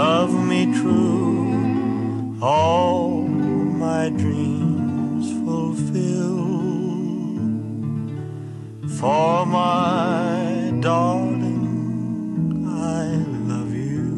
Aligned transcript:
love 0.00 0.34
me 0.52 0.60
true, 0.80 2.38
all 2.40 3.20
my 3.86 4.08
dreams 4.22 5.26
fulfill. 5.44 6.40
For 8.98 9.44
my 9.44 10.72
darling, 10.80 11.66
I 12.96 13.02
love 13.50 13.72
you, 13.88 14.10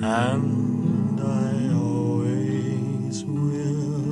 and 0.00 1.20
I 1.20 1.52
always 1.88 3.16
will. 3.24 4.04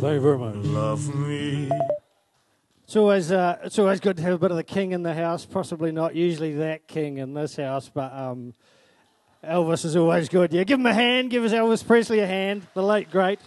Thank 0.00 0.14
you 0.18 0.24
very 0.28 0.38
much. 0.44 0.56
Love 0.82 1.04
me. 1.14 1.83
It's 2.94 3.00
always 3.00 3.32
uh, 3.32 3.58
it's 3.64 3.76
always 3.80 3.98
good 3.98 4.18
to 4.18 4.22
have 4.22 4.34
a 4.34 4.38
bit 4.38 4.52
of 4.52 4.56
the 4.56 4.62
king 4.62 4.92
in 4.92 5.02
the 5.02 5.14
house. 5.14 5.44
Possibly 5.44 5.90
not 5.90 6.14
usually 6.14 6.52
that 6.58 6.86
king 6.86 7.18
in 7.18 7.34
this 7.34 7.56
house, 7.56 7.90
but 7.92 8.12
um, 8.12 8.54
Elvis 9.42 9.84
is 9.84 9.96
always 9.96 10.28
good. 10.28 10.52
Yeah, 10.52 10.62
give 10.62 10.78
him 10.78 10.86
a 10.86 10.94
hand. 10.94 11.30
Give 11.30 11.42
us 11.42 11.50
Elvis 11.50 11.84
Presley 11.84 12.20
a 12.20 12.26
hand. 12.28 12.64
The 12.72 12.84
late 12.84 13.10
great. 13.10 13.40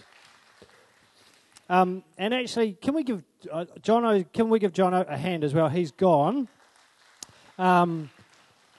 Um, 1.70 2.04
and 2.18 2.34
actually, 2.34 2.74
can 2.74 2.92
we 2.92 3.02
give 3.02 3.22
uh, 3.50 3.64
Jono? 3.80 4.30
Can 4.34 4.50
we 4.50 4.58
give 4.58 4.74
Jono 4.74 5.08
a 5.08 5.16
hand 5.16 5.42
as 5.42 5.54
well? 5.54 5.70
He's 5.70 5.92
gone 5.92 6.46
um, 7.58 8.10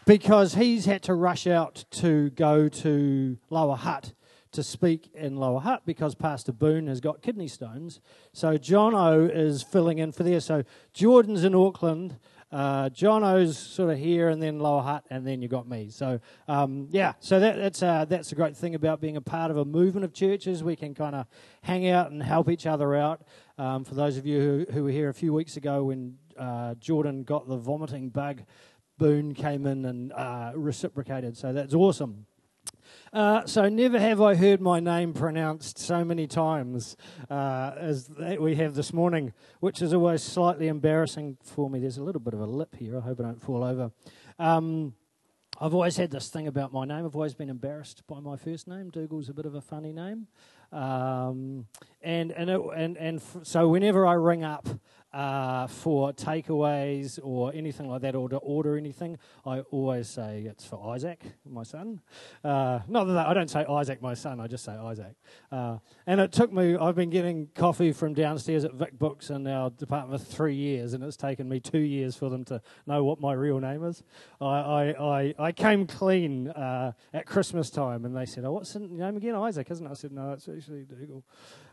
because 0.06 0.54
he's 0.54 0.86
had 0.86 1.02
to 1.02 1.16
rush 1.16 1.48
out 1.48 1.84
to 1.94 2.30
go 2.30 2.70
to 2.70 3.38
Lower 3.50 3.76
Hutt 3.76 4.14
to 4.52 4.64
speak 4.64 5.12
in 5.14 5.36
Lower 5.36 5.60
Hutt 5.60 5.86
because 5.86 6.16
Pastor 6.16 6.52
Boone 6.52 6.88
has 6.88 7.00
got 7.00 7.22
kidney 7.22 7.48
stones. 7.48 8.02
So 8.34 8.58
Jono 8.58 9.30
is 9.34 9.62
filling 9.62 10.00
in 10.00 10.12
for 10.12 10.24
there. 10.24 10.40
So 10.40 10.64
Jordan's 10.94 11.44
in 11.44 11.54
Auckland. 11.54 12.18
Uh, 12.52 12.90
Jono's 12.90 13.60
sort 13.60 13.92
of 13.92 14.00
here, 14.00 14.30
and 14.30 14.42
then 14.42 14.58
Lower 14.58 14.82
Hutt, 14.82 15.06
and 15.12 15.26
then 15.26 15.40
you 15.40 15.48
got 15.48 15.70
me. 15.70 15.92
So 15.92 16.20
um, 16.48 16.88
yeah, 16.90 17.14
so 17.20 17.40
that, 17.40 17.58
that's 17.58 17.84
uh, 17.84 18.06
that's 18.06 18.32
a 18.32 18.36
great 18.36 18.58
thing 18.58 18.74
about 18.74 19.00
being 19.00 19.18
a 19.18 19.22
part 19.22 19.52
of 19.52 19.58
a 19.58 19.66
movement 19.66 20.04
of 20.04 20.14
churches. 20.14 20.64
We 20.64 20.76
can 20.76 20.96
kind 20.96 21.14
of 21.14 21.28
hang 21.62 21.88
out 21.88 22.10
and 22.10 22.24
help 22.24 22.50
each 22.50 22.66
other 22.66 22.96
out. 22.96 23.22
Um, 23.60 23.84
for 23.84 23.94
those 23.94 24.18
of 24.18 24.26
you 24.26 24.42
who, 24.42 24.74
who 24.74 24.84
were 24.86 24.90
here 24.90 25.10
a 25.10 25.14
few 25.14 25.32
weeks 25.32 25.58
ago 25.58 25.84
when 25.84 26.18
uh, 26.40 26.74
Jordan 26.76 27.24
got 27.24 27.48
the 27.48 27.58
vomiting 27.58 28.10
bug, 28.10 28.42
Boone 28.98 29.36
came 29.36 29.68
in 29.68 29.86
and 29.86 30.12
uh, 30.14 30.52
reciprocated. 30.56 31.38
So 31.38 31.54
that's 31.54 31.76
awesome. 31.76 32.26
Uh, 33.12 33.44
so 33.46 33.68
never 33.70 34.00
have 34.00 34.22
I 34.22 34.36
heard 34.36 34.62
my 34.62 34.80
name 34.80 35.14
pronounced 35.14 35.80
so 35.80 36.04
many 36.06 36.28
times 36.28 36.96
uh, 37.30 37.72
as 37.76 38.10
we 38.40 38.56
have 38.56 38.76
this 38.76 38.94
morning, 38.94 39.34
which 39.60 39.82
is 39.82 39.94
always 39.94 40.22
slightly 40.22 40.68
embarrassing 40.68 41.38
for 41.42 41.70
me. 41.72 41.80
There's 41.80 41.98
a 41.98 42.04
little 42.04 42.22
bit 42.22 42.36
of 42.36 42.40
a 42.40 42.46
lip 42.46 42.76
here. 42.76 42.98
I 42.98 43.02
hope 43.02 43.20
I 43.20 43.24
don't 43.24 43.42
fall 43.42 43.64
over. 43.64 43.92
Um, 44.38 44.94
I've 45.60 45.74
always 45.74 45.98
had 45.98 46.12
this 46.12 46.30
thing 46.30 46.48
about 46.48 46.72
my 46.72 46.86
name. 46.86 47.04
I've 47.04 47.16
always 47.16 47.34
been 47.34 47.50
embarrassed 47.50 48.04
by 48.08 48.20
my 48.20 48.38
first 48.38 48.68
name. 48.68 48.92
Dougal's 48.92 49.28
a 49.28 49.34
bit 49.34 49.46
of 49.46 49.56
a 49.56 49.62
funny 49.62 49.92
name, 49.92 50.28
um, 50.72 51.66
and 52.02 52.32
and 52.32 52.50
it, 52.50 52.62
and 52.76 52.96
and 52.96 53.18
f- 53.18 53.38
so 53.44 53.68
whenever 53.68 54.06
I 54.06 54.14
ring 54.14 54.44
up 54.44 54.70
uh, 55.12 55.68
for 55.68 56.14
takeaways 56.14 57.20
or 57.24 57.52
anything 57.54 57.90
like 57.90 58.02
that, 58.02 58.16
or 58.16 58.30
to 58.30 58.38
order 58.38 58.78
anything, 58.78 59.18
I 59.46 59.62
always 59.72 60.08
say 60.08 60.44
it's 60.44 60.66
for 60.66 60.94
Isaac, 60.94 61.24
my 61.46 61.64
son. 61.64 62.02
Uh, 62.44 62.80
not 62.88 63.06
that 63.06 63.28
I 63.28 63.34
don't 63.34 63.50
say 63.50 63.66
Isaac, 63.68 64.02
my 64.02 64.14
son. 64.14 64.40
I 64.40 64.48
just 64.48 64.64
say 64.64 64.74
Isaac. 64.74 65.16
Uh, 65.52 65.78
and 66.06 66.20
it 66.20 66.32
took 66.32 66.54
me. 66.54 66.76
I've 66.78 66.96
been 66.96 67.10
getting 67.10 67.48
coffee 67.56 67.92
from 67.92 68.14
downstairs 68.14 68.66
at 68.66 68.74
Vic 68.74 68.98
Books 68.98 69.30
in 69.30 69.48
our 69.48 69.70
department 69.72 70.22
for 70.22 70.28
three 70.28 70.56
years, 70.56 70.94
and 70.94 71.04
it's 71.04 71.18
taken 71.18 71.50
me 71.50 71.60
two 71.60 71.80
years 71.80 72.16
for 72.16 72.30
them 72.30 72.46
to 72.46 72.62
know 72.86 73.04
what 73.04 73.20
my 73.20 73.34
real 73.34 73.60
name 73.60 73.84
is. 73.84 74.04
I 74.40 74.46
I, 74.46 75.20
I, 75.20 75.36
I 75.40 75.52
came 75.52 75.88
clean 75.88 76.50
uh, 76.50 76.92
at 77.14 77.26
Christmas 77.26 77.70
time, 77.70 78.06
and 78.06 78.16
they 78.16 78.26
said, 78.26 78.46
"Oh, 78.46 78.54
what's 78.54 78.74
the 78.74 78.80
name 78.80 79.18
again? 79.18 79.36
Isaac, 79.36 79.72
isn't 79.72 79.86
it?" 79.86 79.90
I 79.90 79.94
said, 79.94 80.12
"No, 80.12 80.34
it's 80.34 80.48
actually 80.48 80.84
Dougal." 80.84 81.24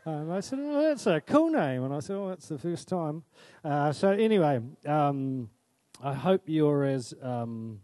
And 0.06 0.33
I 0.33 0.39
said, 0.39 0.61
"Oh, 0.62 0.83
that's 0.83 1.06
a 1.09 1.21
cool 1.21 1.50
name." 1.50 1.83
And 1.83 1.93
I 1.93 1.99
said, 1.99 2.15
"Oh, 2.15 2.28
that's 2.28 2.47
the 2.47 2.59
first 2.59 2.87
time." 2.87 3.25
Uh, 3.65 3.93
so 3.93 4.11
anyway, 4.11 4.61
um, 4.87 5.50
I 6.00 6.15
hope 6.15 6.43
you're 6.47 6.84
as. 6.84 7.12
Um, 7.21 7.81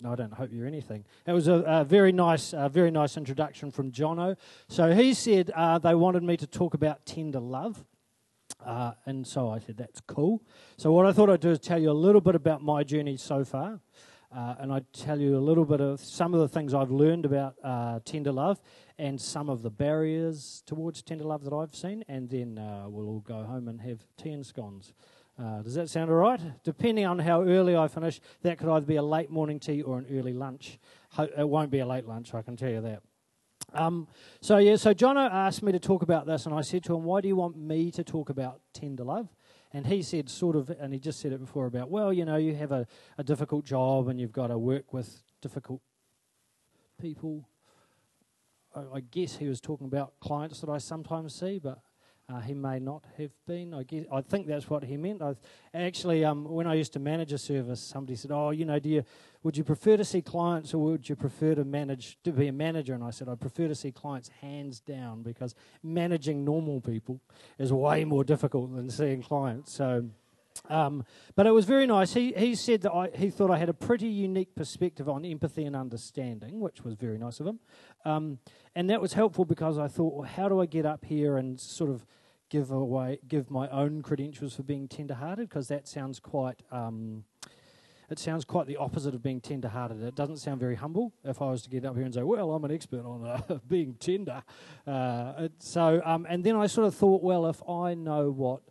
no, 0.00 0.12
I 0.12 0.14
don't 0.14 0.32
hope 0.32 0.50
you're 0.50 0.66
anything. 0.66 1.04
It 1.26 1.32
was 1.32 1.46
a, 1.48 1.62
a 1.66 1.84
very 1.84 2.12
nice, 2.12 2.54
uh, 2.54 2.70
very 2.70 2.90
nice 2.90 3.18
introduction 3.18 3.70
from 3.70 3.92
Jono. 3.92 4.36
So 4.68 4.92
he 4.92 5.12
said 5.12 5.50
uh, 5.54 5.78
they 5.78 5.94
wanted 5.94 6.22
me 6.22 6.38
to 6.38 6.46
talk 6.46 6.74
about 6.74 7.04
tender 7.04 7.40
love. 7.40 7.84
Uh, 8.64 8.92
and 9.04 9.26
so 9.26 9.50
I 9.50 9.58
said, 9.58 9.76
that's 9.76 10.00
cool. 10.06 10.42
So, 10.76 10.92
what 10.92 11.04
I 11.04 11.12
thought 11.12 11.28
I'd 11.28 11.40
do 11.40 11.50
is 11.50 11.58
tell 11.58 11.80
you 11.80 11.90
a 11.90 11.92
little 11.92 12.20
bit 12.20 12.34
about 12.34 12.62
my 12.62 12.84
journey 12.84 13.16
so 13.16 13.44
far. 13.44 13.80
Uh, 14.34 14.54
and 14.58 14.72
I'd 14.72 14.92
tell 14.92 15.20
you 15.20 15.36
a 15.36 15.40
little 15.40 15.64
bit 15.64 15.80
of 15.80 16.00
some 16.00 16.34
of 16.34 16.40
the 16.40 16.48
things 16.48 16.74
I've 16.74 16.90
learned 16.90 17.24
about 17.24 17.54
uh, 17.62 18.00
tender 18.04 18.32
love 18.32 18.60
and 18.98 19.20
some 19.20 19.48
of 19.50 19.62
the 19.62 19.70
barriers 19.70 20.62
towards 20.66 21.02
tender 21.02 21.24
love 21.24 21.44
that 21.44 21.52
I've 21.52 21.74
seen. 21.74 22.04
And 22.08 22.30
then 22.30 22.58
uh, 22.58 22.86
we'll 22.88 23.08
all 23.08 23.20
go 23.20 23.44
home 23.44 23.68
and 23.68 23.80
have 23.80 24.00
tea 24.16 24.30
and 24.30 24.44
scones. 24.44 24.92
Uh, 25.38 25.60
does 25.60 25.74
that 25.74 25.90
sound 25.90 26.10
all 26.10 26.16
right? 26.16 26.40
Depending 26.64 27.04
on 27.04 27.18
how 27.18 27.42
early 27.42 27.76
I 27.76 27.88
finish, 27.88 28.20
that 28.42 28.58
could 28.58 28.70
either 28.70 28.86
be 28.86 28.96
a 28.96 29.02
late 29.02 29.30
morning 29.30 29.60
tea 29.60 29.82
or 29.82 29.98
an 29.98 30.06
early 30.10 30.32
lunch. 30.32 30.78
Ho- 31.10 31.28
It 31.36 31.48
won't 31.48 31.70
be 31.70 31.80
a 31.80 31.86
late 31.86 32.06
lunch, 32.06 32.32
I 32.32 32.40
can 32.40 32.56
tell 32.56 32.70
you 32.70 32.80
that. 32.80 33.02
Um, 33.74 34.08
so 34.40 34.56
yeah, 34.58 34.76
so 34.76 34.94
Jono 34.94 35.28
asked 35.30 35.62
me 35.62 35.72
to 35.72 35.78
talk 35.78 36.02
about 36.02 36.24
this, 36.24 36.46
and 36.46 36.54
I 36.54 36.62
said 36.62 36.84
to 36.84 36.94
him, 36.94 37.04
"Why 37.04 37.20
do 37.20 37.28
you 37.28 37.36
want 37.36 37.56
me 37.58 37.90
to 37.90 38.04
talk 38.04 38.30
about 38.30 38.60
tender 38.72 39.04
love?" 39.04 39.28
And 39.72 39.86
he 39.86 40.00
said, 40.00 40.30
sort 40.30 40.56
of, 40.56 40.70
and 40.70 40.94
he 40.94 40.98
just 40.98 41.20
said 41.20 41.32
it 41.32 41.40
before 41.40 41.66
about, 41.66 41.90
well, 41.90 42.10
you 42.12 42.24
know, 42.24 42.36
you 42.36 42.54
have 42.54 42.72
a, 42.72 42.86
a 43.18 43.24
difficult 43.24 43.66
job 43.66 44.08
and 44.08 44.18
you've 44.18 44.32
got 44.32 44.46
to 44.46 44.56
work 44.56 44.94
with 44.94 45.22
difficult 45.42 45.82
people. 46.98 47.46
I, 48.76 48.96
I 48.96 49.00
guess 49.00 49.36
he 49.36 49.48
was 49.48 49.60
talking 49.60 49.86
about 49.86 50.12
clients 50.20 50.60
that 50.60 50.70
I 50.70 50.78
sometimes 50.78 51.34
see, 51.34 51.58
but 51.58 51.80
uh, 52.28 52.40
he 52.40 52.54
may 52.54 52.80
not 52.80 53.04
have 53.18 53.30
been. 53.46 53.72
I 53.72 53.84
guess 53.84 54.04
I 54.12 54.20
think 54.20 54.46
that's 54.46 54.68
what 54.68 54.82
he 54.82 54.96
meant. 54.96 55.22
I 55.22 55.34
actually, 55.72 56.24
um, 56.24 56.44
when 56.44 56.66
I 56.66 56.74
used 56.74 56.92
to 56.94 56.98
manage 56.98 57.32
a 57.32 57.38
service, 57.38 57.80
somebody 57.80 58.16
said, 58.16 58.32
"Oh, 58.32 58.50
you 58.50 58.64
know, 58.64 58.78
do 58.80 58.88
you 58.88 59.04
would 59.44 59.56
you 59.56 59.62
prefer 59.62 59.96
to 59.96 60.04
see 60.04 60.22
clients 60.22 60.74
or 60.74 60.78
would 60.78 61.08
you 61.08 61.14
prefer 61.14 61.54
to 61.54 61.64
manage 61.64 62.18
to 62.24 62.32
be 62.32 62.48
a 62.48 62.52
manager?" 62.52 62.94
And 62.94 63.04
I 63.04 63.10
said, 63.10 63.28
"I 63.28 63.36
prefer 63.36 63.68
to 63.68 63.76
see 63.76 63.92
clients 63.92 64.28
hands 64.40 64.80
down 64.80 65.22
because 65.22 65.54
managing 65.84 66.44
normal 66.44 66.80
people 66.80 67.20
is 67.58 67.72
way 67.72 68.04
more 68.04 68.24
difficult 68.24 68.74
than 68.74 68.90
seeing 68.90 69.22
clients." 69.22 69.72
So. 69.72 70.06
Um, 70.68 71.04
but 71.34 71.46
it 71.46 71.52
was 71.52 71.64
very 71.64 71.86
nice. 71.86 72.14
He, 72.14 72.32
he 72.32 72.54
said 72.54 72.82
that 72.82 72.92
I, 72.92 73.10
he 73.14 73.30
thought 73.30 73.50
I 73.50 73.58
had 73.58 73.68
a 73.68 73.74
pretty 73.74 74.08
unique 74.08 74.54
perspective 74.54 75.08
on 75.08 75.24
empathy 75.24 75.64
and 75.64 75.76
understanding, 75.76 76.60
which 76.60 76.82
was 76.82 76.94
very 76.94 77.18
nice 77.18 77.40
of 77.40 77.46
him. 77.46 77.60
Um, 78.04 78.38
and 78.74 78.90
that 78.90 79.00
was 79.00 79.12
helpful 79.14 79.44
because 79.44 79.78
I 79.78 79.88
thought, 79.88 80.14
well, 80.14 80.28
how 80.28 80.48
do 80.48 80.60
I 80.60 80.66
get 80.66 80.86
up 80.86 81.04
here 81.04 81.36
and 81.36 81.58
sort 81.58 81.90
of 81.90 82.06
give 82.48 82.70
away, 82.70 83.18
give 83.26 83.50
my 83.50 83.68
own 83.68 84.02
credentials 84.02 84.54
for 84.54 84.62
being 84.62 84.88
tender-hearted? 84.88 85.48
Because 85.48 85.68
that 85.68 85.88
sounds 85.88 86.20
quite, 86.20 86.62
um, 86.70 87.24
it 88.08 88.18
sounds 88.18 88.44
quite 88.44 88.66
the 88.66 88.76
opposite 88.76 89.14
of 89.14 89.22
being 89.22 89.40
tender-hearted. 89.40 90.02
It 90.02 90.14
doesn't 90.14 90.36
sound 90.38 90.60
very 90.60 90.76
humble. 90.76 91.12
If 91.24 91.42
I 91.42 91.50
was 91.50 91.62
to 91.62 91.70
get 91.70 91.84
up 91.84 91.96
here 91.96 92.04
and 92.04 92.14
say, 92.14 92.22
well, 92.22 92.52
I'm 92.52 92.64
an 92.64 92.70
expert 92.70 93.04
on 93.04 93.26
uh, 93.26 93.58
being 93.68 93.94
tender, 93.94 94.42
uh, 94.86 95.32
it, 95.38 95.52
so 95.58 96.00
um, 96.04 96.26
and 96.28 96.44
then 96.44 96.56
I 96.56 96.66
sort 96.66 96.86
of 96.86 96.94
thought, 96.94 97.22
well, 97.22 97.46
if 97.46 97.62
I 97.68 97.94
know 97.94 98.30
what 98.30 98.62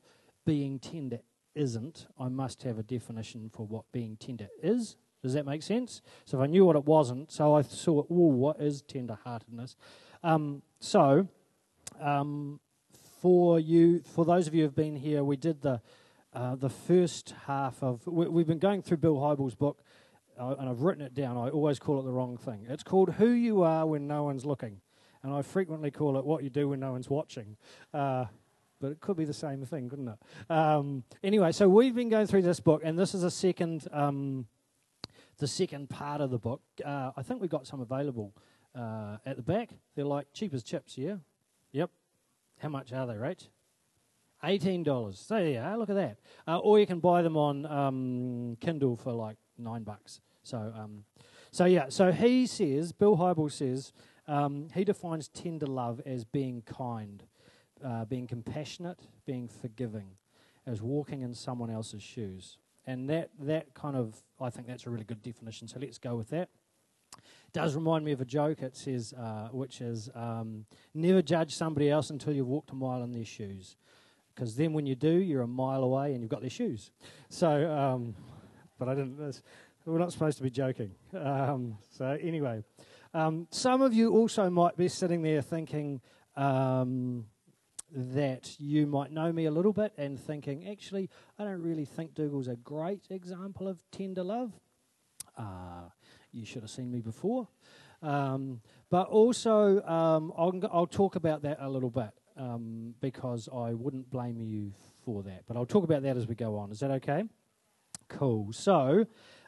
being 0.45 0.79
tender 0.79 1.19
isn't, 1.55 2.07
I 2.19 2.27
must 2.27 2.63
have 2.63 2.77
a 2.77 2.83
definition 2.83 3.49
for 3.49 3.65
what 3.65 3.85
being 3.91 4.17
tender 4.17 4.49
is. 4.61 4.97
Does 5.23 5.33
that 5.33 5.45
make 5.45 5.63
sense? 5.63 6.01
So 6.25 6.37
if 6.37 6.43
I 6.43 6.47
knew 6.47 6.65
what 6.65 6.75
it 6.75 6.85
wasn't, 6.85 7.31
so 7.31 7.55
I 7.55 7.63
thought, 7.63 8.07
oh, 8.11 8.27
what 8.27 8.61
is 8.61 8.83
tender-heartedness? 8.83 9.75
Um, 10.23 10.61
so, 10.79 11.27
um, 11.99 12.59
for 13.21 13.59
you, 13.59 14.03
for 14.03 14.23
those 14.23 14.47
of 14.47 14.53
you 14.53 14.63
who've 14.63 14.75
been 14.75 14.95
here, 14.95 15.23
we 15.23 15.35
did 15.35 15.61
the 15.61 15.81
uh, 16.33 16.53
the 16.55 16.69
first 16.69 17.33
half 17.47 17.81
of. 17.81 18.05
We, 18.05 18.27
we've 18.27 18.45
been 18.45 18.59
going 18.59 18.81
through 18.81 18.97
Bill 18.97 19.15
Hybels' 19.15 19.57
book, 19.57 19.83
uh, 20.37 20.55
and 20.59 20.69
I've 20.69 20.81
written 20.81 21.01
it 21.01 21.13
down. 21.13 21.37
I 21.37 21.49
always 21.49 21.79
call 21.79 21.99
it 21.99 22.03
the 22.03 22.11
wrong 22.11 22.37
thing. 22.37 22.67
It's 22.69 22.83
called 22.83 23.13
"Who 23.13 23.29
You 23.29 23.63
Are 23.63 23.87
When 23.87 24.05
No 24.05 24.23
One's 24.23 24.45
Looking," 24.45 24.81
and 25.23 25.33
I 25.33 25.41
frequently 25.41 25.91
call 25.91 26.19
it 26.19 26.25
"What 26.25 26.43
You 26.43 26.49
Do 26.49 26.69
When 26.69 26.81
No 26.81 26.91
One's 26.91 27.09
Watching." 27.09 27.57
Uh, 27.93 28.25
but 28.79 28.91
it 28.91 28.99
could 28.99 29.17
be 29.17 29.25
the 29.25 29.33
same 29.33 29.65
thing, 29.65 29.89
couldn't 29.89 30.07
it? 30.07 30.51
Um, 30.51 31.03
anyway, 31.23 31.51
so 31.51 31.67
we've 31.67 31.95
been 31.95 32.09
going 32.09 32.27
through 32.27 32.43
this 32.43 32.59
book, 32.59 32.81
and 32.83 32.97
this 32.97 33.13
is 33.13 33.23
a 33.23 33.31
second. 33.31 33.87
Um, 33.91 34.47
the 35.37 35.47
second 35.47 35.89
part 35.89 36.21
of 36.21 36.31
the 36.31 36.37
book. 36.37 36.61
Uh, 36.83 37.11
I 37.15 37.21
think 37.21 37.41
we've 37.41 37.49
got 37.49 37.67
some 37.67 37.81
available 37.81 38.33
uh, 38.73 39.17
at 39.25 39.35
the 39.35 39.41
back. 39.41 39.69
They're 39.95 40.05
like 40.05 40.27
cheap 40.33 40.53
as 40.53 40.63
chips, 40.63 40.97
yeah? 40.97 41.15
Yep. 41.71 41.89
How 42.59 42.69
much 42.69 42.93
are 42.93 43.05
they, 43.05 43.13
Rach? 43.13 43.47
$18. 44.43 45.15
So, 45.15 45.37
yeah, 45.37 45.75
look 45.75 45.89
at 45.89 45.95
that. 45.95 46.17
Uh, 46.47 46.59
or 46.59 46.79
you 46.79 46.85
can 46.85 46.99
buy 46.99 47.21
them 47.21 47.35
on 47.35 47.65
um, 47.65 48.57
Kindle 48.59 48.95
for 48.95 49.11
like 49.11 49.37
nine 49.57 49.83
bucks. 49.83 50.21
So, 50.43 50.73
um, 50.77 51.03
so 51.51 51.65
yeah, 51.65 51.85
so 51.89 52.11
he 52.11 52.45
says, 52.45 52.91
Bill 52.91 53.17
Hybels 53.17 53.53
says, 53.53 53.91
um, 54.27 54.67
he 54.73 54.83
defines 54.83 55.27
tender 55.27 55.67
love 55.67 56.01
as 56.05 56.23
being 56.23 56.61
kind, 56.61 57.23
uh, 57.83 58.05
being 58.05 58.27
compassionate, 58.27 58.99
being 59.25 59.47
forgiving, 59.47 60.17
as 60.65 60.81
walking 60.81 61.21
in 61.21 61.33
someone 61.33 61.69
else's 61.69 62.03
shoes. 62.03 62.57
And 62.87 63.09
that, 63.09 63.29
that 63.39 63.73
kind 63.73 63.95
of, 63.95 64.23
I 64.39 64.49
think 64.49 64.67
that's 64.67 64.85
a 64.85 64.89
really 64.89 65.03
good 65.03 65.21
definition. 65.21 65.67
So 65.67 65.79
let's 65.79 65.97
go 65.97 66.15
with 66.15 66.29
that. 66.29 66.49
It 67.17 67.53
Does 67.53 67.75
remind 67.75 68.05
me 68.05 68.11
of 68.11 68.21
a 68.21 68.25
joke. 68.25 68.61
It 68.61 68.75
says, 68.75 69.13
uh, 69.13 69.47
which 69.51 69.81
is, 69.81 70.09
um, 70.13 70.65
never 70.93 71.21
judge 71.21 71.55
somebody 71.55 71.89
else 71.89 72.09
until 72.09 72.33
you've 72.33 72.47
walked 72.47 72.71
a 72.71 72.75
mile 72.75 73.01
in 73.03 73.11
their 73.11 73.25
shoes, 73.25 73.77
because 74.33 74.55
then 74.55 74.73
when 74.73 74.85
you 74.85 74.95
do, 74.95 75.09
you're 75.09 75.41
a 75.41 75.47
mile 75.47 75.83
away 75.83 76.13
and 76.13 76.21
you've 76.21 76.29
got 76.29 76.41
their 76.41 76.49
shoes. 76.49 76.91
So, 77.29 77.71
um, 77.71 78.15
but 78.77 78.89
I 78.89 78.95
didn't. 78.95 79.41
We're 79.85 79.99
not 79.99 80.11
supposed 80.11 80.37
to 80.37 80.43
be 80.43 80.49
joking. 80.49 80.91
Um, 81.13 81.77
so 81.91 82.17
anyway, 82.21 82.63
um, 83.13 83.47
some 83.51 83.81
of 83.81 83.93
you 83.93 84.11
also 84.11 84.49
might 84.49 84.75
be 84.75 84.89
sitting 84.89 85.21
there 85.21 85.41
thinking 85.41 86.01
um, 86.35 87.25
that 87.95 88.59
you 88.59 88.85
might 88.85 89.11
know 89.11 89.31
me 89.31 89.45
a 89.45 89.51
little 89.51 89.71
bit 89.71 89.93
and 89.97 90.19
thinking, 90.19 90.67
actually, 90.67 91.09
I 91.39 91.45
don't 91.45 91.61
really 91.61 91.85
think 91.85 92.13
Dougal's 92.13 92.47
a 92.47 92.57
great 92.57 93.05
example 93.09 93.67
of 93.67 93.81
tender 93.91 94.23
love. 94.23 94.51
Uh, 95.37 95.89
you 96.31 96.45
should 96.45 96.61
have 96.61 96.71
seen 96.71 96.91
me 96.91 96.99
before. 96.99 97.47
Um, 98.01 98.61
but 98.89 99.07
also, 99.07 99.81
um, 99.83 100.33
I'll, 100.37 100.53
I'll, 100.71 100.87
talk 100.87 101.15
about 101.15 101.41
that 101.43 101.57
a 101.59 101.69
little 101.69 101.89
bit 101.89 102.11
um, 102.37 102.93
because 102.99 103.47
I 103.53 103.73
wouldn't 103.73 104.09
blame 104.09 104.41
you 104.41 104.73
for 105.05 105.23
that. 105.23 105.43
But 105.47 105.57
I'll 105.57 105.65
talk 105.65 105.83
about 105.83 106.03
that 106.03 106.17
as 106.17 106.27
we 106.27 106.35
go 106.35 106.57
on. 106.57 106.71
Is 106.71 106.81
that 106.81 106.91
okay? 106.91 107.23
Cool. 108.09 108.51
So, 108.51 109.05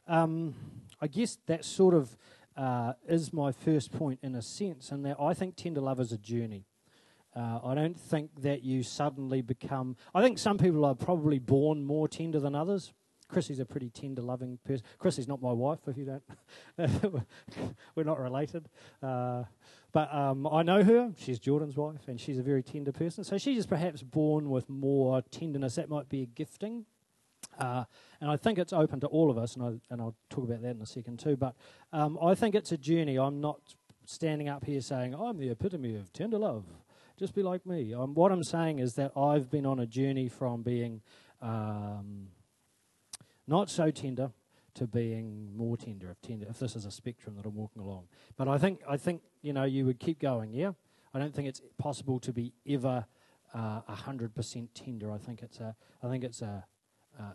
um, 0.07 0.55
I 1.01 1.07
guess 1.07 1.38
that 1.47 1.65
sort 1.65 1.94
of 1.94 2.17
uh, 2.55 2.94
is 3.07 3.31
my 3.33 3.51
first 3.51 3.91
point 3.91 4.19
in 4.23 4.33
a 4.33 4.41
sense, 4.41 4.91
and 4.91 5.05
that 5.05 5.17
I 5.19 5.33
think 5.33 5.55
tender 5.55 5.81
love 5.81 5.99
is 5.99 6.11
a 6.11 6.17
journey. 6.17 6.65
Uh, 7.35 7.59
I 7.63 7.75
don't 7.75 8.00
think 8.00 8.41
that 8.41 8.63
you 8.63 8.83
suddenly 8.83 9.41
become. 9.41 9.95
I 10.15 10.21
think 10.21 10.39
some 10.39 10.57
people 10.57 10.85
are 10.85 10.95
probably 10.95 11.39
born 11.39 11.83
more 11.85 12.07
tender 12.07 12.39
than 12.39 12.56
others. 12.56 12.94
Chrissy's 13.27 13.59
a 13.59 13.65
pretty 13.65 13.89
tender, 13.89 14.21
loving 14.21 14.57
person. 14.65 14.85
Chrissy's 14.97 15.27
not 15.27 15.41
my 15.41 15.51
wife, 15.51 15.79
if 15.88 15.97
you 15.97 16.06
don't. 16.06 16.24
We're 17.95 18.03
not 18.03 18.19
related. 18.19 18.69
Uh, 19.03 19.44
but 19.91 20.13
um, 20.13 20.47
I 20.47 20.63
know 20.63 20.83
her. 20.83 21.12
She's 21.18 21.39
Jordan's 21.39 21.75
wife, 21.75 22.07
and 22.07 22.19
she's 22.19 22.38
a 22.38 22.44
very 22.44 22.63
tender 22.63 22.91
person. 22.91 23.24
So 23.24 23.38
she's 23.38 23.65
perhaps 23.65 24.01
born 24.01 24.50
with 24.50 24.69
more 24.69 25.21
tenderness. 25.23 25.75
That 25.75 25.89
might 25.89 26.07
be 26.07 26.23
a 26.23 26.25
gifting. 26.25 26.85
Uh, 27.59 27.83
and 28.21 28.30
I 28.30 28.38
think 28.38 28.59
it's 28.59 28.73
open 28.73 29.00
to 29.01 29.07
all 29.07 29.30
of 29.30 29.38
us, 29.38 29.56
and, 29.56 29.63
I, 29.63 29.94
and 29.94 30.01
I'll 30.01 30.15
talk 30.30 30.45
about 30.45 30.62
that 30.62 30.75
in 30.75 30.81
a 30.81 30.85
second 30.85 31.19
too. 31.19 31.35
But 31.35 31.56
um, 31.91 32.18
I 32.21 32.35
think 32.35 32.56
it's 32.56 32.71
a 32.71 32.77
journey. 32.77 33.18
I'm 33.18 33.41
not 33.41 33.59
standing 34.06 34.47
up 34.47 34.65
here 34.65 34.81
saying, 34.81 35.13
I'm 35.13 35.38
the 35.38 35.50
epitome 35.50 35.95
of 35.95 36.13
tender 36.13 36.38
love. 36.38 36.65
Just 37.18 37.34
be 37.34 37.42
like 37.42 37.66
me. 37.66 37.96
Um, 37.96 38.14
what 38.14 38.31
I'm 38.31 38.44
saying 38.44 38.78
is 38.78 38.94
that 38.94 39.12
I've 39.18 39.50
been 39.50 39.66
on 39.66 39.80
a 39.80 39.88
journey 39.88 40.28
from 40.28 40.62
being 40.62 41.02
um, 41.42 42.28
not 43.48 43.72
so 43.72 43.90
tender 43.90 44.30
to 44.75 44.86
being 44.86 45.58
more 45.58 45.75
tender 45.78 46.12
if 46.12 46.22
tender 46.22 46.46
if 46.48 46.60
this 46.60 46.75
is 46.75 46.86
a 46.86 46.92
spectrum 46.92 47.36
that 47.36 47.48
I'm 47.48 47.56
walking 47.56 47.81
along. 47.81 48.04
But 48.36 48.48
I 48.48 48.60
think 48.60 48.81
I 48.88 48.98
think 48.98 49.24
you 49.42 49.52
know 49.52 49.64
you 49.64 49.84
would 49.86 50.00
keep 50.00 50.19
going. 50.19 50.54
Yeah, 50.54 50.74
I 51.12 51.18
don't 51.18 51.34
think 51.34 51.48
it's 51.48 51.62
possible 51.80 52.19
to 52.19 52.31
be 52.31 52.54
ever 52.69 53.06
uh, 53.52 53.81
a 53.88 53.96
hundred 53.96 54.36
percent 54.36 54.75
tender. 54.75 55.12
I 55.12 55.18
think 55.18 55.42
it's 55.42 55.60
a 55.60 55.75
I 56.04 56.10
think 56.10 56.24
it's 56.24 56.44
a 56.44 56.66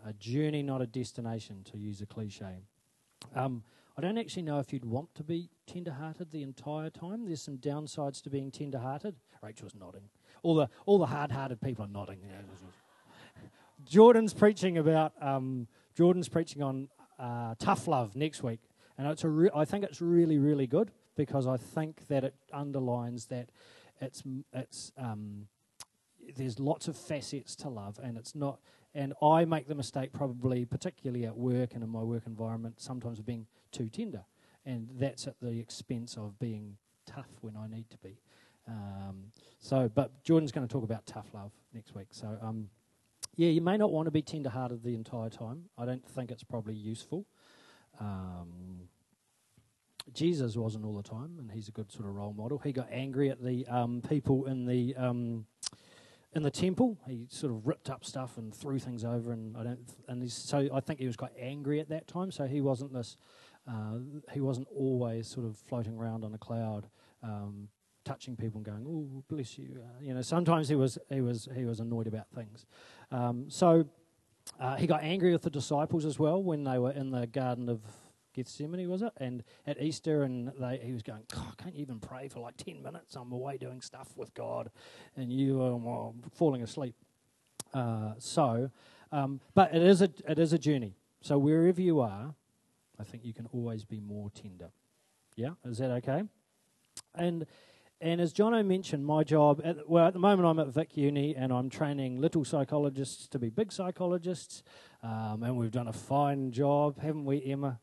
a 0.05 0.13
journey, 0.13 0.63
not 0.63 0.81
a 0.81 0.87
destination, 0.87 1.61
to 1.71 1.77
use 1.77 1.99
a 1.99 2.05
cliche. 2.05 2.63
Um, 3.35 3.63
I 3.95 4.01
don't 4.01 4.17
actually 4.17 4.43
know 4.43 4.59
if 4.59 4.73
you'd 4.73 4.85
want 4.85 5.13
to 5.15 5.23
be 5.23 5.49
tender-hearted 5.67 6.31
the 6.31 6.41
entire 6.41 6.89
time. 6.89 7.25
There's 7.25 7.43
some 7.43 7.57
downsides 7.57 8.23
to 8.23 8.29
being 8.29 8.49
tender-hearted. 8.49 9.15
Rachel's 9.43 9.75
nodding. 9.75 10.09
All 10.41 10.55
the 10.55 10.67
all 10.85 10.97
the 10.97 11.05
hard-hearted 11.05 11.61
people 11.61 11.85
are 11.85 11.89
nodding. 11.89 12.19
Jordan's 13.85 14.33
preaching 14.33 14.77
about 14.77 15.13
um, 15.21 15.67
Jordan's 15.95 16.27
preaching 16.27 16.63
on 16.63 16.89
uh, 17.19 17.53
tough 17.59 17.87
love 17.87 18.15
next 18.15 18.41
week, 18.41 18.61
and 18.97 19.07
it's 19.07 19.23
a 19.23 19.29
re- 19.29 19.51
I 19.53 19.65
think 19.65 19.83
it's 19.83 20.01
really 20.01 20.37
really 20.39 20.65
good 20.65 20.91
because 21.15 21.45
I 21.45 21.57
think 21.57 22.07
that 22.07 22.23
it 22.23 22.33
underlines 22.51 23.27
that 23.27 23.49
it's 24.01 24.23
it's 24.53 24.91
um, 24.97 25.47
there's 26.35 26.59
lots 26.59 26.87
of 26.87 26.97
facets 26.97 27.55
to 27.57 27.69
love, 27.69 27.99
and 28.01 28.17
it's 28.17 28.33
not 28.33 28.59
and 28.95 29.13
I 29.21 29.45
make 29.45 29.67
the 29.67 29.75
mistake, 29.75 30.13
probably, 30.13 30.65
particularly 30.65 31.25
at 31.25 31.35
work 31.35 31.73
and 31.73 31.83
in 31.83 31.89
my 31.89 32.01
work 32.03 32.23
environment, 32.27 32.79
sometimes 32.79 33.19
of 33.19 33.25
being 33.25 33.47
too 33.71 33.89
tender. 33.89 34.23
And 34.65 34.87
that's 34.99 35.27
at 35.27 35.35
the 35.41 35.59
expense 35.59 36.15
of 36.15 36.39
being 36.39 36.77
tough 37.05 37.29
when 37.41 37.57
I 37.57 37.67
need 37.67 37.89
to 37.89 37.97
be. 37.97 38.19
Um, 38.67 39.31
so, 39.59 39.89
but 39.93 40.23
Jordan's 40.23 40.51
going 40.51 40.67
to 40.67 40.71
talk 40.71 40.83
about 40.83 41.05
tough 41.05 41.33
love 41.33 41.51
next 41.73 41.95
week. 41.95 42.07
So, 42.11 42.37
um, 42.41 42.69
yeah, 43.35 43.49
you 43.49 43.61
may 43.61 43.77
not 43.77 43.91
want 43.91 44.05
to 44.05 44.11
be 44.11 44.21
tender 44.21 44.49
hearted 44.49 44.83
the 44.83 44.95
entire 44.95 45.29
time. 45.29 45.65
I 45.77 45.85
don't 45.85 46.07
think 46.07 46.31
it's 46.31 46.43
probably 46.43 46.75
useful. 46.75 47.25
Um, 47.99 48.89
Jesus 50.13 50.55
wasn't 50.55 50.85
all 50.85 50.95
the 50.95 51.03
time, 51.03 51.37
and 51.39 51.51
he's 51.51 51.67
a 51.67 51.71
good 51.71 51.91
sort 51.91 52.07
of 52.07 52.15
role 52.15 52.33
model. 52.33 52.59
He 52.59 52.73
got 52.73 52.87
angry 52.91 53.29
at 53.29 53.43
the 53.43 53.65
um, 53.67 54.01
people 54.07 54.45
in 54.45 54.65
the 54.65 54.95
um, 54.95 55.45
in 56.35 56.43
the 56.43 56.51
temple. 56.51 56.97
He 57.07 57.27
sort 57.29 57.53
of 57.53 57.65
ripped 57.65 57.89
up 57.89 58.05
stuff 58.05 58.37
and 58.37 58.53
threw 58.53 58.79
things 58.79 59.03
over, 59.03 59.31
and 59.31 59.55
I 59.57 59.63
don't. 59.63 59.79
And 60.07 60.31
so 60.31 60.69
I 60.73 60.79
think 60.79 60.99
he 60.99 61.05
was 61.05 61.15
quite 61.15 61.33
angry 61.39 61.79
at 61.79 61.89
that 61.89 62.07
time. 62.07 62.31
So 62.31 62.45
he 62.45 62.61
wasn't 62.61 62.93
this. 62.93 63.17
Uh, 63.67 63.99
he 64.31 64.41
wasn't 64.41 64.67
always 64.75 65.27
sort 65.27 65.45
of 65.45 65.57
floating 65.57 65.95
around 65.95 66.25
on 66.25 66.33
a 66.33 66.37
cloud, 66.37 66.87
um, 67.21 67.69
touching 68.03 68.35
people 68.35 68.57
and 68.57 68.65
going, 68.65 68.85
"Oh, 68.87 69.23
bless 69.27 69.57
you." 69.57 69.79
Uh, 69.81 70.01
you 70.01 70.13
know, 70.13 70.21
sometimes 70.21 70.67
he 70.69 70.75
was 70.75 70.97
he 71.09 71.21
was 71.21 71.47
he 71.55 71.65
was 71.65 71.79
annoyed 71.79 72.07
about 72.07 72.29
things. 72.35 72.65
Um, 73.11 73.49
so 73.49 73.85
uh, 74.59 74.75
he 74.75 74.87
got 74.87 75.03
angry 75.03 75.31
with 75.31 75.43
the 75.43 75.49
disciples 75.49 76.05
as 76.05 76.19
well 76.19 76.43
when 76.43 76.63
they 76.63 76.77
were 76.77 76.91
in 76.91 77.11
the 77.11 77.27
Garden 77.27 77.69
of 77.69 77.81
Gethsemane, 78.33 78.89
was 78.89 79.01
it? 79.01 79.13
And 79.17 79.43
at 79.65 79.81
Easter, 79.81 80.23
and 80.23 80.51
they, 80.59 80.79
he 80.83 80.93
was 80.93 81.03
going, 81.03 81.23
oh, 81.35 81.53
can't 81.57 81.75
you 81.75 81.81
even 81.81 81.99
pray 81.99 82.27
for 82.27 82.39
like 82.39 82.57
10 82.57 82.81
minutes? 82.81 83.15
I'm 83.15 83.31
away 83.31 83.57
doing 83.57 83.81
stuff 83.81 84.09
with 84.15 84.33
God, 84.33 84.69
and 85.15 85.31
you 85.31 85.61
are 85.61 85.75
well, 85.75 86.15
falling 86.33 86.63
asleep. 86.63 86.95
Uh, 87.73 88.13
so, 88.19 88.69
um, 89.11 89.39
but 89.53 89.73
it 89.73 89.81
is, 89.81 90.01
a, 90.01 90.09
it 90.27 90.39
is 90.39 90.53
a 90.53 90.59
journey. 90.59 90.95
So 91.21 91.37
wherever 91.37 91.81
you 91.81 91.99
are, 92.01 92.35
I 92.99 93.03
think 93.03 93.25
you 93.25 93.33
can 93.33 93.47
always 93.53 93.83
be 93.83 93.99
more 93.99 94.29
tender. 94.29 94.69
Yeah, 95.35 95.51
is 95.65 95.77
that 95.79 95.91
okay? 95.91 96.23
And 97.15 97.45
and 98.03 98.19
as 98.19 98.33
Jono 98.33 98.65
mentioned, 98.65 99.05
my 99.05 99.23
job, 99.23 99.61
at, 99.63 99.89
well, 99.89 100.05
at 100.05 100.11
the 100.11 100.19
moment 100.19 100.45
I'm 100.45 100.59
at 100.59 100.73
Vic 100.73 100.97
Uni 100.97 101.37
and 101.37 101.53
I'm 101.53 101.69
training 101.69 102.19
little 102.19 102.43
psychologists 102.43 103.29
to 103.29 103.39
be 103.39 103.49
big 103.49 103.71
psychologists. 103.71 104.61
Um, 105.01 105.41
and 105.43 105.55
we've 105.55 105.71
done 105.71 105.87
a 105.87 105.93
fine 105.93 106.51
job, 106.51 106.99
haven't 106.99 107.23
we, 107.23 107.41
Emma? 107.45 107.79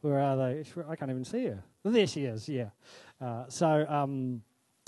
Where 0.00 0.20
are 0.20 0.36
they? 0.36 0.64
I 0.88 0.96
can't 0.96 1.10
even 1.10 1.24
see 1.24 1.46
her. 1.46 1.62
There 1.84 2.06
she 2.06 2.24
is, 2.24 2.48
yeah. 2.48 2.70
Uh, 3.20 3.44
so, 3.48 3.86
um, 3.88 4.42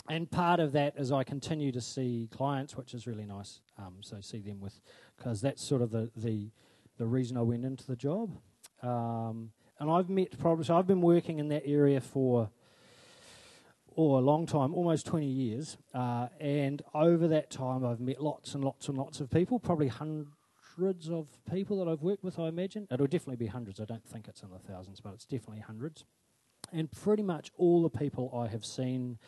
and 0.09 0.31
part 0.31 0.61
of 0.61 0.73
that 0.73 0.95
is 0.97 1.11
I 1.11 1.25
continue 1.25 1.73
to 1.73 1.81
see 1.81 2.29
clients, 2.33 2.77
which 2.77 2.95
is 2.95 3.07
really 3.07 3.25
nice. 3.25 3.61
Um, 3.79 3.97
so, 4.01 4.21
see 4.21 4.41
them 4.41 4.61
with, 4.61 4.81
because 5.17 5.41
that's 5.41 5.65
sort 5.65 5.83
of 5.83 5.91
the, 5.91 6.11
the, 6.17 6.51
the 6.99 7.07
reason 7.07 7.37
I 7.37 7.43
went 7.43 7.65
into 7.65 7.87
the 7.87 7.97
job. 7.97 8.37
Um, 8.83 9.51
and 9.81 9.91
I've 9.91 10.11
met 10.11 10.39
problems. 10.39 10.69
So 10.69 10.77
I've 10.77 10.87
been 10.87 11.01
working 11.01 11.39
in 11.39 11.49
that 11.49 11.63
area 11.67 12.01
for 12.01 12.51
oh, 13.97 14.19
a 14.19 14.21
long 14.21 14.47
time, 14.47 14.75
almost 14.75 15.07
20 15.07 15.27
years. 15.27 15.77
Uh, 15.93 16.29
and 16.39 16.83
over 16.95 17.27
that 17.29 17.51
time, 17.51 17.85
I've 17.85 18.01
met 18.01 18.23
lots 18.23 18.55
and 18.55 18.63
lots 18.63 18.89
and 18.89 18.97
lots 18.97 19.21
of 19.21 19.31
people, 19.31 19.59
probably 19.59 19.89
hundreds 19.89 20.31
hundreds 20.77 21.09
of 21.09 21.29
people 21.51 21.85
that 21.85 21.91
I've 21.91 22.03
worked 22.03 22.25
with, 22.25 22.39
I 22.39 22.49
imagine. 22.49 22.87
It'll 22.91 23.07
definitely 23.07 23.37
be 23.37 23.47
hundreds. 23.47 23.81
I 23.81 23.85
don't 23.85 24.05
think 24.05 24.29
it's 24.29 24.43
in 24.43 24.51
the 24.51 24.59
thousands, 24.59 25.01
but 25.01 25.13
it's 25.15 25.25
definitely 25.25 25.61
hundreds. 25.61 26.05
And 26.73 26.91
pretty 26.91 27.23
much 27.23 27.51
all 27.57 27.83
the 27.83 27.91
people 27.91 28.33
I 28.37 28.49
have 28.49 28.65
seen 28.65 29.19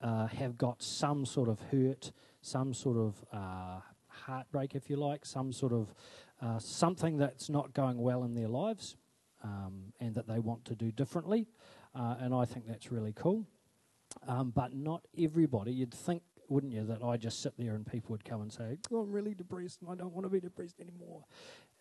uh, 0.00 0.26
have 0.26 0.58
got 0.58 0.82
some 0.82 1.24
sort 1.24 1.48
of 1.48 1.60
hurt, 1.70 2.12
some 2.40 2.74
sort 2.74 2.96
of 2.96 3.24
uh, 3.32 3.80
heartbreak, 4.08 4.74
if 4.74 4.90
you 4.90 4.96
like, 4.96 5.24
some 5.24 5.52
sort 5.52 5.72
of 5.72 5.94
uh, 6.40 6.58
something 6.58 7.18
that's 7.18 7.48
not 7.48 7.72
going 7.72 7.98
well 7.98 8.24
in 8.24 8.34
their 8.34 8.48
lives 8.48 8.96
um, 9.44 9.92
and 10.00 10.14
that 10.14 10.26
they 10.26 10.38
want 10.38 10.64
to 10.66 10.74
do 10.74 10.90
differently. 10.90 11.46
Uh, 11.94 12.16
and 12.20 12.34
I 12.34 12.44
think 12.44 12.66
that's 12.66 12.90
really 12.90 13.12
cool. 13.12 13.46
Um, 14.26 14.50
but 14.50 14.74
not 14.74 15.06
everybody. 15.18 15.72
You'd 15.72 15.94
think 15.94 16.22
wouldn't 16.52 16.72
you, 16.72 16.84
that 16.84 17.02
I 17.02 17.16
just 17.16 17.40
sit 17.40 17.54
there 17.58 17.74
and 17.74 17.86
people 17.86 18.12
would 18.12 18.24
come 18.24 18.42
and 18.42 18.52
say, 18.52 18.76
oh, 18.92 19.00
I'm 19.00 19.10
really 19.10 19.34
depressed 19.34 19.80
and 19.80 19.90
I 19.90 19.94
don't 19.94 20.12
want 20.12 20.26
to 20.26 20.30
be 20.30 20.40
depressed 20.40 20.80
anymore. 20.80 21.24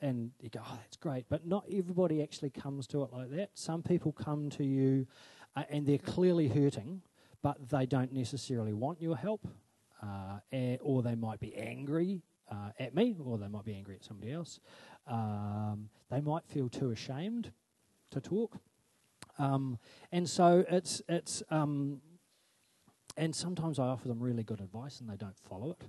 and 0.02 0.32
you 0.40 0.50
go, 0.50 0.62
oh, 0.66 0.78
that's 0.82 0.98
great. 0.98 1.26
But 1.30 1.46
not 1.46 1.66
everybody 1.72 2.24
actually 2.24 2.50
comes 2.50 2.88
to 2.88 3.04
it 3.04 3.10
like 3.14 3.30
that. 3.32 3.52
Some 3.54 3.84
people 3.84 4.12
come 4.12 4.50
to 4.52 4.64
you 4.64 5.08
uh, 5.56 5.64
and 5.70 5.86
they're 5.86 5.98
clearly 5.98 6.48
hurting, 6.48 7.02
but 7.42 7.70
they 7.70 7.86
don't 7.86 8.14
necessarily 8.14 8.74
want 8.74 9.02
your 9.02 9.18
help, 9.18 9.48
uh, 10.02 10.40
eh, 10.52 10.78
or 10.82 11.04
they 11.04 11.16
might 11.16 11.40
be 11.40 11.56
angry 11.56 12.22
uh, 12.50 12.70
at 12.80 12.96
me, 12.96 13.18
or 13.24 13.38
they 13.38 13.48
might 13.48 13.66
be 13.66 13.76
angry 13.76 13.96
at 13.96 14.04
somebody 14.04 14.32
else. 14.32 14.60
Um, 15.08 15.90
they 16.10 16.22
might 16.22 16.46
feel 16.48 16.70
too 16.70 16.92
ashamed 16.92 17.52
to 18.12 18.22
talk. 18.22 18.58
Um, 19.38 19.78
and 20.12 20.30
so 20.30 20.66
it's, 20.70 21.02
it's 21.08 21.44
um, 21.50 22.02
and 23.18 23.36
sometimes 23.36 23.80
I 23.80 23.86
offer 23.88 24.08
them 24.08 24.20
really 24.20 24.44
good 24.44 24.60
advice 24.60 25.00
and 25.00 25.10
they 25.10 25.18
don't 25.18 25.38
follow 25.38 25.72
it 25.72 25.84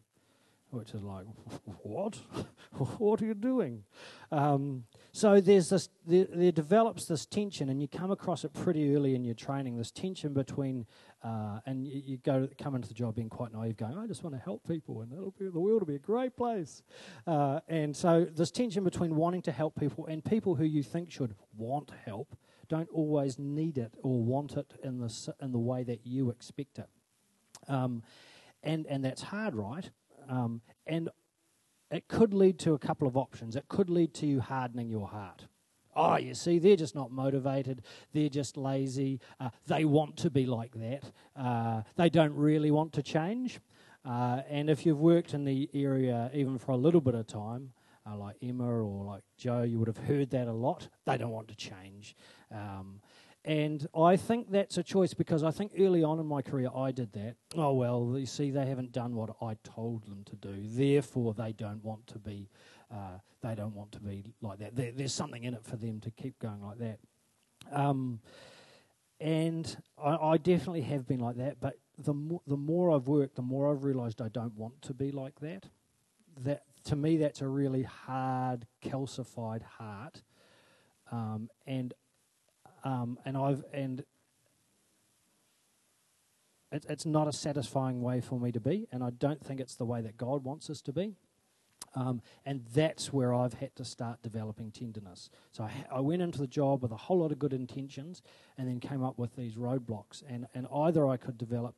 which 0.73 0.95
is 0.95 1.03
like, 1.03 1.27
what? 1.83 2.19
what 2.99 3.21
are 3.21 3.27
you 3.27 3.35
doing? 3.35 3.85
Um, 4.31 4.85
so 5.13 5.41
there's 5.41 5.69
this, 5.69 5.91
there, 6.07 6.27
there, 6.33 6.51
develops 6.51 7.05
this 7.05 7.27
tension, 7.27 7.69
and 7.69 7.81
you 7.81 7.89
come 7.89 8.11
across 8.11 8.45
it 8.45 8.55
pretty 8.55 8.95
early 8.95 9.15
in 9.15 9.23
your 9.23 9.35
training. 9.35 9.77
This 9.77 9.91
tension 9.91 10.33
between, 10.33 10.87
uh, 11.23 11.61
and 11.67 11.87
you, 11.87 12.03
you, 12.05 12.17
go 12.19 12.49
come 12.59 12.75
into 12.75 12.89
the 12.89 12.95
job 12.95 13.17
being 13.17 13.29
quite 13.29 13.53
naive, 13.53 13.77
going, 13.77 13.99
I 13.99 14.07
just 14.07 14.25
want 14.25 14.35
to 14.35 14.41
help 14.41 14.67
people, 14.67 15.03
and 15.03 15.11
be, 15.39 15.49
the 15.49 15.61
world 15.61 15.83
will 15.83 15.87
be 15.87 15.97
a 15.97 15.99
great 15.99 16.37
place. 16.37 16.83
Uh, 17.27 17.61
and 17.69 17.95
so 17.95 18.25
this 18.25 18.51
tension 18.51 18.83
between 18.83 19.15
wanting 19.15 19.43
to 19.43 19.53
help 19.53 19.79
people 19.79 20.07
and 20.07 20.25
people 20.25 20.55
who 20.55 20.65
you 20.65 20.83
think 20.83 21.11
should 21.11 21.35
want 21.57 21.93
help 22.07 22.35
don't 22.69 22.89
always 22.91 23.39
need 23.39 23.77
it 23.77 23.93
or 24.03 24.23
want 24.23 24.57
it 24.57 24.73
in 24.83 24.99
the 24.99 25.35
in 25.43 25.53
the 25.53 25.59
way 25.59 25.83
that 25.83 26.07
you 26.07 26.31
expect 26.31 26.79
it. 26.79 26.89
Um, 27.69 28.03
and 28.63 28.87
and 28.87 29.05
that's 29.05 29.23
hard, 29.23 29.55
right? 29.55 29.91
Um, 30.29 30.61
and 30.87 31.09
it 31.91 32.09
could 32.09 32.33
lead 32.33 32.59
to 32.61 32.75
a 32.75 32.79
couple 32.79 33.07
of 33.07 33.17
options. 33.17 33.57
It 33.57 33.69
could 33.69 33.91
lead 33.91 34.15
to 34.15 34.27
you 34.27 34.41
hardening 34.41 34.89
your 34.89 35.09
heart. 35.09 35.47
Oh, 35.95 36.17
you 36.17 36.35
see, 36.35 36.59
they're 36.59 36.77
just 36.77 36.95
not 36.95 37.11
motivated. 37.11 37.83
They're 38.13 38.31
just 38.31 38.57
lazy. 38.57 39.21
Uh, 39.39 39.51
they 39.67 39.85
want 39.85 40.17
to 40.19 40.31
be 40.31 40.47
like 40.47 40.73
that. 40.73 41.13
Uh, 41.37 41.83
they 41.97 42.09
don't 42.09 42.35
really 42.35 42.71
want 42.71 42.95
to 42.95 43.03
change. 43.03 43.61
Uh, 44.05 44.41
and 44.49 44.71
if 44.71 44.87
you've 44.87 45.01
worked 45.01 45.35
in 45.35 45.45
the 45.45 45.69
area 45.75 46.31
even 46.33 46.59
for 46.59 46.73
a 46.73 46.77
little 46.77 47.01
bit 47.03 47.15
of 47.15 47.27
time, 47.27 47.73
uh, 48.11 48.17
like 48.17 48.37
Emma 48.43 48.67
or 48.67 49.05
like 49.05 49.23
Joe, 49.37 49.63
you 49.63 49.79
would 49.79 49.89
have 49.89 49.99
heard 49.99 50.31
that 50.31 50.49
a 50.49 50.53
lot. 50.53 50.89
They 51.05 51.19
don't 51.19 51.31
want 51.31 51.49
to 51.49 51.55
change. 51.55 52.17
Um, 52.51 53.01
and 53.45 53.87
I 53.97 54.17
think 54.17 54.51
that's 54.51 54.79
a 54.79 54.85
choice 54.85 55.15
because 55.15 55.43
I 55.43 55.51
think 55.51 55.73
early 55.79 56.05
on 56.05 56.21
in 56.21 56.27
my 56.27 56.43
career 56.43 56.69
I 56.75 56.93
did 56.93 57.13
that. 57.15 57.35
Oh, 57.57 57.73
well, 57.73 58.15
you 58.17 58.27
see, 58.27 58.53
they 58.53 58.67
haven't 58.67 58.93
done 58.93 59.17
what 59.17 59.31
I 59.43 59.57
told 59.65 60.05
them 60.05 60.23
to 60.27 60.37
do. 60.37 60.63
Therefore, 60.63 61.35
they 61.35 61.53
don't 61.53 61.83
want 61.83 62.07
to 62.09 62.21
be, 62.21 62.49
uh, 62.93 63.19
they 63.43 63.57
don't 63.57 63.75
want 63.75 63.91
to 63.93 64.01
be 64.01 64.25
like 64.41 64.61
that. 64.61 64.77
There, 64.77 64.93
there's 64.93 65.13
something 65.13 65.43
in 65.43 65.55
it 65.55 65.65
for 65.65 65.75
them 65.75 65.99
to 66.01 66.11
keep 66.13 66.39
going 66.39 66.63
like 66.63 66.79
that. 66.79 66.99
Um, 67.73 68.21
and 69.19 69.77
I, 70.03 70.17
I, 70.17 70.37
definitely 70.37 70.83
have 70.83 71.07
been 71.07 71.21
like 71.21 71.37
that. 71.37 71.61
But 71.61 71.79
the, 71.99 72.15
mo- 72.15 72.43
the 72.47 72.57
more 72.57 72.95
I've 72.95 73.09
worked, 73.09 73.37
the 73.37 73.43
more 73.43 73.73
I've 73.73 73.83
realised 73.83 74.21
I 74.21 74.29
don't 74.29 74.55
want 74.57 74.83
to 74.83 74.95
be 74.95 75.11
like 75.11 75.41
that. 75.41 75.67
That 76.39 76.63
to 76.85 76.97
me, 76.97 77.17
that's 77.17 77.41
a 77.41 77.49
really 77.49 77.83
hard, 77.83 78.67
calcified 78.85 79.63
heart. 79.63 80.23
Um, 81.11 81.51
and 81.67 81.95
um, 82.85 83.19
and 83.25 83.37
I've 83.37 83.65
and 83.73 84.05
it, 86.71 86.87
it's 86.89 87.07
not 87.07 87.29
a 87.29 87.33
satisfying 87.33 88.01
way 88.01 88.21
for 88.21 88.41
me 88.41 88.53
to 88.53 88.61
be, 88.61 88.89
and 88.91 89.03
I 89.03 89.11
don't 89.11 89.45
think 89.45 89.61
it's 89.61 89.75
the 89.75 89.85
way 89.85 90.01
that 90.03 90.17
God 90.17 90.45
wants 90.45 90.71
us 90.71 90.81
to 90.83 90.93
be. 90.93 91.17
Um, 91.95 92.23
and 92.47 92.65
that's 92.73 93.13
where 93.13 93.35
I've 93.35 93.55
had 93.55 93.77
to 93.77 93.85
start 93.85 94.23
developing 94.23 94.71
tenderness. 94.71 95.29
So 95.51 95.65
I, 95.65 95.73
I, 95.97 96.01
went 96.01 96.23
into 96.23 96.39
the 96.39 96.47
job 96.47 96.81
with 96.81 96.91
a 96.91 96.97
whole 96.97 97.19
lot 97.19 97.33
of 97.33 97.39
good 97.39 97.53
intentions, 97.53 98.23
and 98.57 98.67
then 98.67 98.81
came 98.81 99.05
up 99.05 99.19
with 99.19 99.37
these 99.37 99.57
roadblocks. 99.57 100.23
And 100.27 100.47
and 100.55 100.67
either 100.75 101.07
I 101.07 101.17
could 101.17 101.37
develop 101.37 101.75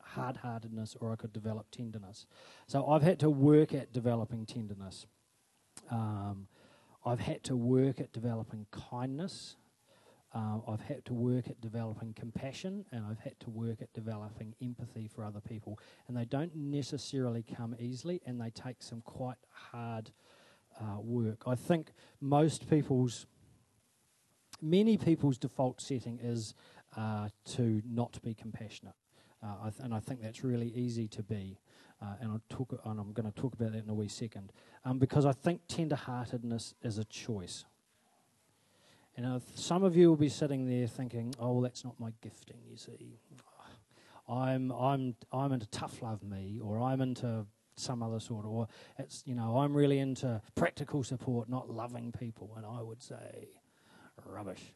hard-heartedness 0.00 0.96
or 1.00 1.12
I 1.12 1.16
could 1.16 1.32
develop 1.32 1.70
tenderness. 1.70 2.26
So 2.66 2.86
I've 2.86 3.02
had 3.02 3.18
to 3.20 3.30
work 3.30 3.72
at 3.74 3.92
developing 3.92 4.46
tenderness. 4.46 5.06
Um, 5.90 6.48
I've 7.04 7.20
had 7.20 7.42
to 7.44 7.56
work 7.56 8.00
at 8.00 8.12
developing 8.12 8.66
kindness. 8.70 9.56
Uh, 10.34 10.58
I've 10.66 10.80
had 10.80 11.04
to 11.06 11.14
work 11.14 11.48
at 11.48 11.60
developing 11.60 12.14
compassion 12.14 12.86
and 12.90 13.04
I've 13.04 13.20
had 13.20 13.38
to 13.40 13.50
work 13.50 13.82
at 13.82 13.92
developing 13.92 14.54
empathy 14.62 15.06
for 15.06 15.24
other 15.24 15.40
people. 15.40 15.78
And 16.08 16.16
they 16.16 16.24
don't 16.24 16.54
necessarily 16.56 17.42
come 17.42 17.76
easily 17.78 18.22
and 18.24 18.40
they 18.40 18.50
take 18.50 18.82
some 18.82 19.02
quite 19.02 19.36
hard 19.50 20.10
uh, 20.80 21.00
work. 21.00 21.42
I 21.46 21.54
think 21.54 21.92
most 22.20 22.70
people's, 22.70 23.26
many 24.62 24.96
people's 24.96 25.36
default 25.36 25.82
setting 25.82 26.18
is 26.22 26.54
uh, 26.96 27.28
to 27.56 27.82
not 27.86 28.18
be 28.22 28.32
compassionate. 28.32 28.94
Uh, 29.42 29.54
I 29.64 29.70
th- 29.70 29.80
and 29.82 29.94
I 29.94 30.00
think 30.00 30.22
that's 30.22 30.44
really 30.44 30.68
easy 30.68 31.08
to 31.08 31.22
be. 31.22 31.58
Uh, 32.00 32.14
and, 32.20 32.32
I'll 32.32 32.42
talk, 32.48 32.80
and 32.84 32.98
I'm 32.98 33.12
going 33.12 33.30
to 33.30 33.40
talk 33.40 33.54
about 33.54 33.72
that 33.72 33.84
in 33.84 33.90
a 33.90 33.94
wee 33.94 34.08
second. 34.08 34.52
Um, 34.84 34.98
because 34.98 35.24
I 35.26 35.32
think 35.32 35.60
tender-heartedness 35.68 36.74
is 36.82 36.98
a 36.98 37.04
choice. 37.04 37.64
And 39.16 39.26
know, 39.26 39.42
some 39.54 39.84
of 39.84 39.96
you 39.96 40.08
will 40.08 40.16
be 40.16 40.28
sitting 40.28 40.66
there 40.66 40.86
thinking, 40.86 41.34
"Oh, 41.38 41.52
well, 41.52 41.60
that's 41.60 41.84
not 41.84 41.98
my 42.00 42.12
gifting." 42.22 42.56
You 42.70 42.76
see, 42.76 43.18
I'm 44.28 44.72
I'm 44.72 45.14
I'm 45.30 45.52
into 45.52 45.66
tough 45.66 46.00
love 46.00 46.22
me, 46.22 46.60
or 46.62 46.80
I'm 46.80 47.00
into 47.00 47.46
some 47.76 48.02
other 48.02 48.20
sort, 48.20 48.46
or 48.46 48.68
it's 48.98 49.22
you 49.26 49.34
know 49.34 49.58
I'm 49.58 49.76
really 49.76 49.98
into 49.98 50.40
practical 50.54 51.02
support, 51.02 51.48
not 51.48 51.68
loving 51.68 52.12
people. 52.12 52.52
And 52.56 52.64
I 52.64 52.80
would 52.82 53.02
say, 53.02 53.48
rubbish, 54.24 54.74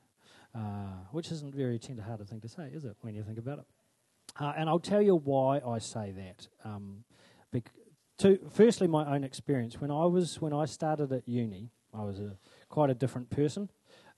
uh, 0.55 1.05
which 1.13 1.31
isn't 1.33 1.55
a 1.55 1.57
very 1.57 1.79
tender-hearted 1.79 2.29
thing 2.29 2.41
to 2.41 2.49
say, 2.49 2.71
is 2.73 2.85
it? 2.85 2.97
When 3.01 3.15
you 3.15 3.23
think 3.23 3.39
about 3.39 3.61
it. 3.61 3.65
Uh, 4.39 4.53
and 4.57 4.69
I'll 4.69 4.79
tell 4.79 5.01
you 5.01 5.17
why 5.17 5.61
I 5.67 5.79
say 5.79 6.13
that. 6.13 6.49
Um, 6.65 7.05
bec- 7.53 7.73
to, 8.19 8.39
firstly, 8.51 8.87
my 8.87 9.15
own 9.15 9.25
experience. 9.25 9.81
When 9.81 9.91
I 9.91 10.05
was 10.05 10.41
when 10.41 10.53
I 10.53 10.67
started 10.67 11.13
at 11.13 11.27
uni, 11.27 11.71
I 11.95 12.03
was 12.03 12.21
a, 12.21 12.37
quite 12.69 12.91
a 12.91 12.95
different 12.95 13.31
person. 13.31 13.71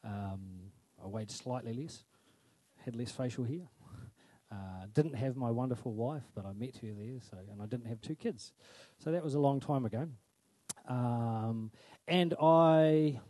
Um, 0.05 0.73
I 1.03 1.07
weighed 1.07 1.31
slightly 1.31 1.73
less, 1.73 2.05
had 2.85 2.97
less 2.97 3.11
facial 3.11 3.45
hair. 3.45 3.69
Uh, 4.51 4.87
didn't 4.95 5.15
have 5.15 5.37
my 5.37 5.51
wonderful 5.51 5.93
wife, 5.93 6.23
but 6.35 6.47
I 6.47 6.53
met 6.53 6.77
her 6.79 6.89
there, 6.99 7.21
so 7.21 7.37
and 7.53 7.61
I 7.61 7.67
didn't 7.67 7.87
have 7.87 8.01
two 8.01 8.15
kids, 8.15 8.53
so 8.99 9.13
that 9.13 9.23
was 9.23 9.35
a 9.35 9.39
long 9.39 9.61
time 9.61 9.85
ago. 9.85 10.09
Um, 10.89 11.71
and 12.07 12.33
I, 12.41 13.21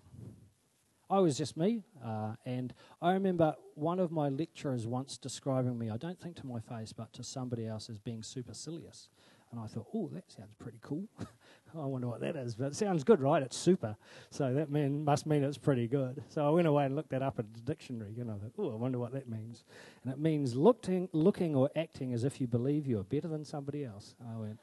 I 1.11 1.19
was 1.19 1.37
just 1.37 1.57
me, 1.57 1.83
uh, 2.05 2.35
and 2.47 2.73
I 3.03 3.15
remember 3.15 3.57
one 3.75 3.99
of 3.99 4.13
my 4.13 4.29
lecturers 4.29 4.87
once 4.87 5.19
describing 5.19 5.77
me. 5.77 5.91
I 5.91 5.97
don't 5.97 6.21
think 6.21 6.37
to 6.37 6.47
my 6.47 6.61
face, 6.61 6.93
but 6.93 7.13
to 7.15 7.25
somebody 7.25 7.67
else 7.67 7.91
as 7.91 7.99
being 7.99 8.23
supercilious. 8.23 9.09
And 9.51 9.59
I 9.59 9.67
thought, 9.67 9.87
oh, 9.95 10.11
that 10.13 10.31
sounds 10.31 10.55
pretty 10.59 10.79
cool. 10.83 11.09
I 11.77 11.87
wonder 11.87 12.09
what 12.09 12.21
that 12.21 12.37
is, 12.37 12.55
but 12.55 12.67
it 12.69 12.77
sounds 12.77 13.05
good, 13.05 13.21
right? 13.21 13.43
It's 13.43 13.57
super. 13.57 13.97
So 14.31 14.55
that 14.55 14.71
mean, 14.71 15.05
must 15.05 15.27
mean 15.27 15.45
it's 15.45 15.59
pretty 15.59 15.87
good. 15.87 16.23
So 16.29 16.47
I 16.47 16.51
went 16.51 16.67
away 16.67 16.85
and 16.85 16.97
looked 16.97 17.11
that 17.11 17.23
up 17.23 17.39
in 17.39 17.47
the 17.53 17.61
dictionary, 17.61 18.15
I 18.19 18.25
thought, 18.25 18.53
oh, 18.59 18.73
I 18.73 18.75
wonder 18.75 18.99
what 18.99 19.13
that 19.13 19.29
means. 19.29 19.65
And 20.03 20.13
it 20.13 20.19
means 20.19 20.55
looking, 20.55 21.09
looking 21.13 21.55
or 21.55 21.71
acting 21.77 22.13
as 22.13 22.25
if 22.25 22.41
you 22.41 22.47
believe 22.47 22.87
you 22.87 22.99
are 22.99 23.05
better 23.05 23.29
than 23.29 23.45
somebody 23.45 23.85
else. 23.85 24.15
I 24.21 24.37
went, 24.37 24.59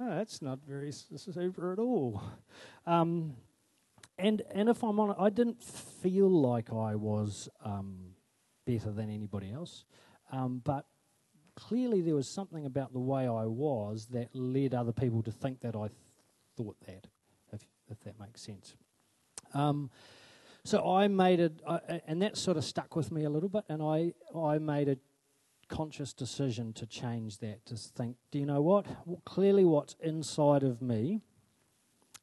oh, 0.00 0.10
that's 0.10 0.42
not 0.42 0.60
very 0.66 0.92
super 0.92 1.72
at 1.72 1.78
all. 1.78 2.22
Um, 2.86 3.34
and, 4.18 4.42
and 4.54 4.68
if 4.68 4.82
I'm 4.82 5.00
honest, 5.00 5.18
I 5.20 5.30
didn't 5.30 5.62
feel 5.62 6.28
like 6.28 6.72
I 6.72 6.94
was 6.94 7.48
um, 7.64 8.14
better 8.66 8.90
than 8.90 9.10
anybody 9.10 9.52
else. 9.52 9.84
Um, 10.30 10.60
but 10.64 10.86
clearly 11.54 12.00
there 12.00 12.14
was 12.14 12.28
something 12.28 12.66
about 12.66 12.92
the 12.92 13.00
way 13.00 13.22
I 13.22 13.44
was 13.46 14.06
that 14.06 14.34
led 14.34 14.74
other 14.74 14.92
people 14.92 15.22
to 15.22 15.32
think 15.32 15.60
that 15.60 15.74
I 15.74 15.88
th- 15.88 15.92
thought 16.56 16.76
that, 16.86 17.06
if, 17.52 17.66
if 17.90 18.00
that 18.00 18.18
makes 18.18 18.42
sense. 18.42 18.74
Um, 19.54 19.90
so 20.64 20.94
I 20.94 21.08
made 21.08 21.40
it, 21.40 21.60
and 22.06 22.22
that 22.22 22.36
sort 22.36 22.56
of 22.56 22.64
stuck 22.64 22.94
with 22.94 23.10
me 23.10 23.24
a 23.24 23.30
little 23.30 23.48
bit, 23.48 23.64
and 23.68 23.82
I, 23.82 24.12
I 24.36 24.58
made 24.58 24.88
a 24.88 24.96
conscious 25.68 26.12
decision 26.12 26.72
to 26.74 26.86
change 26.86 27.38
that, 27.38 27.64
to 27.66 27.76
think, 27.76 28.16
do 28.30 28.38
you 28.38 28.46
know 28.46 28.62
what? 28.62 28.86
Well, 29.04 29.20
clearly, 29.24 29.64
what's 29.64 29.96
inside 30.00 30.62
of 30.62 30.80
me 30.80 31.20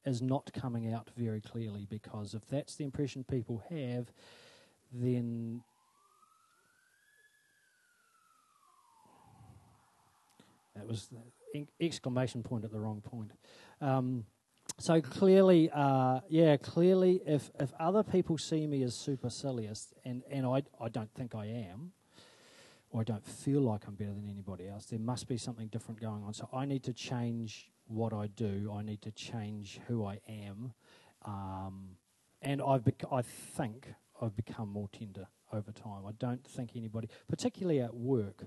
is 0.05 0.21
not 0.21 0.51
coming 0.53 0.93
out 0.93 1.09
very 1.17 1.41
clearly 1.41 1.85
because 1.89 2.33
if 2.33 2.47
that's 2.47 2.75
the 2.75 2.85
impression 2.85 3.23
people 3.23 3.61
have, 3.69 4.11
then 4.93 5.61
That 10.79 10.87
was 10.87 11.09
the 11.53 11.65
exclamation 11.79 12.41
point 12.41 12.63
at 12.63 12.71
the 12.71 12.79
wrong 12.79 13.01
point. 13.01 13.31
Um, 13.81 14.25
so 14.77 15.01
clearly, 15.01 15.69
uh, 15.73 16.21
yeah, 16.29 16.55
clearly, 16.57 17.21
if, 17.25 17.51
if 17.59 17.73
other 17.79 18.01
people 18.01 18.37
see 18.37 18.65
me 18.65 18.81
as 18.83 18.95
supercilious, 18.95 19.93
and, 20.05 20.23
and 20.31 20.45
I, 20.45 20.63
I 20.79 20.87
don't 20.87 21.13
think 21.13 21.35
I 21.35 21.47
am, 21.47 21.91
or 22.89 23.01
I 23.01 23.03
don't 23.03 23.25
feel 23.25 23.61
like 23.61 23.87
I'm 23.87 23.95
better 23.95 24.13
than 24.13 24.29
anybody 24.29 24.67
else, 24.69 24.85
there 24.85 24.99
must 24.99 25.27
be 25.27 25.37
something 25.37 25.67
different 25.67 25.99
going 25.99 26.23
on. 26.23 26.33
So 26.33 26.47
I 26.53 26.65
need 26.65 26.83
to 26.83 26.93
change 26.93 27.69
what 27.87 28.13
I 28.13 28.27
do, 28.27 28.71
I 28.73 28.81
need 28.83 29.01
to 29.01 29.11
change 29.11 29.81
who 29.87 30.05
I 30.05 30.21
am, 30.27 30.73
Um, 31.25 31.97
and 32.41 32.61
I've 32.61 32.85
bec- 32.85 33.11
I 33.11 33.21
think 33.57 33.93
I've 34.21 34.35
become 34.35 34.69
more 34.69 34.87
tender 34.87 35.27
over 35.51 35.71
time. 35.71 36.05
I 36.07 36.13
don't 36.13 36.45
think 36.45 36.71
anybody, 36.75 37.09
particularly 37.27 37.81
at 37.81 37.93
work, 37.93 38.45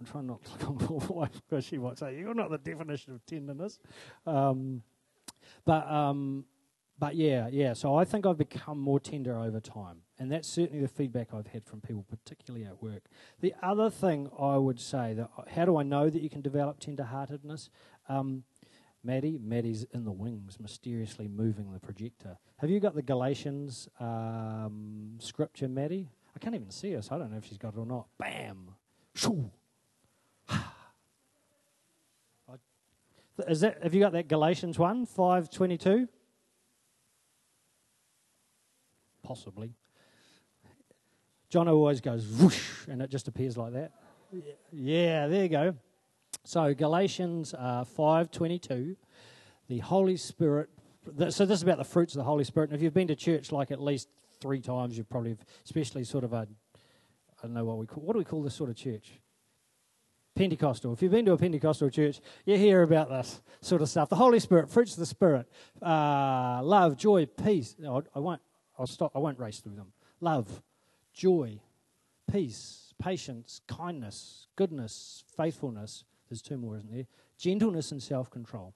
I'm 0.00 0.06
trying 0.06 0.26
not 0.26 0.44
to 0.60 0.70
look 0.70 1.10
on 1.10 1.30
because 1.48 1.64
she 1.64 1.78
might 1.78 1.98
say, 1.98 2.18
You're 2.18 2.34
not 2.34 2.50
the 2.50 2.58
definition 2.58 3.14
of 3.14 3.24
tenderness. 3.26 3.78
Um, 4.26 4.82
but, 5.64 5.90
um, 5.90 6.44
but 6.98 7.14
yeah, 7.14 7.48
yeah. 7.50 7.72
So 7.72 7.94
I 7.94 8.04
think 8.04 8.26
I've 8.26 8.38
become 8.38 8.78
more 8.78 9.00
tender 9.00 9.38
over 9.38 9.60
time. 9.60 10.02
And 10.18 10.32
that's 10.32 10.48
certainly 10.48 10.82
the 10.82 10.88
feedback 10.88 11.32
I've 11.32 11.46
had 11.46 11.64
from 11.64 11.80
people, 11.80 12.04
particularly 12.08 12.66
at 12.66 12.82
work. 12.82 13.04
The 13.40 13.54
other 13.62 13.88
thing 13.88 14.30
I 14.38 14.56
would 14.56 14.80
say 14.80 15.14
that 15.14 15.30
how 15.54 15.64
do 15.64 15.76
I 15.76 15.84
know 15.84 16.10
that 16.10 16.22
you 16.22 16.28
can 16.28 16.42
develop 16.42 16.80
tenderheartedness? 16.80 17.68
Um, 18.08 18.44
Maddie, 19.04 19.38
Maddie's 19.40 19.84
in 19.94 20.04
the 20.04 20.12
wings, 20.12 20.58
mysteriously 20.60 21.28
moving 21.28 21.72
the 21.72 21.78
projector. 21.78 22.36
Have 22.56 22.68
you 22.68 22.80
got 22.80 22.94
the 22.96 23.02
Galatians 23.02 23.88
um, 24.00 25.18
scripture, 25.20 25.68
Maddie? 25.68 26.10
I 26.34 26.38
can't 26.40 26.54
even 26.54 26.70
see 26.70 26.92
her, 26.92 27.02
so 27.02 27.14
I 27.14 27.18
don't 27.18 27.30
know 27.30 27.38
if 27.38 27.44
she's 27.44 27.58
got 27.58 27.74
it 27.74 27.78
or 27.78 27.86
not. 27.86 28.08
Bam! 28.18 28.74
Shoo! 29.14 29.50
Is 33.46 33.60
that? 33.60 33.82
Have 33.82 33.94
you 33.94 34.00
got 34.00 34.12
that 34.12 34.28
Galatians 34.28 34.78
one 34.78 35.06
five 35.06 35.50
twenty 35.50 35.78
two? 35.78 36.08
Possibly. 39.22 39.74
John 41.50 41.68
always 41.68 42.00
goes 42.00 42.26
whoosh, 42.26 42.86
and 42.88 43.00
it 43.00 43.10
just 43.10 43.28
appears 43.28 43.56
like 43.56 43.72
that. 43.74 43.92
Yeah, 44.72 45.28
there 45.28 45.42
you 45.42 45.48
go. 45.48 45.74
So 46.44 46.74
Galatians 46.74 47.54
uh, 47.54 47.84
five 47.84 48.30
twenty 48.30 48.58
two, 48.58 48.96
the 49.68 49.78
Holy 49.78 50.16
Spirit. 50.16 50.68
Th- 51.16 51.32
so 51.32 51.46
this 51.46 51.58
is 51.58 51.62
about 51.62 51.78
the 51.78 51.84
fruits 51.84 52.14
of 52.14 52.18
the 52.18 52.24
Holy 52.24 52.44
Spirit. 52.44 52.70
And 52.70 52.76
if 52.76 52.82
you've 52.82 52.94
been 52.94 53.08
to 53.08 53.16
church 53.16 53.52
like 53.52 53.70
at 53.70 53.80
least 53.80 54.08
three 54.40 54.60
times, 54.60 54.96
you've 54.96 55.08
probably, 55.08 55.36
especially 55.64 56.04
sort 56.04 56.24
of 56.24 56.32
a, 56.32 56.46
I 56.76 57.42
don't 57.42 57.54
know 57.54 57.64
what 57.64 57.78
we 57.78 57.86
call. 57.86 58.02
What 58.02 58.14
do 58.14 58.18
we 58.18 58.24
call 58.24 58.42
this 58.42 58.54
sort 58.54 58.70
of 58.70 58.76
church? 58.76 59.12
Pentecostal. 60.38 60.92
If 60.92 61.02
you've 61.02 61.10
been 61.10 61.24
to 61.24 61.32
a 61.32 61.36
Pentecostal 61.36 61.90
church, 61.90 62.20
you 62.46 62.56
hear 62.56 62.82
about 62.82 63.08
this 63.08 63.42
sort 63.60 63.82
of 63.82 63.88
stuff. 63.88 64.08
The 64.08 64.14
Holy 64.14 64.38
Spirit, 64.38 64.70
fruits 64.70 64.92
of 64.92 65.00
the 65.00 65.06
Spirit, 65.06 65.48
uh, 65.82 66.60
love, 66.62 66.96
joy, 66.96 67.26
peace. 67.26 67.74
No, 67.76 68.04
I 68.14 68.20
won't. 68.20 68.40
I'll 68.78 68.86
stop. 68.86 69.10
I 69.16 69.18
won't 69.18 69.40
race 69.40 69.58
through 69.58 69.74
them. 69.74 69.92
Love, 70.20 70.62
joy, 71.12 71.58
peace, 72.30 72.94
patience, 73.02 73.62
kindness, 73.66 74.46
goodness, 74.54 75.24
faithfulness. 75.36 76.04
There's 76.28 76.40
two 76.40 76.56
more, 76.56 76.76
isn't 76.76 76.92
there? 76.92 77.06
Gentleness 77.36 77.90
and 77.90 78.00
self-control. 78.00 78.74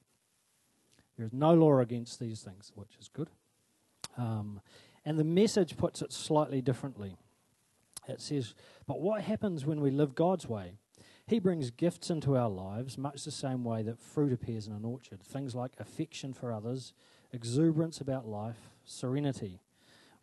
There 1.16 1.26
is 1.26 1.33
no 1.33 1.54
law 1.54 1.78
against 1.78 2.19
these 2.19 2.40
things, 2.40 2.73
which 2.75 2.97
is 3.00 3.07
good. 3.07 3.31
Um, 4.19 4.61
and 5.04 5.16
the 5.16 5.23
message 5.23 5.76
puts 5.76 6.02
it 6.02 6.12
slightly 6.12 6.61
differently. 6.61 7.14
It 8.09 8.21
says, 8.21 8.57
"But 8.85 9.00
what 9.00 9.23
happens 9.23 9.64
when 9.64 9.81
we 9.81 9.92
live 9.92 10.16
God's 10.16 10.49
way?" 10.49 10.78
He 11.26 11.38
brings 11.38 11.71
gifts 11.71 12.11
into 12.11 12.37
our 12.37 12.50
lives, 12.50 12.99
much 12.99 13.25
the 13.25 13.31
same 13.31 13.64
way 13.64 13.83
that 13.83 14.00
fruit 14.00 14.33
appears 14.33 14.67
in 14.67 14.73
an 14.73 14.85
orchard. 14.85 15.23
Things 15.23 15.55
like 15.55 15.73
affection 15.79 16.33
for 16.33 16.52
others, 16.52 16.93
exuberance 17.33 18.00
about 18.00 18.26
life, 18.26 18.71
serenity. 18.85 19.61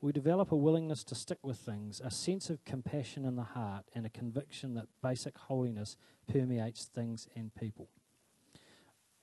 We 0.01 0.11
develop 0.11 0.51
a 0.51 0.55
willingness 0.55 1.03
to 1.05 1.15
stick 1.15 1.39
with 1.43 1.57
things, 1.57 2.01
a 2.03 2.11
sense 2.11 2.49
of 2.49 2.63
compassion 2.63 3.25
in 3.25 3.35
the 3.35 3.43
heart, 3.43 3.85
and 3.93 4.05
a 4.05 4.09
conviction 4.09 4.73
that 4.75 4.87
basic 5.01 5.37
holiness 5.37 5.97
permeates 6.31 6.85
things 6.85 7.27
and 7.35 7.53
people. 7.55 7.89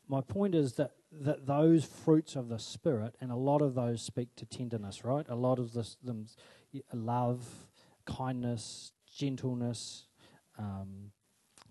My 0.09 0.21
point 0.21 0.55
is 0.55 0.75
that, 0.75 0.93
that 1.11 1.47
those 1.47 1.85
fruits 1.85 2.37
of 2.37 2.49
the 2.49 2.59
Spirit, 2.59 3.17
and 3.21 3.31
a 3.31 3.37
lot 3.37 3.63
of 3.63 3.75
those 3.75 4.03
speak 4.03 4.29
to 4.37 4.47
tenderness, 4.47 5.05
right? 5.05 5.27
A 5.29 5.35
lot 5.35 5.59
of 5.59 5.73
this, 5.73 5.97
them, 6.03 6.27
love, 6.93 7.45
kindness, 8.05 8.93
gentleness, 9.15 10.05
um, 10.59 11.11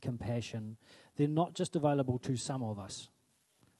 compassion, 0.01 0.77
they're 1.15 1.27
not 1.27 1.53
just 1.53 1.75
available 1.75 2.19
to 2.19 2.35
some 2.35 2.63
of 2.63 2.79
us. 2.79 3.09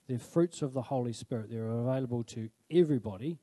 They're 0.08 0.20
fruits 0.20 0.62
of 0.62 0.74
the 0.74 0.84
Holy 0.84 1.13
Spirit. 1.13 1.50
They're 1.50 1.68
available 1.68 2.24
to 2.26 2.50
everybody. 2.70 3.39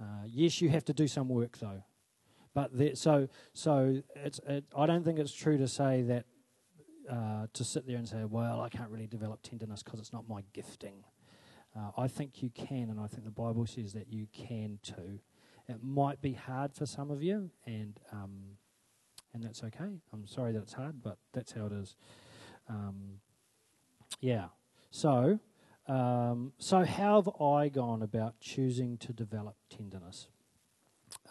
Uh, 0.00 0.24
yes, 0.26 0.60
you 0.60 0.70
have 0.70 0.84
to 0.86 0.92
do 0.92 1.06
some 1.06 1.28
work 1.28 1.58
though. 1.58 1.84
But 2.54 2.70
so 2.96 3.28
so 3.52 4.02
it's 4.14 4.40
it, 4.46 4.64
I 4.76 4.86
don't 4.86 5.04
think 5.04 5.18
it's 5.18 5.34
true 5.34 5.58
to 5.58 5.68
say 5.68 6.02
that 6.02 6.24
uh, 7.10 7.46
to 7.52 7.64
sit 7.64 7.86
there 7.86 7.96
and 7.96 8.08
say, 8.08 8.24
well, 8.24 8.60
I 8.60 8.68
can't 8.68 8.90
really 8.90 9.06
develop 9.06 9.42
tenderness 9.42 9.82
because 9.82 10.00
it's 10.00 10.12
not 10.12 10.28
my 10.28 10.42
gifting. 10.52 11.04
Uh, 11.76 11.90
I 11.98 12.08
think 12.08 12.42
you 12.42 12.50
can, 12.50 12.88
and 12.88 13.00
I 13.00 13.08
think 13.08 13.24
the 13.24 13.30
Bible 13.30 13.66
says 13.66 13.92
that 13.94 14.12
you 14.12 14.26
can 14.32 14.78
too. 14.82 15.18
It 15.68 15.82
might 15.82 16.22
be 16.22 16.32
hard 16.32 16.72
for 16.72 16.86
some 16.86 17.10
of 17.10 17.22
you, 17.22 17.50
and 17.66 17.98
um, 18.12 18.58
and 19.34 19.42
that's 19.42 19.62
okay. 19.64 20.00
I'm 20.12 20.26
sorry 20.26 20.52
that 20.52 20.62
it's 20.62 20.72
hard, 20.72 21.02
but 21.02 21.18
that's 21.32 21.52
how 21.52 21.66
it 21.66 21.72
is. 21.72 21.96
Um, 22.68 23.20
yeah. 24.20 24.46
So, 24.90 25.40
um, 25.88 26.52
so 26.58 26.84
how 26.84 27.16
have 27.16 27.42
I 27.42 27.68
gone 27.68 28.02
about 28.02 28.40
choosing 28.40 28.96
to 28.98 29.12
develop 29.12 29.56
tenderness? 29.68 30.28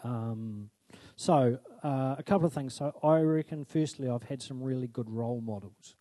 Um, 0.04 0.70
so, 1.16 1.58
uh, 1.82 2.14
a 2.18 2.22
couple 2.22 2.46
of 2.46 2.52
things. 2.52 2.74
So, 2.74 2.92
I 3.02 3.20
reckon, 3.20 3.64
firstly, 3.64 4.08
I've 4.08 4.24
had 4.24 4.42
some 4.42 4.62
really 4.62 4.86
good 4.86 5.10
role 5.10 5.40
models, 5.40 5.96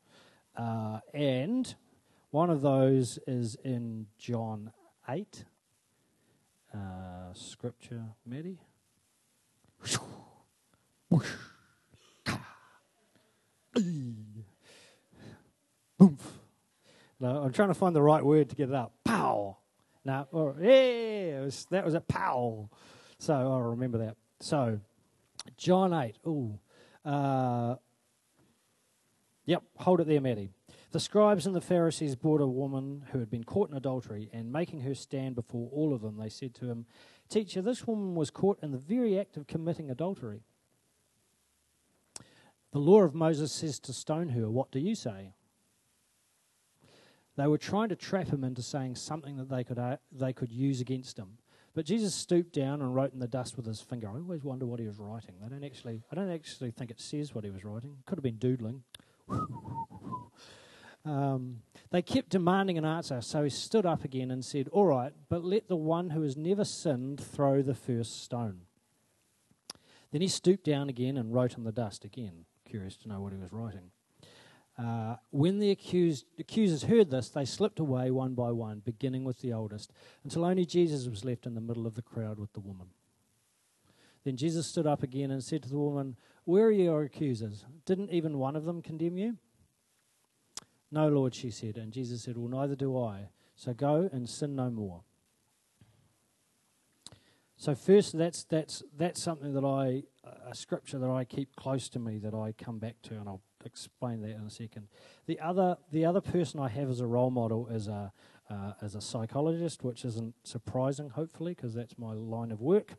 uh, 0.55 0.99
and 1.13 1.73
one 2.31 2.49
of 2.49 2.61
those 2.61 3.17
is 3.25 3.55
in 3.63 4.07
John 4.17 4.71
eight. 5.09 5.45
Uh, 6.73 7.33
scripture, 7.33 8.03
Maddie. 8.25 8.59
Boom. 13.73 14.35
No, 17.19 17.43
I'm 17.43 17.53
trying 17.53 17.69
to 17.69 17.73
find 17.73 17.95
the 17.95 18.01
right 18.01 18.23
word 18.23 18.49
to 18.49 18.55
get 18.55 18.67
it 18.67 18.75
up. 18.75 18.91
Pow. 19.05 19.57
Now, 20.03 20.27
or, 20.33 20.55
yeah, 20.59 21.39
was, 21.39 21.65
that 21.69 21.85
was 21.85 21.93
a 21.93 22.01
pow. 22.01 22.69
So 23.17 23.33
I'll 23.33 23.61
remember 23.61 23.99
that. 23.99 24.17
So, 24.41 24.81
John 25.55 25.93
8. 25.93 26.17
Ooh. 26.27 26.59
Uh, 27.05 27.75
yep, 29.45 29.63
hold 29.77 30.01
it 30.01 30.07
there, 30.07 30.19
Maddie. 30.19 30.49
The 30.91 30.99
scribes 30.99 31.45
and 31.47 31.55
the 31.55 31.61
Pharisees 31.61 32.15
brought 32.15 32.41
a 32.41 32.47
woman 32.47 33.05
who 33.11 33.19
had 33.19 33.29
been 33.29 33.45
caught 33.45 33.69
in 33.69 33.77
adultery, 33.77 34.29
and 34.33 34.51
making 34.51 34.81
her 34.81 34.93
stand 34.93 35.35
before 35.35 35.69
all 35.71 35.93
of 35.93 36.01
them, 36.01 36.17
they 36.17 36.29
said 36.29 36.53
to 36.55 36.69
him, 36.69 36.85
Teacher, 37.29 37.61
this 37.61 37.87
woman 37.87 38.15
was 38.15 38.29
caught 38.29 38.59
in 38.61 38.71
the 38.71 38.77
very 38.77 39.17
act 39.17 39.37
of 39.37 39.47
committing 39.47 39.89
adultery. 39.89 40.43
The 42.73 42.79
law 42.79 43.03
of 43.03 43.13
Moses 43.13 43.51
says 43.51 43.79
to 43.81 43.93
stone 43.93 44.29
her. 44.29 44.49
What 44.49 44.71
do 44.71 44.79
you 44.79 44.95
say? 44.95 45.33
They 47.37 47.45
were 47.45 47.59
trying 47.59 47.89
to 47.89 47.95
trap 47.95 48.29
him 48.29 48.43
into 48.43 48.63
saying 48.63 48.95
something 48.95 49.37
that 49.37 49.47
they 49.47 49.63
could, 49.63 49.77
uh, 49.77 49.97
they 50.11 50.33
could 50.33 50.51
use 50.51 50.81
against 50.81 51.17
him. 51.17 51.37
But 51.75 51.85
Jesus 51.85 52.15
stooped 52.15 52.51
down 52.51 52.81
and 52.81 52.93
wrote 52.93 53.13
in 53.13 53.19
the 53.19 53.27
dust 53.27 53.57
with 53.57 53.67
his 53.67 53.79
finger. 53.79 54.07
I 54.07 54.13
always 54.13 54.43
wonder 54.43 54.65
what 54.65 54.79
he 54.79 54.87
was 54.87 54.97
writing. 54.97 55.35
They 55.41 55.49
don't 55.49 55.63
actually, 55.63 56.01
I 56.11 56.15
don't 56.15 56.31
actually 56.31 56.71
think 56.71 56.89
it 56.89 56.99
says 56.99 57.35
what 57.35 57.43
he 57.43 57.51
was 57.51 57.63
writing. 57.63 57.97
Could 58.07 58.17
have 58.17 58.23
been 58.23 58.37
doodling. 58.37 58.83
um, 61.05 61.61
they 61.91 62.01
kept 62.01 62.29
demanding 62.29 62.79
an 62.79 62.85
answer, 62.85 63.21
so 63.21 63.43
he 63.43 63.51
stood 63.51 63.85
up 63.85 64.03
again 64.03 64.31
and 64.31 64.43
said, 64.43 64.67
All 64.69 64.87
right, 64.87 65.13
but 65.29 65.43
let 65.43 65.67
the 65.67 65.75
one 65.75 66.09
who 66.09 66.23
has 66.23 66.35
never 66.35 66.65
sinned 66.65 67.21
throw 67.21 67.61
the 67.61 67.75
first 67.75 68.23
stone. 68.23 68.61
Then 70.11 70.21
he 70.21 70.27
stooped 70.27 70.63
down 70.63 70.89
again 70.89 71.17
and 71.17 71.33
wrote 71.33 71.55
in 71.55 71.63
the 71.65 71.71
dust 71.71 72.03
again 72.03 72.45
curious 72.73 72.97
to 72.97 73.07
know 73.07 73.21
what 73.21 73.31
he 73.31 73.37
was 73.37 73.53
writing. 73.53 73.91
Uh, 74.79 75.15
when 75.29 75.59
the 75.59 75.69
accused, 75.69 76.25
accusers 76.39 76.81
heard 76.81 77.11
this, 77.11 77.29
they 77.29 77.45
slipped 77.45 77.79
away 77.79 78.09
one 78.09 78.33
by 78.33 78.49
one, 78.49 78.81
beginning 78.83 79.23
with 79.23 79.41
the 79.41 79.53
oldest, 79.53 79.91
until 80.23 80.43
only 80.43 80.65
Jesus 80.65 81.07
was 81.07 81.23
left 81.23 81.45
in 81.45 81.53
the 81.53 81.61
middle 81.61 81.85
of 81.85 81.93
the 81.93 82.01
crowd 82.01 82.39
with 82.39 82.51
the 82.53 82.59
woman. 82.59 82.87
Then 84.23 84.37
Jesus 84.37 84.65
stood 84.65 84.87
up 84.87 85.03
again 85.03 85.29
and 85.29 85.43
said 85.43 85.61
to 85.61 85.69
the 85.69 85.77
woman, 85.77 86.15
Where 86.45 86.65
are 86.65 86.71
your 86.71 87.03
accusers? 87.03 87.63
Didn't 87.85 88.09
even 88.09 88.39
one 88.39 88.55
of 88.55 88.65
them 88.65 88.81
condemn 88.81 89.19
you? 89.19 89.37
No, 90.91 91.09
Lord, 91.09 91.35
she 91.35 91.51
said. 91.51 91.77
And 91.77 91.93
Jesus 91.93 92.23
said, 92.23 92.37
Well, 92.39 92.49
neither 92.49 92.75
do 92.75 92.97
I. 92.97 93.27
So 93.55 93.75
go 93.75 94.09
and 94.11 94.27
sin 94.27 94.55
no 94.55 94.71
more. 94.71 95.03
So 97.55 97.75
first, 97.75 98.17
that's 98.17 98.43
that's 98.45 98.81
that's 98.97 99.21
something 99.21 99.53
that 99.53 99.63
I 99.63 100.03
a 100.23 100.55
scripture 100.55 100.99
that 100.99 101.09
I 101.09 101.23
keep 101.23 101.55
close 101.55 101.89
to 101.89 101.99
me 101.99 102.17
that 102.19 102.33
I 102.33 102.53
come 102.53 102.79
back 102.79 103.01
to, 103.03 103.15
and 103.15 103.27
I'll 103.27 103.41
explain 103.65 104.21
that 104.21 104.31
in 104.31 104.43
a 104.45 104.49
second. 104.49 104.87
The 105.25 105.39
other, 105.39 105.77
the 105.91 106.05
other 106.05 106.21
person 106.21 106.59
I 106.59 106.69
have 106.69 106.89
as 106.89 106.99
a 106.99 107.07
role 107.07 107.31
model 107.31 107.67
is 107.67 107.87
a, 107.87 108.11
uh, 108.49 108.73
as 108.81 108.95
a 108.95 109.01
psychologist, 109.01 109.83
which 109.83 110.05
isn't 110.05 110.35
surprising, 110.43 111.09
hopefully, 111.09 111.53
because 111.53 111.73
that's 111.73 111.97
my 111.97 112.13
line 112.13 112.51
of 112.51 112.61
work. 112.61 112.95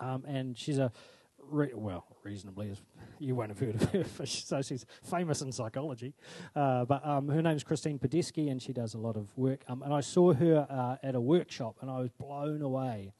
Um, 0.00 0.24
and 0.26 0.56
she's 0.56 0.78
a 0.78 0.92
re- 1.38 1.72
well, 1.74 2.06
reasonably, 2.22 2.70
as 2.70 2.82
you 3.18 3.34
won't 3.34 3.50
have 3.50 3.58
heard 3.58 3.76
of 3.76 3.90
her, 3.90 4.04
so 4.26 4.62
she's 4.62 4.84
famous 5.02 5.42
in 5.42 5.52
psychology. 5.52 6.14
Uh, 6.54 6.84
but 6.84 7.06
um, 7.06 7.28
her 7.28 7.42
name's 7.42 7.64
Christine 7.64 7.98
Padesky, 7.98 8.50
and 8.50 8.60
she 8.60 8.72
does 8.72 8.94
a 8.94 8.98
lot 8.98 9.16
of 9.16 9.28
work. 9.36 9.64
Um, 9.68 9.82
and 9.82 9.92
I 9.92 10.00
saw 10.00 10.32
her 10.34 10.66
uh, 10.68 10.96
at 11.06 11.14
a 11.14 11.20
workshop, 11.20 11.76
and 11.80 11.90
I 11.90 12.00
was 12.00 12.10
blown 12.10 12.62
away 12.62 13.12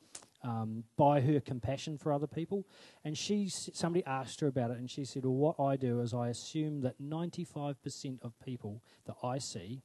um, 0.43 0.85
by 0.97 1.21
her 1.21 1.41
compassion 1.41 1.99
for 1.99 2.13
other 2.13 2.27
people. 2.27 2.67
And 3.05 3.17
she, 3.17 3.49
somebody 3.49 4.05
asked 4.05 4.41
her 4.41 4.49
about 4.49 4.71
it, 4.71 4.79
and 4.79 4.91
she 4.91 5.05
said, 5.05 5.25
"Well, 5.25 5.35
what 5.35 5.61
I 5.63 5.77
do 5.77 6.01
is 6.01 6.13
I 6.15 6.29
assume 6.29 6.81
that 6.83 7.01
95% 7.01 8.23
of 8.23 8.39
people 8.45 8.83
that 9.07 9.17
I 9.23 9.39
see." 9.39 9.83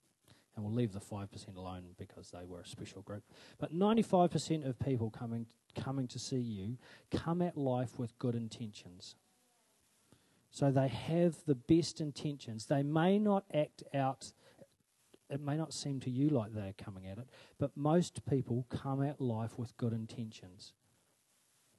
And 0.56 0.66
we'll 0.66 0.74
leave 0.74 0.94
the 0.94 1.00
5% 1.00 1.56
alone 1.56 1.84
because 2.00 2.32
they 2.32 2.44
were 2.44 2.62
a 2.62 2.66
special 2.66 3.04
group. 3.04 3.24
But 3.60 3.76
95% 3.76 4.68
of 4.68 4.80
people 4.80 5.12
coming, 5.12 5.46
coming 5.76 6.08
to 6.08 6.18
see 6.18 6.40
you 6.40 6.80
come 7.12 7.44
at 7.44 7.56
life 7.56 8.00
with 8.00 8.18
good 8.18 8.34
intentions. 8.34 9.16
So 10.50 10.72
they 10.72 10.88
have 10.88 11.36
the 11.46 11.54
best 11.54 12.02
intentions. 12.02 12.66
They 12.66 12.82
may 12.82 13.20
not 13.20 13.44
act 13.54 13.84
out, 13.94 14.32
it 15.30 15.42
may 15.42 15.58
not 15.58 15.74
seem 15.74 16.00
to 16.02 16.10
you 16.10 16.30
like 16.30 16.54
they're 16.54 16.74
coming 16.78 17.06
at 17.06 17.18
it, 17.18 17.28
but 17.60 17.72
most 17.76 18.26
people 18.26 18.66
come 18.70 19.04
at 19.04 19.20
life 19.20 19.58
with 19.58 19.76
good 19.78 19.94
intentions. 19.94 20.74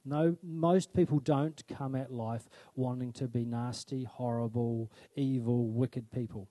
No, 0.05 0.37
most 0.43 0.93
people 0.93 1.19
don't 1.19 1.61
come 1.67 1.95
at 1.95 2.11
life 2.11 2.47
wanting 2.75 3.11
to 3.13 3.27
be 3.27 3.45
nasty, 3.45 4.05
horrible, 4.05 4.91
evil, 5.15 5.67
wicked 5.67 6.11
people. 6.11 6.47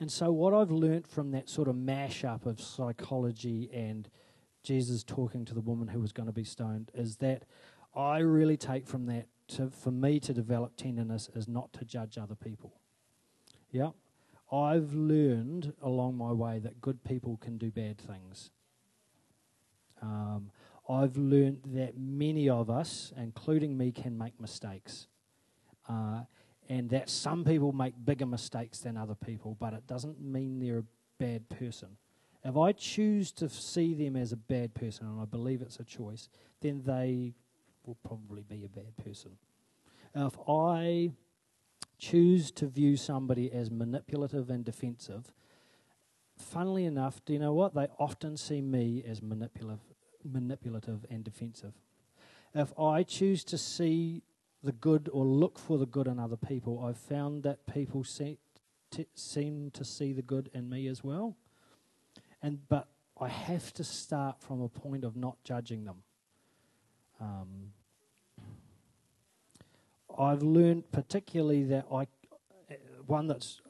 And 0.00 0.10
so, 0.10 0.32
what 0.32 0.52
I've 0.52 0.72
learnt 0.72 1.06
from 1.06 1.30
that 1.30 1.48
sort 1.48 1.68
of 1.68 1.76
mash-up 1.76 2.44
of 2.44 2.60
psychology 2.60 3.70
and 3.72 4.08
Jesus 4.64 5.04
talking 5.04 5.44
to 5.44 5.54
the 5.54 5.60
woman 5.60 5.88
who 5.88 6.00
was 6.00 6.12
going 6.12 6.26
to 6.26 6.32
be 6.32 6.44
stoned 6.44 6.90
is 6.92 7.16
that 7.16 7.44
I 7.94 8.18
really 8.18 8.56
take 8.56 8.86
from 8.86 9.06
that 9.06 9.26
to, 9.48 9.70
for 9.70 9.90
me 9.90 10.18
to 10.20 10.32
develop 10.32 10.76
tenderness 10.76 11.28
is 11.34 11.46
not 11.46 11.72
to 11.74 11.84
judge 11.84 12.18
other 12.18 12.34
people. 12.34 12.74
Yeah, 13.72 13.90
I've 14.52 14.92
learned 14.92 15.72
along 15.82 16.16
my 16.16 16.30
way 16.30 16.58
that 16.58 16.80
good 16.82 17.02
people 17.04 17.38
can 17.38 17.56
do 17.56 17.70
bad 17.70 17.98
things. 17.98 18.50
Um, 20.02 20.50
I've 20.88 21.16
learned 21.16 21.60
that 21.74 21.96
many 21.96 22.50
of 22.50 22.68
us, 22.68 23.12
including 23.16 23.78
me, 23.78 23.92
can 23.92 24.18
make 24.18 24.38
mistakes. 24.38 25.06
Uh, 25.88 26.24
and 26.68 26.90
that 26.90 27.08
some 27.08 27.44
people 27.44 27.72
make 27.72 27.94
bigger 28.04 28.26
mistakes 28.26 28.80
than 28.80 28.96
other 28.96 29.14
people, 29.14 29.56
but 29.58 29.72
it 29.72 29.86
doesn't 29.86 30.20
mean 30.20 30.58
they're 30.58 30.78
a 30.78 30.84
bad 31.18 31.48
person. 31.48 31.96
If 32.44 32.56
I 32.56 32.72
choose 32.72 33.32
to 33.32 33.48
see 33.48 33.94
them 33.94 34.16
as 34.16 34.32
a 34.32 34.36
bad 34.36 34.74
person, 34.74 35.06
and 35.06 35.20
I 35.20 35.24
believe 35.24 35.62
it's 35.62 35.80
a 35.80 35.84
choice, 35.84 36.28
then 36.60 36.82
they 36.84 37.34
will 37.86 37.96
probably 38.06 38.42
be 38.42 38.64
a 38.64 38.68
bad 38.68 38.96
person. 39.02 39.32
If 40.14 40.36
I 40.48 41.12
choose 42.02 42.50
to 42.50 42.66
view 42.66 42.96
somebody 42.96 43.50
as 43.52 43.70
manipulative 43.70 44.50
and 44.50 44.64
defensive, 44.64 45.32
funnily 46.36 46.84
enough, 46.84 47.24
do 47.24 47.32
you 47.32 47.38
know 47.38 47.54
what? 47.54 47.74
They 47.74 47.86
often 47.96 48.36
see 48.36 48.60
me 48.60 49.04
as 49.06 49.22
manipulative, 49.22 49.84
manipulative 50.24 51.06
and 51.08 51.22
defensive. 51.22 51.74
If 52.54 52.76
I 52.78 53.04
choose 53.04 53.44
to 53.44 53.56
see 53.56 54.24
the 54.64 54.72
good 54.72 55.08
or 55.12 55.24
look 55.24 55.60
for 55.60 55.78
the 55.78 55.86
good 55.86 56.08
in 56.08 56.18
other 56.18 56.36
people, 56.36 56.84
I've 56.84 56.98
found 56.98 57.44
that 57.44 57.72
people 57.72 58.02
see, 58.02 58.38
t- 58.90 59.06
seem 59.14 59.70
to 59.70 59.84
see 59.84 60.12
the 60.12 60.22
good 60.22 60.50
in 60.52 60.68
me 60.68 60.88
as 60.88 61.04
well. 61.04 61.36
And 62.42 62.68
but 62.68 62.88
I 63.20 63.28
have 63.28 63.72
to 63.74 63.84
start 63.84 64.40
from 64.40 64.60
a 64.60 64.68
point 64.68 65.04
of 65.04 65.14
not 65.14 65.36
judging 65.44 65.84
them. 65.84 66.02
Um, 67.20 67.72
I've 70.18 70.42
learned 70.42 70.90
particularly 70.92 71.64
that 71.64 71.86
I, 71.92 72.06
one 73.06 73.26
that's, 73.26 73.60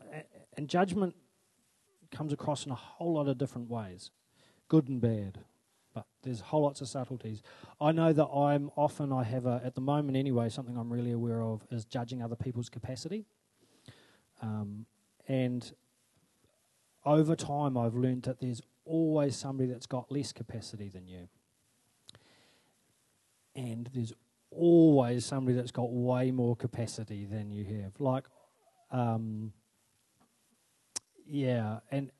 and 0.56 0.68
judgment 0.68 1.14
comes 2.10 2.32
across 2.32 2.66
in 2.66 2.72
a 2.72 2.76
whole 2.76 3.14
lot 3.14 3.28
of 3.28 3.38
different 3.38 3.70
ways, 3.70 4.10
good 4.68 4.88
and 4.88 5.00
bad. 5.00 5.38
But 5.94 6.06
there's 6.22 6.40
whole 6.40 6.62
lots 6.62 6.80
of 6.80 6.88
subtleties. 6.88 7.42
I 7.80 7.92
know 7.92 8.12
that 8.12 8.26
I'm 8.26 8.70
often, 8.76 9.12
I 9.12 9.24
have 9.24 9.44
a, 9.44 9.60
at 9.62 9.74
the 9.74 9.80
moment 9.82 10.16
anyway, 10.16 10.48
something 10.48 10.76
I'm 10.76 10.90
really 10.90 11.12
aware 11.12 11.42
of 11.42 11.66
is 11.70 11.84
judging 11.84 12.22
other 12.22 12.36
people's 12.36 12.70
capacity. 12.70 13.26
Um, 14.40 14.86
and 15.28 15.70
over 17.04 17.36
time, 17.36 17.76
I've 17.76 17.94
learned 17.94 18.22
that 18.22 18.40
there's 18.40 18.62
always 18.84 19.36
somebody 19.36 19.70
that's 19.70 19.86
got 19.86 20.10
less 20.10 20.32
capacity 20.32 20.88
than 20.88 21.06
you. 21.06 21.28
And 23.54 23.90
there's 23.92 24.14
always 24.56 25.24
somebody 25.24 25.56
that's 25.56 25.70
got 25.70 25.90
way 25.90 26.30
more 26.30 26.56
capacity 26.56 27.24
than 27.24 27.50
you 27.50 27.64
have. 27.64 27.92
Like, 27.98 28.24
um, 28.90 29.52
yeah, 31.26 31.80
and 31.90 32.10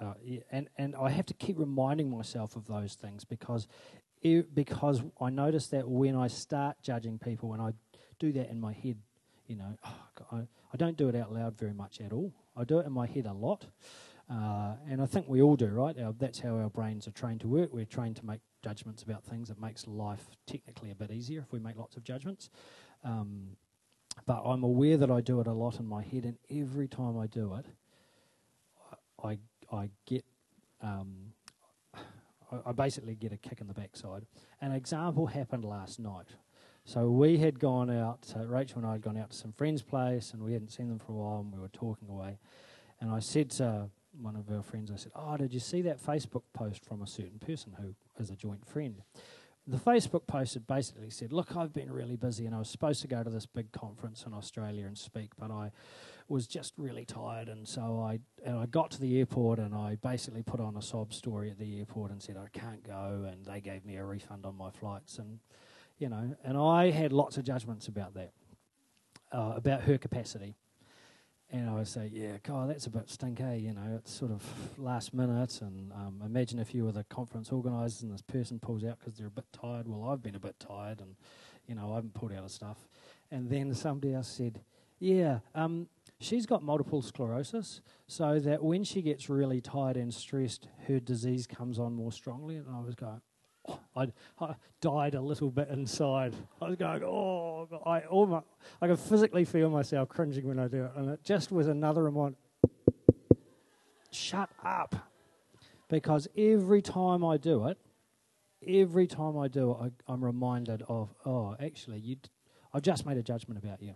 uh, 0.00 0.14
yeah, 0.22 0.40
and 0.50 0.68
and 0.76 0.96
I 0.96 1.10
have 1.10 1.26
to 1.26 1.34
keep 1.34 1.58
reminding 1.58 2.10
myself 2.10 2.56
of 2.56 2.66
those 2.66 2.94
things 2.94 3.24
because 3.24 3.68
e- 4.22 4.42
because 4.42 5.02
I 5.20 5.30
notice 5.30 5.68
that 5.68 5.88
when 5.88 6.16
I 6.16 6.26
start 6.28 6.76
judging 6.82 7.18
people 7.18 7.52
and 7.52 7.62
I 7.62 7.72
do 8.18 8.32
that 8.32 8.50
in 8.50 8.60
my 8.60 8.72
head, 8.72 8.96
you 9.46 9.56
know, 9.56 9.76
I, 10.32 10.36
I 10.72 10.76
don't 10.76 10.96
do 10.96 11.08
it 11.08 11.14
out 11.14 11.32
loud 11.32 11.58
very 11.58 11.74
much 11.74 12.00
at 12.00 12.12
all. 12.12 12.32
I 12.56 12.64
do 12.64 12.78
it 12.78 12.86
in 12.86 12.92
my 12.92 13.06
head 13.06 13.26
a 13.26 13.32
lot, 13.32 13.66
uh, 14.30 14.74
and 14.88 15.02
I 15.02 15.06
think 15.06 15.28
we 15.28 15.42
all 15.42 15.56
do, 15.56 15.66
right? 15.66 15.98
Our, 15.98 16.12
that's 16.12 16.40
how 16.40 16.56
our 16.56 16.70
brains 16.70 17.06
are 17.06 17.12
trained 17.12 17.40
to 17.40 17.48
work. 17.48 17.70
We're 17.72 17.84
trained 17.84 18.16
to 18.16 18.26
make 18.26 18.40
judgments 18.64 19.02
about 19.02 19.22
things. 19.22 19.50
It 19.50 19.60
makes 19.60 19.86
life 19.86 20.24
technically 20.46 20.90
a 20.90 20.94
bit 20.94 21.10
easier 21.10 21.40
if 21.40 21.52
we 21.52 21.58
make 21.58 21.76
lots 21.76 21.96
of 21.96 22.02
judgments. 22.02 22.48
Um, 23.04 23.56
but 24.26 24.42
I'm 24.42 24.64
aware 24.64 24.96
that 24.96 25.10
I 25.10 25.20
do 25.20 25.40
it 25.40 25.46
a 25.46 25.52
lot 25.52 25.78
in 25.78 25.86
my 25.86 26.02
head, 26.02 26.24
and 26.24 26.36
every 26.50 26.88
time 26.88 27.18
I 27.18 27.26
do 27.26 27.54
it, 27.54 27.66
I 29.22 29.38
I 29.70 29.90
get 30.06 30.24
um, 30.80 31.32
I, 31.94 32.70
I 32.70 32.72
basically 32.72 33.14
get 33.14 33.32
a 33.32 33.36
kick 33.36 33.60
in 33.60 33.66
the 33.66 33.74
backside. 33.74 34.24
An 34.60 34.72
example 34.72 35.26
happened 35.26 35.64
last 35.64 35.98
night. 35.98 36.28
So 36.86 37.10
we 37.10 37.38
had 37.38 37.58
gone 37.58 37.90
out. 37.90 38.32
Uh, 38.36 38.46
Rachel 38.46 38.78
and 38.78 38.86
I 38.86 38.92
had 38.92 39.02
gone 39.02 39.16
out 39.16 39.30
to 39.30 39.36
some 39.36 39.52
friends' 39.52 39.82
place, 39.82 40.32
and 40.32 40.42
we 40.42 40.52
hadn't 40.52 40.68
seen 40.70 40.88
them 40.88 40.98
for 40.98 41.12
a 41.12 41.16
while, 41.16 41.40
and 41.40 41.52
we 41.52 41.58
were 41.58 41.68
talking 41.68 42.08
away. 42.08 42.38
And 43.00 43.10
I 43.10 43.20
said 43.20 43.50
to 43.52 43.88
one 44.20 44.36
of 44.36 44.50
our 44.54 44.62
friends, 44.62 44.90
I 44.90 44.96
said, 44.96 45.12
"Oh, 45.14 45.36
did 45.36 45.52
you 45.52 45.60
see 45.60 45.82
that 45.82 46.00
Facebook 46.00 46.44
post 46.52 46.84
from 46.84 47.02
a 47.02 47.06
certain 47.06 47.38
person 47.38 47.72
who 47.80 47.94
is 48.18 48.30
a 48.30 48.36
joint 48.36 48.66
friend?" 48.66 49.02
The 49.66 49.78
Facebook 49.78 50.26
post 50.26 50.52
had 50.54 50.66
basically 50.66 51.08
said, 51.08 51.32
"Look, 51.32 51.56
I've 51.56 51.72
been 51.72 51.90
really 51.90 52.16
busy, 52.16 52.44
and 52.44 52.54
I 52.54 52.58
was 52.58 52.68
supposed 52.68 53.00
to 53.00 53.08
go 53.08 53.22
to 53.22 53.30
this 53.30 53.46
big 53.46 53.72
conference 53.72 54.24
in 54.26 54.34
Australia 54.34 54.86
and 54.86 54.96
speak, 54.96 55.30
but 55.38 55.50
I 55.50 55.72
was 56.28 56.46
just 56.46 56.74
really 56.76 57.06
tired, 57.06 57.48
and 57.48 57.66
so 57.66 57.98
I 57.98 58.20
and 58.44 58.58
I 58.58 58.66
got 58.66 58.90
to 58.92 59.00
the 59.00 59.18
airport, 59.18 59.58
and 59.58 59.74
I 59.74 59.94
basically 59.96 60.42
put 60.42 60.60
on 60.60 60.76
a 60.76 60.82
sob 60.82 61.14
story 61.14 61.50
at 61.50 61.58
the 61.58 61.78
airport 61.78 62.10
and 62.10 62.22
said 62.22 62.36
I 62.36 62.48
can't 62.52 62.82
go, 62.82 63.26
and 63.26 63.46
they 63.46 63.62
gave 63.62 63.86
me 63.86 63.96
a 63.96 64.04
refund 64.04 64.44
on 64.44 64.54
my 64.54 64.70
flights, 64.70 65.18
and 65.18 65.40
you 65.96 66.10
know, 66.10 66.36
and 66.44 66.58
I 66.58 66.90
had 66.90 67.12
lots 67.12 67.38
of 67.38 67.44
judgments 67.44 67.88
about 67.88 68.12
that, 68.14 68.32
uh, 69.32 69.54
about 69.56 69.82
her 69.82 69.96
capacity." 69.96 70.56
And 71.50 71.70
I 71.70 71.84
say, 71.84 72.10
yeah, 72.12 72.38
God, 72.42 72.70
that's 72.70 72.86
a 72.86 72.90
bit 72.90 73.08
stink, 73.08 73.40
eh? 73.40 73.54
You 73.54 73.74
know, 73.74 73.96
it's 73.96 74.12
sort 74.12 74.32
of 74.32 74.42
last 74.78 75.14
minute. 75.14 75.60
And 75.60 75.92
um, 75.92 76.20
imagine 76.24 76.58
if 76.58 76.74
you 76.74 76.84
were 76.84 76.92
the 76.92 77.04
conference 77.04 77.52
organisers 77.52 78.02
and 78.02 78.12
this 78.12 78.22
person 78.22 78.58
pulls 78.58 78.84
out 78.84 78.98
because 78.98 79.16
they're 79.16 79.28
a 79.28 79.30
bit 79.30 79.46
tired. 79.52 79.86
Well, 79.86 80.10
I've 80.10 80.22
been 80.22 80.34
a 80.34 80.40
bit 80.40 80.58
tired 80.58 81.00
and, 81.00 81.14
you 81.68 81.76
know, 81.76 81.92
I 81.92 81.96
haven't 81.96 82.14
pulled 82.14 82.32
out 82.32 82.44
of 82.44 82.50
stuff. 82.50 82.88
And 83.30 83.48
then 83.50 83.72
somebody 83.74 84.14
else 84.14 84.28
said, 84.28 84.62
yeah, 84.98 85.40
um, 85.54 85.88
she's 86.18 86.46
got 86.46 86.62
multiple 86.62 87.02
sclerosis, 87.02 87.80
so 88.06 88.38
that 88.40 88.62
when 88.62 88.84
she 88.84 89.02
gets 89.02 89.28
really 89.28 89.60
tired 89.60 89.96
and 89.96 90.12
stressed, 90.14 90.68
her 90.86 90.98
disease 90.98 91.46
comes 91.46 91.78
on 91.78 91.94
more 91.94 92.12
strongly. 92.12 92.56
And 92.56 92.66
I 92.74 92.80
was 92.80 92.94
going, 92.94 93.20
I, 93.96 94.08
died 94.80 95.14
a 95.14 95.20
little 95.20 95.50
bit 95.50 95.68
inside. 95.68 96.34
I 96.60 96.68
was 96.68 96.76
going, 96.76 97.02
oh, 97.02 97.68
I 97.86 98.00
almost, 98.00 98.44
I 98.82 98.88
could 98.88 98.98
physically 98.98 99.44
feel 99.46 99.70
myself 99.70 100.08
cringing 100.10 100.46
when 100.46 100.58
I 100.58 100.68
do 100.68 100.84
it, 100.84 100.90
and 100.96 101.08
it 101.08 101.24
just 101.24 101.50
was 101.50 101.68
another 101.68 102.02
reminder. 102.02 102.36
Shut 104.10 104.50
up, 104.62 104.94
because 105.88 106.28
every 106.36 106.82
time 106.82 107.24
I 107.24 107.38
do 107.38 107.66
it, 107.68 107.78
every 108.66 109.06
time 109.06 109.38
I 109.38 109.48
do 109.48 109.70
it, 109.70 109.92
I, 110.08 110.12
I'm 110.12 110.22
reminded 110.22 110.82
of, 110.88 111.14
oh, 111.24 111.56
actually, 111.58 112.00
you, 112.00 112.16
I've 112.72 112.82
just 112.82 113.06
made 113.06 113.16
a 113.16 113.22
judgment 113.22 113.62
about 113.62 113.82
you. 113.82 113.94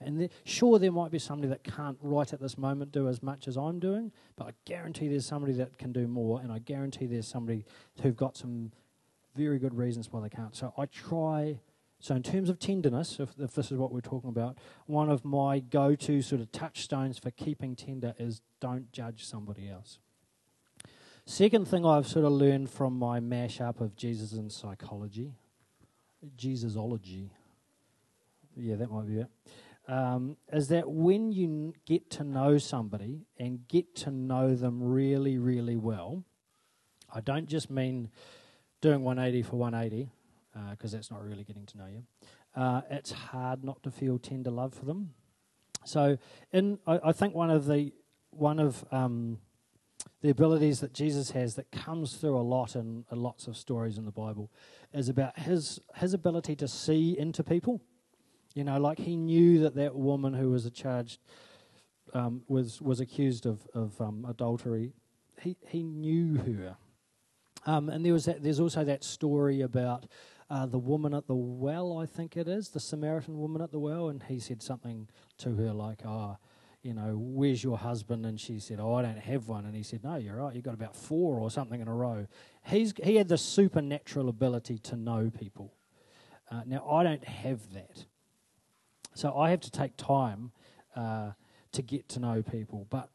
And 0.00 0.28
sure, 0.44 0.78
there 0.78 0.92
might 0.92 1.10
be 1.10 1.18
somebody 1.18 1.48
that 1.48 1.64
can't 1.64 1.96
right 2.02 2.30
at 2.32 2.40
this 2.40 2.58
moment 2.58 2.92
do 2.92 3.08
as 3.08 3.22
much 3.22 3.48
as 3.48 3.56
I'm 3.56 3.78
doing, 3.78 4.12
but 4.36 4.48
I 4.48 4.50
guarantee 4.66 5.08
there's 5.08 5.26
somebody 5.26 5.54
that 5.54 5.78
can 5.78 5.92
do 5.92 6.06
more, 6.06 6.40
and 6.40 6.52
I 6.52 6.58
guarantee 6.58 7.06
there's 7.06 7.26
somebody 7.26 7.64
who've 8.02 8.16
got 8.16 8.36
some 8.36 8.72
very 9.34 9.58
good 9.58 9.74
reasons 9.74 10.12
why 10.12 10.20
they 10.20 10.28
can't. 10.28 10.54
So 10.54 10.72
I 10.76 10.86
try. 10.86 11.60
So 11.98 12.14
in 12.14 12.22
terms 12.22 12.50
of 12.50 12.58
tenderness, 12.58 13.18
if, 13.18 13.30
if 13.38 13.54
this 13.54 13.72
is 13.72 13.78
what 13.78 13.90
we're 13.90 14.00
talking 14.00 14.28
about, 14.28 14.58
one 14.84 15.08
of 15.08 15.24
my 15.24 15.60
go-to 15.60 16.20
sort 16.20 16.42
of 16.42 16.52
touchstones 16.52 17.18
for 17.18 17.30
keeping 17.30 17.74
tender 17.74 18.14
is 18.18 18.42
don't 18.60 18.92
judge 18.92 19.24
somebody 19.24 19.68
else. 19.68 19.98
Second 21.24 21.66
thing 21.66 21.86
I've 21.86 22.06
sort 22.06 22.24
of 22.24 22.32
learned 22.32 22.70
from 22.70 22.98
my 22.98 23.18
mashup 23.18 23.80
of 23.80 23.96
Jesus 23.96 24.32
and 24.32 24.52
psychology, 24.52 25.32
Jesusology, 26.36 27.30
yeah, 28.56 28.76
that 28.76 28.90
might 28.90 29.06
be 29.06 29.20
it, 29.20 29.28
um, 29.88 30.36
is 30.52 30.68
that 30.68 30.88
when 30.88 31.32
you 31.32 31.74
get 31.86 32.10
to 32.12 32.24
know 32.24 32.58
somebody 32.58 33.26
and 33.38 33.66
get 33.68 33.94
to 33.96 34.10
know 34.10 34.54
them 34.54 34.82
really, 34.82 35.38
really 35.38 35.76
well, 35.76 36.24
I 37.12 37.20
don't 37.20 37.48
just 37.48 37.70
mean 37.70 38.10
doing 38.80 39.02
180 39.02 39.42
for 39.42 39.56
180, 39.56 40.10
because 40.70 40.92
uh, 40.92 40.96
that's 40.96 41.10
not 41.10 41.24
really 41.24 41.44
getting 41.44 41.66
to 41.66 41.78
know 41.78 41.86
you. 41.86 42.02
Uh, 42.54 42.80
it's 42.90 43.12
hard 43.12 43.62
not 43.62 43.82
to 43.82 43.90
feel 43.90 44.18
tender 44.18 44.50
love 44.50 44.74
for 44.74 44.86
them. 44.86 45.10
So, 45.84 46.18
in 46.52 46.78
I, 46.86 47.00
I 47.04 47.12
think 47.12 47.34
one 47.34 47.50
of 47.50 47.66
the 47.66 47.92
one 48.30 48.58
of 48.58 48.84
um, 48.90 49.38
the 50.22 50.30
abilities 50.30 50.80
that 50.80 50.92
Jesus 50.92 51.30
has 51.30 51.54
that 51.54 51.70
comes 51.70 52.16
through 52.16 52.36
a 52.36 52.42
lot 52.42 52.74
in, 52.74 53.04
lots 53.10 53.46
of 53.46 53.56
stories 53.56 53.98
in 53.98 54.04
the 54.04 54.10
Bible 54.10 54.50
is 54.92 55.08
about 55.08 55.38
his 55.38 55.80
his 55.96 56.14
ability 56.14 56.56
to 56.56 56.68
see 56.68 57.16
into 57.16 57.44
people. 57.44 57.82
You 58.56 58.64
know, 58.64 58.78
like 58.78 58.98
he 58.98 59.16
knew 59.16 59.58
that 59.60 59.74
that 59.74 59.94
woman 59.94 60.32
who 60.32 60.48
was 60.50 60.68
charged 60.70 61.20
um, 62.14 62.40
was 62.48 62.80
was 62.80 63.00
accused 63.00 63.44
of 63.44 63.60
of 63.74 64.00
um, 64.00 64.24
adultery. 64.26 64.94
He 65.42 65.58
he 65.68 65.82
knew 65.82 66.36
her, 66.38 66.76
um, 67.66 67.90
and 67.90 68.02
there 68.02 68.14
was 68.14 68.24
that, 68.24 68.42
there's 68.42 68.58
also 68.58 68.82
that 68.82 69.04
story 69.04 69.60
about 69.60 70.06
uh, 70.48 70.64
the 70.64 70.78
woman 70.78 71.12
at 71.12 71.26
the 71.26 71.34
well. 71.34 71.98
I 71.98 72.06
think 72.06 72.34
it 72.34 72.48
is 72.48 72.70
the 72.70 72.80
Samaritan 72.80 73.38
woman 73.38 73.60
at 73.60 73.72
the 73.72 73.78
well, 73.78 74.08
and 74.08 74.22
he 74.22 74.40
said 74.40 74.62
something 74.62 75.10
to 75.36 75.54
her 75.56 75.72
like, 75.74 76.06
"Oh." 76.06 76.38
you 76.82 76.94
know, 76.94 77.16
where's 77.18 77.64
your 77.64 77.76
husband? 77.76 78.24
And 78.24 78.38
she 78.38 78.60
said, 78.60 78.78
oh, 78.78 78.94
I 78.94 79.02
don't 79.02 79.18
have 79.18 79.48
one. 79.48 79.64
And 79.64 79.74
he 79.74 79.82
said, 79.82 80.04
no, 80.04 80.14
you're 80.14 80.36
right. 80.36 80.54
You've 80.54 80.62
got 80.62 80.74
about 80.74 80.94
four 80.94 81.40
or 81.40 81.50
something 81.50 81.80
in 81.80 81.88
a 81.88 81.92
row. 81.92 82.28
He's, 82.64 82.94
he 83.02 83.16
had 83.16 83.26
the 83.26 83.38
supernatural 83.38 84.28
ability 84.28 84.78
to 84.78 84.94
know 84.94 85.28
people. 85.36 85.74
Uh, 86.48 86.60
now, 86.64 86.88
I 86.88 87.02
don't 87.02 87.24
have 87.24 87.72
that. 87.72 88.06
So 89.16 89.34
I 89.34 89.48
have 89.48 89.60
to 89.60 89.70
take 89.70 89.96
time 89.96 90.52
uh, 90.94 91.30
to 91.72 91.82
get 91.82 92.06
to 92.10 92.20
know 92.20 92.42
people. 92.42 92.86
But, 92.90 93.08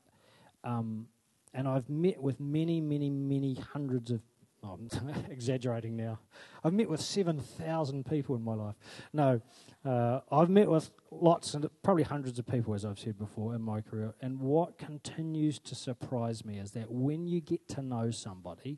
um, 0.63 1.07
and 1.53 1.67
I've 1.67 1.89
met 1.89 2.19
with 2.19 2.39
many, 2.39 2.81
many, 2.81 3.11
many 3.11 3.53
hundreds 3.53 4.09
of 4.09 4.21
Oh, 4.63 4.73
I'm 4.73 5.09
exaggerating 5.31 5.95
now. 5.95 6.19
I've 6.63 6.73
met 6.73 6.87
with 6.87 7.01
7,000 7.01 8.05
people 8.05 8.35
in 8.35 8.43
my 8.43 8.53
life. 8.53 8.75
No, 9.11 9.41
uh, 9.83 10.19
I've 10.31 10.51
met 10.51 10.69
with 10.69 10.91
lots 11.09 11.55
and 11.55 11.67
probably 11.81 12.03
hundreds 12.03 12.37
of 12.37 12.45
people, 12.45 12.75
as 12.75 12.85
I've 12.85 12.99
said 12.99 13.17
before, 13.17 13.55
in 13.55 13.61
my 13.63 13.81
career. 13.81 14.13
And 14.21 14.39
what 14.39 14.77
continues 14.77 15.57
to 15.57 15.73
surprise 15.73 16.45
me 16.45 16.59
is 16.59 16.73
that 16.73 16.91
when 16.91 17.27
you 17.27 17.41
get 17.41 17.67
to 17.69 17.81
know 17.81 18.11
somebody 18.11 18.77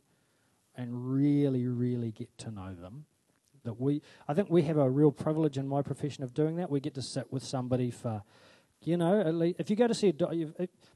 and 0.73 1.12
really, 1.12 1.67
really 1.67 2.12
get 2.12 2.38
to 2.38 2.51
know 2.51 2.73
them, 2.73 3.05
that 3.63 3.80
we, 3.80 4.02
I 4.28 4.34
think 4.34 4.49
we 4.49 4.63
have 4.63 4.78
a 4.78 4.89
real 4.89 5.12
privilege 5.12 5.58
in 5.58 5.67
my 5.67 5.82
profession 5.82 6.23
of 6.23 6.34
doing 6.34 6.58
that. 6.58 6.69
We 6.69 6.80
get 6.80 6.93
to 6.95 7.02
sit 7.02 7.32
with 7.32 7.43
somebody 7.43 7.91
for, 7.91 8.23
you 8.82 8.97
know, 8.97 9.21
at 9.21 9.34
least, 9.34 9.60
if 9.60 9.69
you 9.69 9.76
go 9.76 9.88
to 9.88 9.93
see 9.93 10.10
a 10.10 10.13
doctor, 10.13 10.52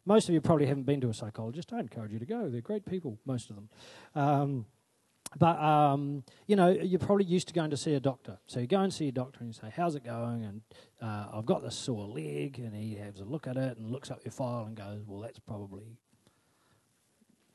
most 0.06 0.28
of 0.28 0.34
you 0.34 0.42
probably 0.42 0.66
haven't 0.66 0.84
been 0.84 1.02
to 1.02 1.10
a 1.10 1.14
psychologist. 1.14 1.72
I 1.74 1.80
encourage 1.80 2.12
you 2.12 2.20
to 2.20 2.26
go. 2.26 2.50
They're 2.50 2.62
great 2.62 2.86
people, 2.86 3.18
most 3.26 3.50
of 3.50 3.56
them. 3.56 3.70
Um, 4.16 4.66
but 5.38 5.60
um, 5.60 6.24
you 6.46 6.56
know, 6.56 6.70
you're 6.70 7.00
probably 7.00 7.26
used 7.26 7.50
to 7.50 7.54
going 7.54 7.72
to 7.72 7.78
see 7.78 7.94
a 7.94 8.00
doctor. 8.00 8.38
So 8.48 8.60
you 8.60 8.68
go 8.68 8.80
and 8.80 8.94
see 8.94 9.10
a 9.10 9.12
doctor 9.12 9.40
and 9.42 9.50
you 9.50 9.54
say, 9.54 9.72
"How's 9.76 9.96
it 9.96 10.06
going?" 10.06 10.46
And 10.46 10.62
uh, 11.02 11.28
I've 11.34 11.46
got 11.46 11.64
this 11.64 11.76
sore 11.76 12.06
leg, 12.06 12.60
and 12.60 12.74
he 12.74 12.96
has 12.96 13.20
a 13.20 13.26
look 13.26 13.46
at 13.46 13.58
it 13.58 13.78
and 13.78 13.92
looks 13.92 14.10
up 14.10 14.22
your 14.24 14.32
file 14.32 14.66
and 14.66 14.76
goes, 14.76 15.04
"Well, 15.06 15.20
that's 15.20 15.40
probably 15.40 15.98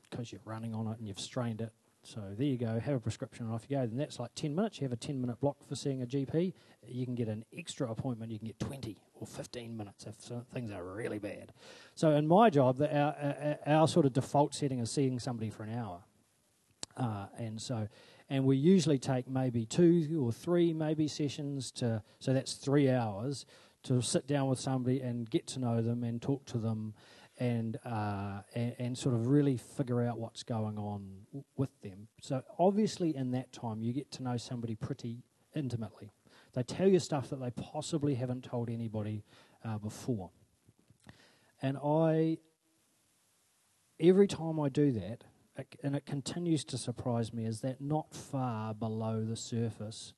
because 0.09 0.31
you're 0.31 0.41
running 0.45 0.75
on 0.75 0.87
it 0.87 0.99
and 0.99 1.07
you've 1.07 1.19
strained 1.19 1.61
it." 1.61 1.73
So 2.03 2.21
there 2.37 2.45
you 2.45 2.57
go. 2.57 2.79
Have 2.79 2.95
a 2.95 2.99
prescription 2.99 3.45
and 3.45 3.55
off 3.55 3.65
you 3.69 3.77
go. 3.77 3.85
Then 3.85 3.97
that's 3.97 4.19
like 4.19 4.35
ten 4.35 4.53
minutes. 4.53 4.79
You 4.79 4.85
have 4.85 4.91
a 4.91 4.97
ten 4.97 5.21
minute 5.21 5.39
block 5.39 5.57
for 5.67 5.75
seeing 5.75 6.01
a 6.01 6.05
GP. 6.05 6.53
You 6.85 7.05
can 7.05 7.15
get 7.15 7.29
an 7.29 7.45
extra 7.57 7.89
appointment. 7.89 8.31
You 8.31 8.39
can 8.39 8.47
get 8.47 8.59
twenty 8.59 8.97
or 9.15 9.25
fifteen 9.25 9.77
minutes 9.77 10.05
if 10.05 10.15
things 10.53 10.71
are 10.71 10.83
really 10.83 11.19
bad. 11.19 11.53
So 11.95 12.11
in 12.11 12.27
my 12.27 12.49
job, 12.49 12.77
the, 12.77 12.93
our, 12.93 13.15
our, 13.15 13.57
our 13.65 13.87
sort 13.87 14.05
of 14.05 14.13
default 14.13 14.53
setting 14.53 14.79
is 14.79 14.91
seeing 14.91 15.17
somebody 15.19 15.49
for 15.49 15.63
an 15.63 15.73
hour. 15.73 16.01
Uh, 16.97 17.25
and 17.37 17.61
so, 17.61 17.87
and 18.29 18.45
we 18.45 18.57
usually 18.57 18.99
take 18.99 19.27
maybe 19.27 19.65
two 19.65 20.19
or 20.21 20.31
three 20.31 20.73
maybe 20.73 21.07
sessions 21.07 21.71
to, 21.71 22.03
so 22.19 22.33
that's 22.33 22.53
three 22.53 22.89
hours 22.89 23.45
to 23.83 24.01
sit 24.01 24.27
down 24.27 24.47
with 24.47 24.59
somebody 24.59 25.01
and 25.01 25.29
get 25.29 25.47
to 25.47 25.59
know 25.59 25.81
them 25.81 26.03
and 26.03 26.21
talk 26.21 26.45
to 26.45 26.57
them 26.57 26.93
and, 27.39 27.77
uh, 27.83 28.41
and, 28.53 28.75
and, 28.77 28.97
sort 28.97 29.15
of 29.15 29.27
really 29.27 29.57
figure 29.57 30.03
out 30.03 30.19
what's 30.19 30.43
going 30.43 30.77
on 30.77 31.25
w- 31.31 31.43
with 31.57 31.69
them. 31.81 32.07
So 32.21 32.43
obviously, 32.59 33.15
in 33.15 33.31
that 33.31 33.51
time, 33.51 33.81
you 33.81 33.91
get 33.91 34.11
to 34.11 34.23
know 34.23 34.37
somebody 34.37 34.75
pretty 34.75 35.23
intimately. 35.55 36.11
They 36.53 36.61
tell 36.61 36.87
you 36.87 36.99
stuff 36.99 37.29
that 37.31 37.39
they 37.41 37.49
possibly 37.49 38.15
haven't 38.15 38.43
told 38.43 38.69
anybody 38.69 39.23
uh, 39.65 39.79
before. 39.79 40.29
And 41.61 41.77
I, 41.83 42.37
every 43.99 44.27
time 44.27 44.59
I 44.59 44.69
do 44.69 44.91
that, 44.91 45.23
and 45.83 45.95
it 45.95 46.05
continues 46.05 46.63
to 46.65 46.77
surprise 46.77 47.33
me, 47.33 47.45
is 47.45 47.61
that 47.61 47.81
not 47.81 48.13
far 48.13 48.73
below 48.73 49.23
the 49.23 49.35
surface, 49.35 50.13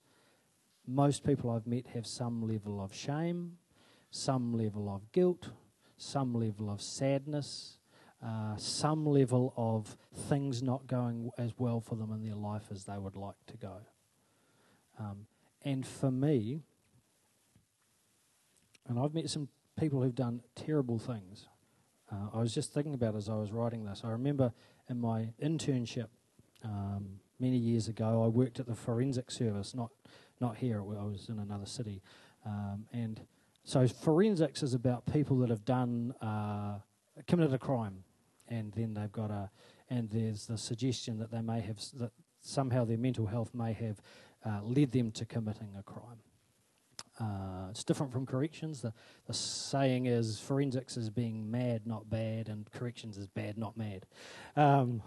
most 0.87 1.23
people 1.23 1.49
I've 1.49 1.67
met 1.67 1.87
have 1.93 2.05
some 2.05 2.47
level 2.47 2.81
of 2.81 2.93
shame, 2.93 3.57
some 4.11 4.53
level 4.53 4.89
of 4.89 5.11
guilt, 5.11 5.49
some 5.97 6.33
level 6.33 6.69
of 6.69 6.81
sadness, 6.81 7.77
uh, 8.25 8.55
some 8.57 9.05
level 9.05 9.53
of 9.57 9.97
things 10.13 10.63
not 10.63 10.87
going 10.87 11.29
as 11.37 11.51
well 11.57 11.79
for 11.79 11.95
them 11.95 12.11
in 12.11 12.23
their 12.23 12.35
life 12.35 12.63
as 12.71 12.85
they 12.85 12.97
would 12.97 13.15
like 13.15 13.35
to 13.47 13.57
go. 13.57 13.77
Um, 14.99 15.27
and 15.61 15.85
for 15.85 16.11
me, 16.11 16.61
and 18.87 18.99
I've 18.99 19.13
met 19.13 19.29
some 19.29 19.49
people 19.77 20.01
who've 20.01 20.15
done 20.15 20.41
terrible 20.55 20.99
things. 20.99 21.47
Uh, 22.11 22.29
I 22.33 22.39
was 22.39 22.53
just 22.53 22.73
thinking 22.73 22.93
about 22.93 23.15
as 23.15 23.29
I 23.29 23.35
was 23.35 23.51
writing 23.51 23.83
this. 23.85 24.01
I 24.03 24.09
remember 24.09 24.53
in 24.89 25.01
my 25.01 25.29
internship 25.41 26.07
um, 26.63 27.19
many 27.39 27.57
years 27.57 27.87
ago, 27.87 28.23
I 28.23 28.27
worked 28.27 28.59
at 28.59 28.67
the 28.67 28.75
forensic 28.75 29.31
service, 29.31 29.73
not 29.73 29.91
not 30.41 30.57
here. 30.57 30.81
I 30.81 31.03
was 31.03 31.29
in 31.29 31.39
another 31.39 31.65
city, 31.65 32.01
um, 32.45 32.85
and 32.91 33.21
so 33.65 33.87
forensics 33.87 34.63
is 34.63 34.73
about 34.73 35.05
people 35.11 35.37
that 35.39 35.49
have 35.49 35.65
done 35.65 36.13
uh, 36.21 36.79
committed 37.27 37.53
a 37.53 37.59
crime, 37.59 38.03
and 38.47 38.71
then 38.73 38.93
they've 38.93 39.11
got 39.11 39.31
a 39.31 39.49
and 39.89 40.09
there's 40.09 40.45
the 40.47 40.57
suggestion 40.57 41.19
that 41.19 41.31
they 41.31 41.41
may 41.41 41.61
have 41.61 41.77
that 41.99 42.11
somehow 42.41 42.85
their 42.85 42.97
mental 42.97 43.25
health 43.25 43.53
may 43.53 43.73
have 43.73 44.01
uh, 44.45 44.61
led 44.61 44.91
them 44.91 45.11
to 45.11 45.25
committing 45.25 45.75
a 45.77 45.83
crime. 45.83 46.19
Uh, 47.19 47.69
it's 47.69 47.83
different 47.83 48.11
from 48.11 48.25
corrections. 48.25 48.81
The, 48.81 48.93
the 49.25 49.33
saying 49.33 50.05
is 50.05 50.39
forensics 50.39 50.97
is 50.97 51.09
being 51.09 51.49
mad, 51.49 51.87
not 51.87 52.09
bad, 52.09 52.49
and 52.49 52.69
corrections 52.71 53.17
is 53.17 53.27
bad, 53.27 53.57
not 53.57 53.77
mad. 53.77 54.05
Um, 54.55 55.01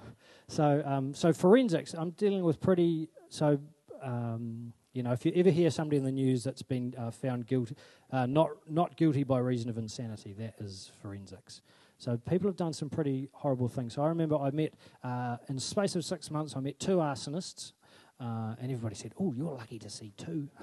so, 0.48 0.82
um, 0.84 1.12
so 1.14 1.32
forensics, 1.32 1.94
I'm 1.94 2.10
dealing 2.10 2.44
with 2.44 2.60
pretty. 2.60 3.10
So, 3.28 3.60
um, 4.02 4.72
you 4.98 5.04
know, 5.04 5.12
if 5.12 5.24
you 5.24 5.30
ever 5.36 5.50
hear 5.50 5.70
somebody 5.70 5.96
in 5.96 6.02
the 6.02 6.10
news 6.10 6.42
that's 6.42 6.62
been 6.62 6.92
uh, 6.98 7.12
found 7.12 7.46
guilty, 7.46 7.76
uh, 8.10 8.26
not 8.26 8.50
not 8.68 8.96
guilty 8.96 9.22
by 9.22 9.38
reason 9.38 9.70
of 9.70 9.78
insanity, 9.78 10.32
that 10.32 10.54
is 10.58 10.90
forensics. 11.00 11.62
So 11.98 12.16
people 12.16 12.48
have 12.48 12.56
done 12.56 12.72
some 12.72 12.90
pretty 12.90 13.28
horrible 13.32 13.68
things. 13.68 13.94
So 13.94 14.02
I 14.02 14.08
remember 14.08 14.36
I 14.36 14.50
met 14.50 14.74
uh, 15.04 15.36
in 15.48 15.54
the 15.54 15.60
space 15.60 15.94
of 15.94 16.04
six 16.04 16.32
months, 16.32 16.56
I 16.56 16.60
met 16.60 16.80
two 16.80 16.96
arsonists, 16.96 17.74
uh, 18.18 18.56
and 18.60 18.72
everybody 18.72 18.96
said, 18.96 19.14
"Oh, 19.20 19.32
you're 19.32 19.52
lucky 19.52 19.78
to 19.78 19.88
see 19.88 20.12
two. 20.16 20.48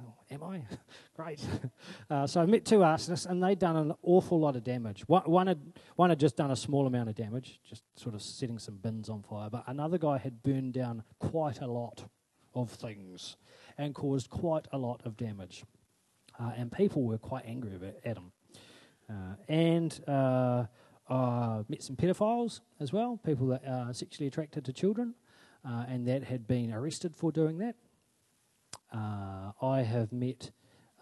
Oh, 0.00 0.14
am 0.30 0.42
I? 0.42 0.62
Great. 1.16 1.40
Uh, 2.10 2.26
so 2.26 2.40
I 2.40 2.46
met 2.46 2.64
two 2.64 2.78
arsonists, 2.78 3.26
and 3.26 3.42
they'd 3.42 3.58
done 3.58 3.76
an 3.76 3.92
awful 4.02 4.40
lot 4.40 4.56
of 4.56 4.64
damage. 4.64 5.02
One, 5.08 5.22
one, 5.22 5.46
had, 5.46 5.60
one 5.94 6.10
had 6.10 6.18
just 6.18 6.36
done 6.36 6.50
a 6.50 6.56
small 6.56 6.86
amount 6.86 7.08
of 7.08 7.14
damage, 7.14 7.60
just 7.68 7.82
sort 7.96 8.14
of 8.14 8.22
setting 8.22 8.58
some 8.58 8.76
bins 8.76 9.08
on 9.08 9.22
fire, 9.22 9.48
but 9.50 9.62
another 9.66 9.96
guy 9.96 10.18
had 10.18 10.42
burned 10.42 10.72
down 10.72 11.02
quite 11.18 11.60
a 11.60 11.66
lot 11.66 12.04
of 12.54 12.70
things 12.70 13.36
and 13.78 13.94
caused 13.94 14.30
quite 14.30 14.66
a 14.72 14.78
lot 14.78 15.00
of 15.04 15.16
damage. 15.16 15.64
Uh, 16.38 16.52
and 16.56 16.72
people 16.72 17.02
were 17.02 17.18
quite 17.18 17.44
angry 17.46 17.72
at 18.04 18.16
him. 18.16 18.32
Uh, 19.08 19.34
and 19.48 20.00
uh, 20.08 20.64
I 21.08 21.62
met 21.68 21.82
some 21.82 21.96
pedophiles 21.96 22.60
as 22.80 22.92
well, 22.92 23.18
people 23.24 23.46
that 23.48 23.62
are 23.66 23.92
sexually 23.92 24.26
attracted 24.26 24.64
to 24.64 24.72
children, 24.72 25.14
uh, 25.64 25.84
and 25.88 26.06
that 26.08 26.24
had 26.24 26.46
been 26.46 26.72
arrested 26.72 27.14
for 27.14 27.30
doing 27.30 27.58
that. 27.58 27.76
Uh, 28.92 29.52
I 29.60 29.82
have 29.82 30.12
met, 30.12 30.50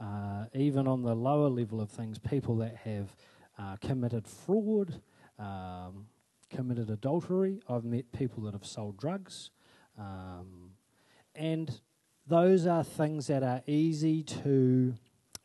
uh, 0.01 0.47
even 0.55 0.88
on 0.88 1.03
the 1.03 1.15
lower 1.15 1.49
level 1.49 1.81
of 1.81 1.91
things, 1.91 2.19
people 2.19 2.57
that 2.57 2.77
have 2.79 3.15
uh, 3.59 3.77
committed 3.81 4.27
fraud, 4.27 5.01
um, 5.38 6.07
committed 6.51 6.91
adultery. 6.91 7.61
I've 7.69 7.85
met 7.85 8.11
people 8.12 8.43
that 8.45 8.53
have 8.53 8.67
sold 8.67 8.97
drugs. 8.97 9.51
Um, 9.99 10.71
and 11.35 11.81
those 12.27 12.66
are 12.66 12.85
things 12.85 13.27
that 13.27 13.42
are 13.42 13.62
easy 13.66 14.23
to 14.23 14.95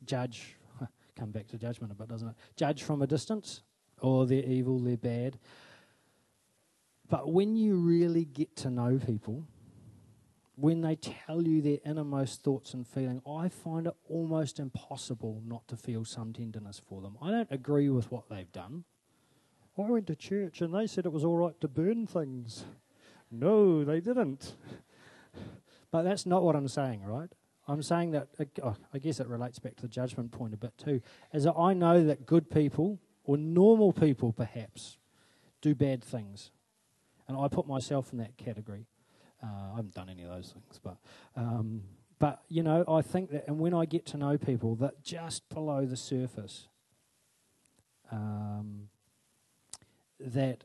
judge. 0.06 0.56
Come 1.18 1.32
back 1.32 1.48
to 1.48 1.58
judgment 1.58 1.92
a 1.92 1.96
bit, 1.96 2.08
doesn't 2.08 2.30
it? 2.30 2.36
Judge 2.56 2.84
from 2.84 3.02
a 3.02 3.08
distance, 3.08 3.62
or 4.02 4.26
they're 4.26 4.44
evil, 4.44 4.80
they're 4.80 4.98
bad. 4.98 5.40
But 7.10 7.32
when 7.32 7.56
you 7.56 7.76
really 7.76 8.26
get 8.26 8.56
to 8.58 8.70
know 8.70 9.00
people, 9.04 9.46
when 10.56 10.82
they 10.82 10.96
tell 10.96 11.44
you 11.44 11.62
their 11.62 11.78
innermost 11.86 12.44
thoughts 12.44 12.74
and 12.74 12.86
feeling, 12.86 13.22
I 13.30 13.48
find 13.48 13.88
it 13.88 13.94
almost 14.10 14.60
impossible 14.60 15.42
not 15.46 15.68
to 15.68 15.78
feel 15.78 16.04
some 16.04 16.34
tenderness 16.34 16.82
for 16.84 17.02
them. 17.02 17.16
I 17.22 17.32
don't 17.32 17.52
agree 17.52 17.90
with 17.90 18.12
what 18.12 18.28
they've 18.30 18.52
done. 18.52 18.84
I 19.78 19.84
went 19.84 20.08
to 20.08 20.16
church 20.16 20.62
and 20.62 20.74
they 20.74 20.88
said 20.88 21.06
it 21.06 21.12
was 21.12 21.24
all 21.24 21.38
right 21.38 21.60
to 21.62 21.68
burn 21.68 22.08
things. 22.08 22.66
No, 23.30 23.84
they 23.84 24.00
didn't. 24.00 24.56
But 25.92 26.04
that's 26.04 26.26
not 26.26 26.44
what 26.44 26.56
I'm 26.56 26.68
saying, 26.68 27.04
right? 27.04 27.30
I'm 27.68 27.82
saying 27.82 28.12
that, 28.12 28.28
oh, 28.64 28.76
I 28.94 29.00
guess 29.00 29.20
it 29.20 29.28
relates 29.28 29.60
back 29.60 29.76
to 29.78 29.82
the 29.82 29.88
judgment 29.88 30.32
point 30.32 30.54
a 30.54 30.58
bit 30.58 30.78
too, 30.78 31.02
is 31.34 31.44
that 31.44 31.54
I 31.54 31.74
know 31.74 32.04
that 32.06 32.26
good 32.26 32.50
people, 32.50 33.00
or 33.24 33.38
normal 33.38 33.92
people 33.92 34.32
perhaps, 34.32 34.98
do 35.62 35.76
bad 35.76 36.04
things. 36.04 36.52
And 37.28 37.38
I 37.38 37.50
put 37.50 37.68
myself 37.68 38.14
in 38.14 38.20
that 38.20 38.38
category. 38.38 38.86
Uh, 39.44 39.74
I 39.74 39.76
haven't 39.76 39.94
done 39.94 40.10
any 40.10 40.24
of 40.24 40.30
those 40.30 40.52
things, 40.52 40.80
but 40.82 40.98
um, 41.36 41.84
but 42.20 42.42
you 42.48 42.64
know, 42.64 42.84
I 42.88 43.02
think 43.02 43.32
that, 43.32 43.46
and 43.48 43.60
when 43.60 43.74
I 43.74 43.86
get 43.86 44.06
to 44.08 44.18
know 44.18 44.38
people, 44.38 44.76
that 44.78 45.04
just 45.04 45.48
below 45.50 45.86
the 45.86 45.98
surface, 45.98 46.68
um, 48.12 48.90
that 50.20 50.64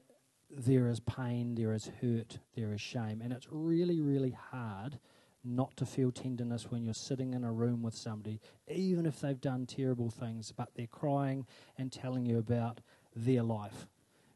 there 0.50 0.88
is 0.88 1.00
pain, 1.00 1.54
there 1.54 1.72
is 1.74 1.90
hurt, 2.00 2.38
there 2.56 2.72
is 2.72 2.80
shame, 2.80 3.20
and 3.22 3.32
it's 3.32 3.48
really, 3.50 4.00
really 4.00 4.36
hard 4.50 4.98
not 5.44 5.76
to 5.76 5.86
feel 5.86 6.12
tenderness 6.12 6.70
when 6.70 6.84
you're 6.84 6.94
sitting 6.94 7.34
in 7.34 7.44
a 7.44 7.52
room 7.52 7.82
with 7.82 7.94
somebody, 7.94 8.40
even 8.68 9.06
if 9.06 9.20
they've 9.20 9.40
done 9.40 9.66
terrible 9.66 10.10
things, 10.10 10.52
but 10.52 10.70
they're 10.74 10.86
crying 10.86 11.46
and 11.76 11.90
telling 11.90 12.26
you 12.26 12.38
about 12.38 12.80
their 13.16 13.42
life, 13.42 13.86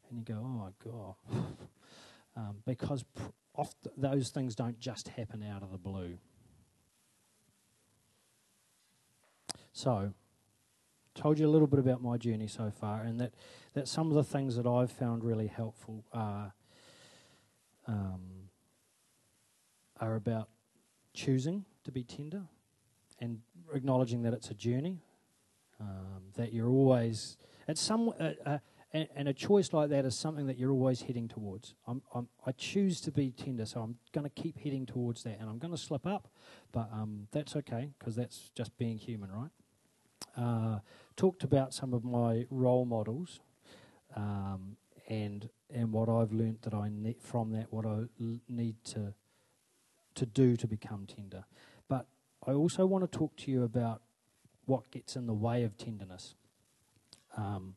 and 0.09 0.19
you 0.19 0.25
go, 0.25 0.41
"Oh 0.43 0.47
my 0.47 0.71
god," 0.83 1.15
um, 2.35 2.57
because 2.65 3.03
pr- 3.03 3.63
those 3.95 4.29
things 4.29 4.55
don't 4.55 4.79
just 4.79 5.07
happen 5.09 5.43
out 5.43 5.63
of 5.63 5.71
the 5.71 5.77
blue. 5.77 6.17
So, 9.73 10.13
told 11.15 11.39
you 11.39 11.47
a 11.47 11.49
little 11.49 11.67
bit 11.67 11.79
about 11.79 12.01
my 12.01 12.17
journey 12.17 12.47
so 12.47 12.71
far, 12.71 13.01
and 13.01 13.19
that, 13.19 13.33
that 13.73 13.87
some 13.87 14.07
of 14.07 14.13
the 14.13 14.23
things 14.23 14.55
that 14.55 14.67
I've 14.67 14.91
found 14.91 15.23
really 15.23 15.47
helpful 15.47 16.03
are 16.11 16.53
um, 17.87 18.49
are 19.99 20.15
about 20.15 20.49
choosing 21.17 21.65
to 21.83 21.91
be 21.91 22.03
tender 22.03 22.43
and 23.19 23.39
acknowledging 23.73 24.21
that 24.21 24.33
it's 24.33 24.51
a 24.51 24.53
journey, 24.53 25.01
um, 25.79 26.21
that 26.35 26.53
you're 26.53 26.69
always 26.69 27.37
at 27.67 27.77
some. 27.77 28.13
Uh, 28.19 28.31
uh, 28.45 28.57
and, 28.93 29.07
and, 29.17 29.27
a 29.27 29.33
choice 29.33 29.73
like 29.73 29.89
that 29.89 30.05
is 30.05 30.15
something 30.15 30.47
that 30.47 30.57
you're 30.57 30.71
always 30.71 31.01
heading 31.01 31.27
towards. 31.27 31.75
I'm, 31.85 32.01
I'm, 32.15 32.29
i 32.45 32.53
choose 32.53 33.01
to 33.01 33.11
be 33.11 33.31
tender, 33.31 33.65
so 33.65 33.81
I'm 33.81 33.97
going 34.13 34.23
to 34.23 34.41
keep 34.41 34.57
heading 34.59 34.85
towards 34.85 35.23
that, 35.23 35.39
and 35.41 35.49
I'm 35.49 35.57
going 35.57 35.73
to 35.73 35.77
slip 35.77 36.07
up, 36.07 36.29
but 36.71 36.89
um, 36.93 37.27
that's 37.31 37.57
okay 37.57 37.91
because 37.99 38.15
that's 38.15 38.49
just 38.55 38.77
being 38.77 38.97
human, 38.97 39.29
right? 39.29 39.49
Uh, 40.37 40.79
talked 41.17 41.43
about 41.43 41.73
some 41.73 41.93
of 41.93 42.05
my 42.05 42.45
role 42.49 42.85
models, 42.85 43.41
um, 44.15 44.77
and 45.09 45.49
and 45.69 45.91
what 45.91 46.07
I've 46.07 46.31
learnt 46.31 46.61
that 46.61 46.73
I 46.73 46.87
need 46.89 47.21
from 47.21 47.51
that, 47.51 47.67
what 47.71 47.85
I 47.85 48.05
l- 48.21 48.39
need 48.47 48.77
to 48.85 49.13
to 50.17 50.25
do 50.25 50.55
to 50.57 50.67
become 50.67 51.05
tender. 51.05 51.45
But 51.87 52.07
I 52.45 52.51
also 52.51 52.85
want 52.85 53.09
to 53.09 53.17
talk 53.17 53.35
to 53.37 53.51
you 53.51 53.63
about 53.63 54.01
what 54.65 54.91
gets 54.91 55.15
in 55.15 55.25
the 55.27 55.33
way 55.33 55.63
of 55.63 55.77
tenderness. 55.77 56.35
Um, 57.37 57.75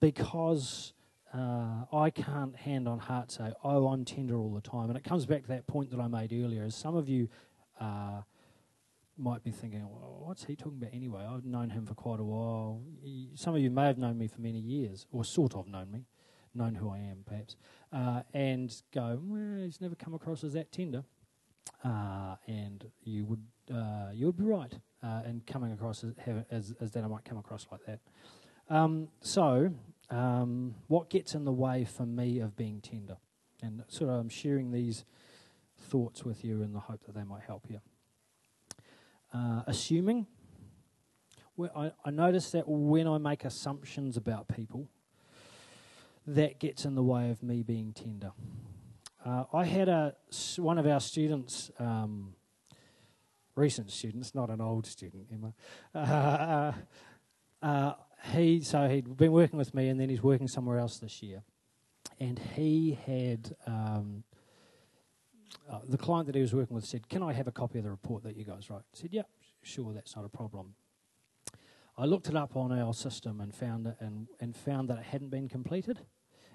because 0.00 0.92
uh, 1.34 1.84
I 1.92 2.10
can't 2.10 2.56
hand 2.56 2.88
on 2.88 2.98
heart 2.98 3.30
say, 3.30 3.52
oh, 3.62 3.88
I'm 3.88 4.04
tender 4.04 4.36
all 4.36 4.52
the 4.52 4.60
time. 4.60 4.88
And 4.88 4.96
it 4.96 5.04
comes 5.04 5.26
back 5.26 5.42
to 5.42 5.48
that 5.48 5.66
point 5.66 5.90
that 5.90 6.00
I 6.00 6.08
made 6.08 6.32
earlier, 6.32 6.64
as 6.64 6.74
some 6.74 6.96
of 6.96 7.08
you 7.08 7.28
uh, 7.80 8.22
might 9.16 9.44
be 9.44 9.50
thinking, 9.50 9.82
well, 9.82 10.22
what's 10.24 10.44
he 10.44 10.56
talking 10.56 10.78
about 10.78 10.94
anyway? 10.94 11.24
I've 11.28 11.44
known 11.44 11.70
him 11.70 11.86
for 11.86 11.94
quite 11.94 12.20
a 12.20 12.24
while. 12.24 12.82
Some 13.34 13.54
of 13.54 13.60
you 13.60 13.70
may 13.70 13.86
have 13.86 13.98
known 13.98 14.18
me 14.18 14.26
for 14.26 14.40
many 14.40 14.58
years, 14.58 15.06
or 15.12 15.24
sort 15.24 15.54
of 15.54 15.68
known 15.68 15.90
me, 15.90 16.06
known 16.54 16.74
who 16.74 16.90
I 16.90 16.98
am 16.98 17.24
perhaps, 17.24 17.56
uh, 17.92 18.22
and 18.34 18.74
go, 18.92 19.20
well, 19.22 19.64
he's 19.64 19.80
never 19.80 19.94
come 19.94 20.14
across 20.14 20.44
as 20.44 20.52
that 20.54 20.72
tender. 20.72 21.04
Uh, 21.84 22.36
and 22.46 22.86
you 23.02 23.24
would 23.24 23.42
uh, 23.72 24.10
you 24.12 24.26
would 24.26 24.36
be 24.36 24.44
right 24.44 24.72
uh, 25.02 25.22
in 25.26 25.42
coming 25.46 25.72
across 25.72 26.04
as, 26.04 26.12
as, 26.50 26.74
as 26.80 26.90
that 26.92 27.04
I 27.04 27.06
might 27.06 27.24
come 27.24 27.38
across 27.38 27.66
like 27.70 27.84
that. 27.86 28.00
Um, 28.68 29.08
so 29.20 29.72
um, 30.10 30.74
what 30.88 31.10
gets 31.10 31.34
in 31.34 31.44
the 31.44 31.52
way 31.52 31.84
for 31.84 32.06
me 32.06 32.38
of 32.40 32.56
being 32.56 32.80
tender? 32.80 33.16
And 33.62 33.82
sort 33.88 34.10
of 34.10 34.16
I'm 34.16 34.28
sharing 34.28 34.72
these 34.72 35.04
thoughts 35.78 36.24
with 36.24 36.44
you 36.44 36.62
in 36.62 36.72
the 36.72 36.80
hope 36.80 37.04
that 37.06 37.14
they 37.14 37.24
might 37.24 37.42
help 37.42 37.66
you. 37.68 37.80
Uh, 39.32 39.62
assuming, 39.66 40.26
well, 41.56 41.70
I, 41.74 41.92
I 42.04 42.10
notice 42.10 42.50
that 42.50 42.64
when 42.66 43.06
I 43.06 43.18
make 43.18 43.44
assumptions 43.44 44.16
about 44.16 44.48
people, 44.48 44.88
that 46.26 46.60
gets 46.60 46.84
in 46.84 46.94
the 46.94 47.02
way 47.02 47.30
of 47.30 47.42
me 47.42 47.62
being 47.62 47.92
tender. 47.92 48.32
Uh, 49.24 49.44
I 49.52 49.64
had 49.64 49.88
a 49.88 50.16
one 50.56 50.78
of 50.78 50.86
our 50.86 50.98
students, 50.98 51.70
um, 51.78 52.34
recent 53.54 53.90
students, 53.92 54.34
not 54.34 54.50
an 54.50 54.60
old 54.60 54.86
student, 54.86 55.28
Emma. 55.32 55.54
Uh, 57.62 57.66
uh, 57.66 57.92
he 58.34 58.60
so 58.60 58.88
he'd 58.88 59.16
been 59.16 59.30
working 59.30 59.56
with 59.56 59.72
me, 59.72 59.88
and 59.88 60.00
then 60.00 60.08
he's 60.08 60.22
working 60.22 60.48
somewhere 60.48 60.78
else 60.78 60.98
this 60.98 61.22
year, 61.22 61.42
and 62.18 62.40
he 62.56 62.98
had. 63.06 63.54
Um, 63.66 64.24
uh, 65.70 65.80
the 65.86 65.98
client 65.98 66.26
that 66.26 66.34
he 66.34 66.40
was 66.40 66.52
working 66.52 66.74
with 66.74 66.84
said, 66.84 67.08
"Can 67.08 67.22
I 67.22 67.32
have 67.32 67.46
a 67.46 67.52
copy 67.52 67.78
of 67.78 67.84
the 67.84 67.90
report 67.90 68.24
that 68.24 68.36
you 68.36 68.44
guys 68.44 68.68
wrote?" 68.68 68.82
I 68.92 68.98
said, 68.98 69.12
"Yeah, 69.12 69.22
sure, 69.62 69.92
that's 69.92 70.16
not 70.16 70.24
a 70.24 70.28
problem." 70.28 70.74
I 71.96 72.06
looked 72.06 72.28
it 72.28 72.34
up 72.34 72.56
on 72.56 72.72
our 72.72 72.94
system 72.94 73.40
and 73.40 73.54
found 73.54 73.86
it, 73.86 73.96
and, 74.00 74.26
and 74.40 74.56
found 74.56 74.88
that 74.88 74.98
it 74.98 75.04
hadn't 75.04 75.28
been 75.28 75.48
completed. 75.48 76.00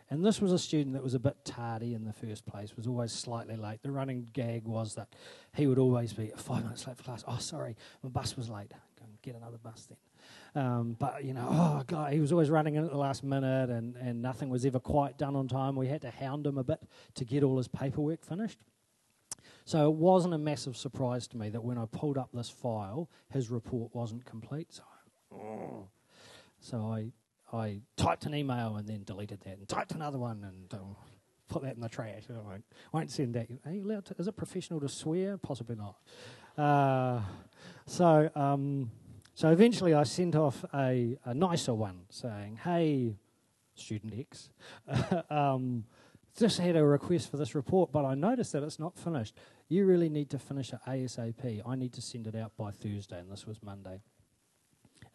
And 0.09 0.23
this 0.23 0.39
was 0.39 0.53
a 0.53 0.59
student 0.59 0.93
that 0.93 1.03
was 1.03 1.13
a 1.13 1.19
bit 1.19 1.35
tardy 1.43 1.93
in 1.93 2.05
the 2.05 2.13
first 2.13 2.45
place, 2.45 2.77
was 2.77 2.87
always 2.87 3.11
slightly 3.11 3.57
late. 3.57 3.81
The 3.83 3.91
running 3.91 4.29
gag 4.31 4.63
was 4.63 4.95
that 4.95 5.09
he 5.53 5.67
would 5.67 5.77
always 5.77 6.13
be 6.13 6.31
five 6.37 6.63
minutes 6.63 6.87
late 6.87 6.95
for 6.95 7.03
class. 7.03 7.25
Oh, 7.27 7.37
sorry, 7.39 7.75
my 8.03 8.09
bus 8.09 8.37
was 8.37 8.49
late. 8.49 8.69
Go 8.69 9.03
and 9.03 9.21
get 9.21 9.35
another 9.35 9.57
bus 9.57 9.87
then. 9.89 10.63
Um, 10.63 10.95
but 10.97 11.25
you 11.25 11.33
know, 11.33 11.47
oh 11.49 11.83
god, 11.85 12.13
he 12.13 12.21
was 12.21 12.31
always 12.31 12.49
running 12.49 12.75
in 12.75 12.85
at 12.85 12.91
the 12.91 12.97
last 12.97 13.23
minute, 13.23 13.69
and, 13.69 13.95
and 13.97 14.21
nothing 14.21 14.49
was 14.49 14.65
ever 14.65 14.79
quite 14.79 15.17
done 15.17 15.35
on 15.35 15.47
time. 15.47 15.75
We 15.75 15.87
had 15.87 16.01
to 16.01 16.09
hound 16.09 16.47
him 16.47 16.57
a 16.57 16.63
bit 16.63 16.79
to 17.15 17.25
get 17.25 17.43
all 17.43 17.57
his 17.57 17.67
paperwork 17.67 18.23
finished. 18.23 18.59
So 19.65 19.89
it 19.89 19.95
wasn't 19.95 20.33
a 20.33 20.37
massive 20.37 20.77
surprise 20.77 21.27
to 21.27 21.37
me 21.37 21.49
that 21.49 21.61
when 21.61 21.77
I 21.77 21.85
pulled 21.85 22.17
up 22.17 22.29
this 22.33 22.49
file, 22.49 23.09
his 23.29 23.49
report 23.49 23.93
wasn't 23.93 24.23
complete. 24.25 24.73
So, 24.73 24.83
oh. 25.33 25.89
so 26.61 26.77
I 26.77 27.11
I 27.51 27.81
typed 27.95 28.25
an 28.25 28.35
email 28.35 28.75
and 28.75 28.87
then 28.87 29.03
deleted 29.03 29.41
that, 29.41 29.57
and 29.57 29.67
typed 29.67 29.91
another 29.91 30.17
one 30.17 30.43
and 30.43 30.79
um, 30.79 30.95
put 31.47 31.63
that 31.63 31.75
in 31.75 31.81
the 31.81 31.89
trash. 31.89 32.23
I 32.29 32.33
won't, 32.33 32.65
won't 32.91 33.11
send 33.11 33.35
that. 33.35 33.47
Are 33.65 33.71
you 33.71 33.83
allowed 33.83 34.05
to, 34.05 34.15
is 34.17 34.27
it 34.27 34.35
professional 34.35 34.79
to 34.81 34.89
swear? 34.89 35.37
Possibly 35.37 35.75
not. 35.75 35.95
Uh, 36.57 37.21
so. 37.85 38.29
Um, 38.35 38.91
so 39.37 39.51
eventually 39.51 39.93
I 39.93 40.01
sent 40.01 40.35
off 40.35 40.65
a, 40.73 41.15
a 41.23 41.31
nicer 41.31 41.71
one 41.71 41.99
saying, 42.09 42.57
hey, 42.63 43.13
student 43.75 44.15
X, 44.17 44.49
um, 45.29 45.83
just 46.35 46.57
had 46.57 46.75
a 46.75 46.83
request 46.83 47.29
for 47.29 47.37
this 47.37 47.53
report, 47.53 47.91
but 47.91 48.03
I 48.03 48.15
noticed 48.15 48.53
that 48.53 48.63
it's 48.63 48.79
not 48.79 48.97
finished. 48.97 49.35
You 49.69 49.85
really 49.85 50.09
need 50.09 50.31
to 50.31 50.39
finish 50.39 50.73
it 50.73 50.79
ASAP. 50.87 51.61
I 51.63 51.75
need 51.75 51.93
to 51.93 52.01
send 52.01 52.25
it 52.25 52.35
out 52.35 52.53
by 52.57 52.71
Thursday, 52.71 53.19
and 53.19 53.31
this 53.31 53.45
was 53.45 53.61
Monday. 53.61 54.01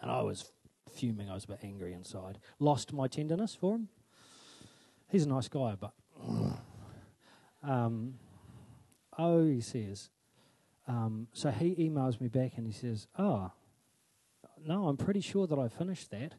And 0.01 0.09
I 0.09 0.23
was 0.23 0.53
fuming, 0.91 1.31
I 1.31 1.35
was 1.35 1.45
a 1.45 1.49
bit 1.49 1.61
angry 1.63 1.93
inside. 1.93 2.39
Lost 2.59 2.93
my 2.93 3.09
tenderness 3.09 3.55
for 3.55 3.75
him. 3.75 3.89
He's 5.09 5.25
a 5.25 5.29
nice 5.29 5.49
guy, 5.49 5.77
but. 5.79 5.93
um, 7.63 8.15
oh, 9.19 9.45
he 9.45 9.61
says. 9.61 10.11
Um, 10.89 11.29
so 11.33 11.51
he 11.51 11.75
emails 11.77 12.21
me 12.21 12.29
back 12.29 12.53
and 12.57 12.67
he 12.67 12.73
says, 12.73 13.07
Oh, 13.19 13.53
no, 14.65 14.87
I'm 14.87 14.97
pretty 14.97 15.21
sure 15.21 15.47
that 15.47 15.59
I 15.59 15.69
finished 15.69 16.11
that. 16.11 16.35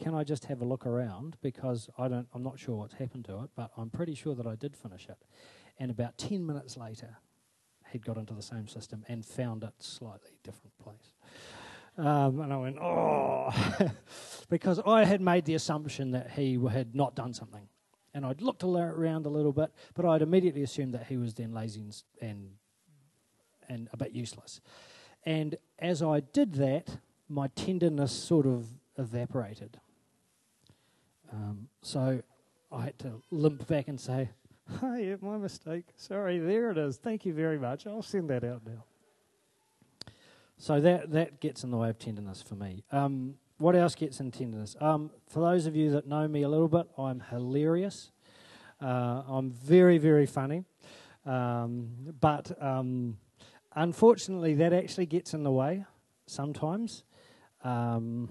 Can 0.00 0.14
I 0.14 0.24
just 0.24 0.46
have 0.46 0.60
a 0.60 0.64
look 0.64 0.86
around 0.86 1.36
because 1.40 1.88
I 1.96 2.08
don't 2.08 2.26
I'm 2.34 2.42
not 2.42 2.58
sure 2.58 2.74
what's 2.76 2.94
happened 2.94 3.26
to 3.26 3.42
it, 3.44 3.50
but 3.54 3.70
I'm 3.76 3.90
pretty 3.90 4.14
sure 4.14 4.34
that 4.34 4.46
I 4.46 4.56
did 4.56 4.76
finish 4.76 5.08
it. 5.08 5.18
And 5.78 5.90
about 5.90 6.18
10 6.18 6.44
minutes 6.44 6.76
later, 6.76 7.18
he'd 7.90 8.04
got 8.04 8.16
into 8.16 8.34
the 8.34 8.42
same 8.42 8.66
system 8.66 9.04
and 9.08 9.24
found 9.24 9.62
it 9.62 9.72
slightly 9.78 10.38
different 10.42 10.76
place. 10.78 11.14
Um, 11.96 12.40
and 12.40 12.52
I 12.52 12.56
went, 12.56 12.78
oh, 12.78 13.50
because 14.48 14.80
I 14.84 15.04
had 15.04 15.20
made 15.20 15.44
the 15.44 15.54
assumption 15.54 16.10
that 16.10 16.32
he 16.32 16.58
had 16.70 16.94
not 16.94 17.14
done 17.14 17.32
something. 17.32 17.68
And 18.12 18.24
I'd 18.24 18.40
looked 18.40 18.62
around 18.64 19.26
a 19.26 19.28
little 19.28 19.52
bit, 19.52 19.70
but 19.94 20.04
I'd 20.04 20.22
immediately 20.22 20.62
assumed 20.62 20.94
that 20.94 21.06
he 21.06 21.16
was 21.16 21.34
then 21.34 21.52
lazy 21.52 21.84
and, 22.20 22.50
and, 23.68 23.88
a 23.92 23.96
bit 23.96 24.12
useless. 24.12 24.60
And 25.24 25.56
as 25.78 26.02
I 26.02 26.20
did 26.20 26.54
that, 26.54 26.98
my 27.28 27.48
tenderness 27.48 28.12
sort 28.12 28.46
of 28.46 28.66
evaporated. 28.98 29.80
Um, 31.32 31.68
so 31.82 32.22
I 32.70 32.84
had 32.84 32.98
to 33.00 33.20
limp 33.30 33.66
back 33.66 33.88
and 33.88 34.00
say, 34.00 34.30
yeah, 34.82 35.16
my 35.20 35.36
mistake. 35.36 35.84
Sorry, 35.96 36.38
there 36.38 36.70
it 36.70 36.78
is. 36.78 36.96
Thank 36.96 37.26
you 37.26 37.32
very 37.34 37.58
much. 37.58 37.86
I'll 37.86 38.02
send 38.02 38.30
that 38.30 38.44
out 38.44 38.62
now. 38.64 38.84
So 40.56 40.80
that, 40.80 41.10
that 41.12 41.40
gets 41.40 41.64
in 41.64 41.70
the 41.70 41.76
way 41.76 41.90
of 41.90 41.98
tenderness 41.98 42.42
for 42.42 42.54
me. 42.54 42.84
Um, 42.92 43.34
what 43.58 43.76
else 43.76 43.94
gets 43.94 44.20
in 44.20 44.30
tenderness? 44.30 44.76
Um, 44.80 45.10
for 45.28 45.40
those 45.40 45.66
of 45.66 45.76
you 45.76 45.90
that 45.92 46.06
know 46.06 46.26
me 46.26 46.42
a 46.42 46.48
little 46.48 46.68
bit, 46.68 46.86
I'm 46.98 47.20
hilarious. 47.20 48.10
Uh, 48.80 49.22
I'm 49.28 49.50
very, 49.50 49.98
very 49.98 50.26
funny. 50.26 50.64
Um, 51.24 51.88
but 52.20 52.50
um, 52.62 53.16
unfortunately, 53.74 54.54
that 54.54 54.72
actually 54.72 55.06
gets 55.06 55.34
in 55.34 55.42
the 55.42 55.52
way 55.52 55.84
sometimes. 56.26 57.04
Um, 57.62 58.28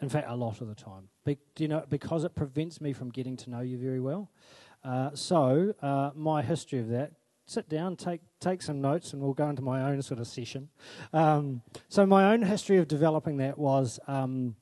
in 0.00 0.08
fact, 0.08 0.26
a 0.28 0.36
lot 0.36 0.60
of 0.60 0.68
the 0.68 0.74
time. 0.74 1.08
Be- 1.24 1.38
you 1.58 1.68
know, 1.68 1.84
because 1.88 2.24
it 2.24 2.34
prevents 2.34 2.80
me 2.80 2.92
from 2.92 3.10
getting 3.10 3.36
to 3.38 3.50
know 3.50 3.60
you 3.60 3.78
very 3.78 4.00
well. 4.00 4.30
Uh, 4.84 5.10
so, 5.14 5.74
uh, 5.82 6.10
my 6.14 6.42
history 6.42 6.78
of 6.78 6.88
that 6.88 7.12
sit 7.48 7.68
down, 7.68 7.96
take 7.96 8.20
take 8.40 8.62
some 8.62 8.80
notes, 8.80 9.12
and 9.12 9.22
we'll 9.22 9.32
go 9.32 9.48
into 9.48 9.62
my 9.62 9.90
own 9.90 10.00
sort 10.02 10.20
of 10.20 10.26
session. 10.26 10.68
Um, 11.12 11.62
so 11.88 12.06
my 12.06 12.32
own 12.32 12.42
history 12.42 12.76
of 12.76 12.86
developing 12.86 13.38
that 13.38 13.58
was 13.58 13.98
um, 14.06 14.54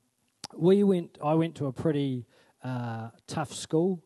we 0.55 0.83
went. 0.83 1.17
I 1.23 1.33
went 1.35 1.55
to 1.55 1.67
a 1.67 1.73
pretty 1.73 2.25
uh, 2.63 3.09
tough 3.27 3.53
school, 3.53 4.01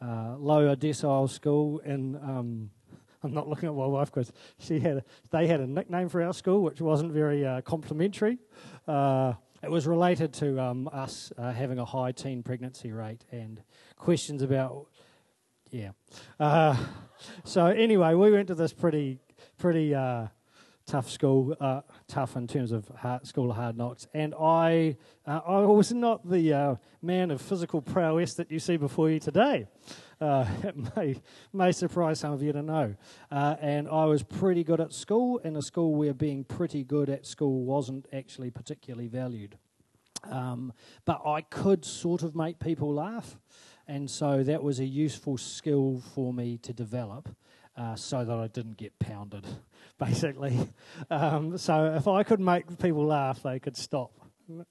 uh, 0.00 0.36
lower 0.38 0.76
decile 0.76 1.28
school 1.28 1.78
in. 1.80 2.16
Um, 2.16 2.70
I'm 3.22 3.32
not 3.32 3.48
looking 3.48 3.68
at 3.68 3.74
my 3.74 3.86
wife 3.86 4.12
because 4.12 4.32
she 4.58 4.78
had. 4.78 4.98
A, 4.98 5.04
they 5.30 5.46
had 5.46 5.60
a 5.60 5.66
nickname 5.66 6.08
for 6.08 6.22
our 6.22 6.34
school, 6.34 6.62
which 6.62 6.80
wasn't 6.80 7.12
very 7.12 7.44
uh, 7.44 7.62
complimentary. 7.62 8.38
Uh, 8.86 9.32
it 9.62 9.70
was 9.70 9.86
related 9.86 10.32
to 10.34 10.60
um, 10.60 10.88
us 10.92 11.32
uh, 11.38 11.50
having 11.52 11.78
a 11.78 11.84
high 11.84 12.12
teen 12.12 12.42
pregnancy 12.42 12.92
rate 12.92 13.24
and 13.32 13.62
questions 13.96 14.42
about 14.42 14.86
yeah. 15.70 15.90
Uh, 16.38 16.76
so 17.44 17.66
anyway, 17.66 18.14
we 18.14 18.30
went 18.30 18.48
to 18.48 18.54
this 18.54 18.72
pretty 18.72 19.18
pretty 19.58 19.94
uh, 19.94 20.26
tough 20.86 21.10
school, 21.10 21.56
uh, 21.60 21.80
tough 22.06 22.36
in 22.36 22.46
terms 22.46 22.72
of 22.72 22.88
hard, 22.88 23.26
school 23.26 23.50
of 23.50 23.56
hard 23.56 23.76
knocks, 23.76 24.06
and 24.14 24.34
I 24.40 24.96
uh, 25.26 25.40
I 25.46 25.60
was 25.60 25.92
not 25.92 26.28
the 26.28 26.52
uh, 26.52 26.74
man 27.02 27.30
of 27.30 27.40
physical 27.40 27.80
prowess 27.80 28.34
that 28.34 28.50
you 28.50 28.58
see 28.58 28.76
before 28.76 29.10
you 29.10 29.18
today. 29.18 29.66
Uh, 30.20 30.46
it 30.62 30.96
may 30.96 31.16
may 31.52 31.72
surprise 31.72 32.20
some 32.20 32.32
of 32.32 32.42
you 32.42 32.52
to 32.52 32.62
know, 32.62 32.94
and 33.30 33.88
I 33.88 34.04
was 34.04 34.22
pretty 34.22 34.64
good 34.64 34.80
at 34.80 34.92
school 34.92 35.38
in 35.38 35.56
a 35.56 35.62
school 35.62 35.94
where 35.94 36.14
being 36.14 36.44
pretty 36.44 36.84
good 36.84 37.10
at 37.10 37.26
school 37.26 37.64
wasn't 37.64 38.06
actually 38.12 38.50
particularly 38.50 39.08
valued. 39.08 39.58
Um, 40.30 40.72
but 41.04 41.20
I 41.24 41.42
could 41.42 41.84
sort 41.84 42.22
of 42.22 42.34
make 42.34 42.58
people 42.58 42.92
laugh. 42.92 43.38
And 43.88 44.10
so 44.10 44.42
that 44.42 44.62
was 44.62 44.80
a 44.80 44.84
useful 44.84 45.38
skill 45.38 46.02
for 46.14 46.32
me 46.32 46.58
to 46.58 46.72
develop 46.72 47.28
uh, 47.76 47.94
so 47.94 48.24
that 48.24 48.36
I 48.36 48.48
didn't 48.48 48.76
get 48.76 48.98
pounded, 48.98 49.46
basically. 49.98 50.58
Um, 51.10 51.56
so 51.58 51.94
if 51.94 52.08
I 52.08 52.22
could 52.22 52.40
make 52.40 52.78
people 52.78 53.06
laugh, 53.06 53.42
they 53.42 53.58
could 53.58 53.76
stop. 53.76 54.12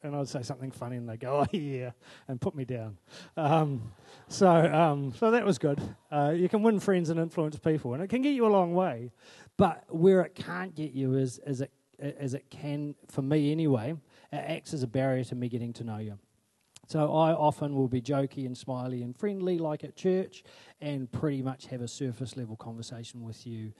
And 0.03 0.16
I'd 0.16 0.30
say 0.30 0.41
something 0.41 0.72
funny 0.72 0.95
and 0.95 1.07
they'd 1.07 1.20
go, 1.20 1.45
oh, 1.53 1.57
yeah, 1.57 1.91
and 2.28 2.39
put 2.39 2.55
me 2.55 2.66
down. 2.66 2.97
Um, 3.36 3.91
so, 4.28 4.49
um, 4.49 5.13
so 5.18 5.32
that 5.32 5.45
was 5.45 5.57
good. 5.57 5.82
Uh, 6.11 6.34
you 6.36 6.49
can 6.49 6.63
win 6.63 6.80
friends 6.80 7.09
and 7.09 7.20
influence 7.20 7.57
people, 7.59 7.93
and 7.93 8.01
it 8.01 8.09
can 8.09 8.22
get 8.22 8.34
you 8.34 8.45
a 8.45 8.49
long 8.49 8.74
way. 8.74 9.11
But 9.57 9.84
where 9.89 10.22
it 10.22 10.34
can't 10.34 10.74
get 10.76 10.93
you 10.93 11.16
is, 11.16 11.39
is 11.45 11.61
it, 11.61 11.72
as 11.99 12.34
it 12.34 12.49
can, 12.49 12.95
for 13.07 13.22
me 13.22 13.51
anyway, 13.51 13.95
it 14.32 14.38
acts 14.38 14.74
as 14.74 14.84
a 14.84 14.88
barrier 14.88 15.24
to 15.26 15.36
me 15.36 15.49
getting 15.49 15.74
to 15.74 15.84
know 15.84 15.97
you. 15.97 16.18
So 16.88 17.15
I 17.15 17.33
often 17.33 17.75
will 17.75 17.88
be 17.88 18.01
jokey 18.01 18.45
and 18.45 18.57
smiley 18.57 19.01
and 19.01 19.17
friendly, 19.17 19.57
like 19.57 19.83
at 19.83 19.95
church, 19.95 20.43
and 20.81 21.11
pretty 21.11 21.41
much 21.41 21.67
have 21.67 21.81
a 21.81 21.88
surface 21.88 22.38
level 22.38 22.55
conversation 22.55 23.23
with 23.23 23.47
you. 23.47 23.73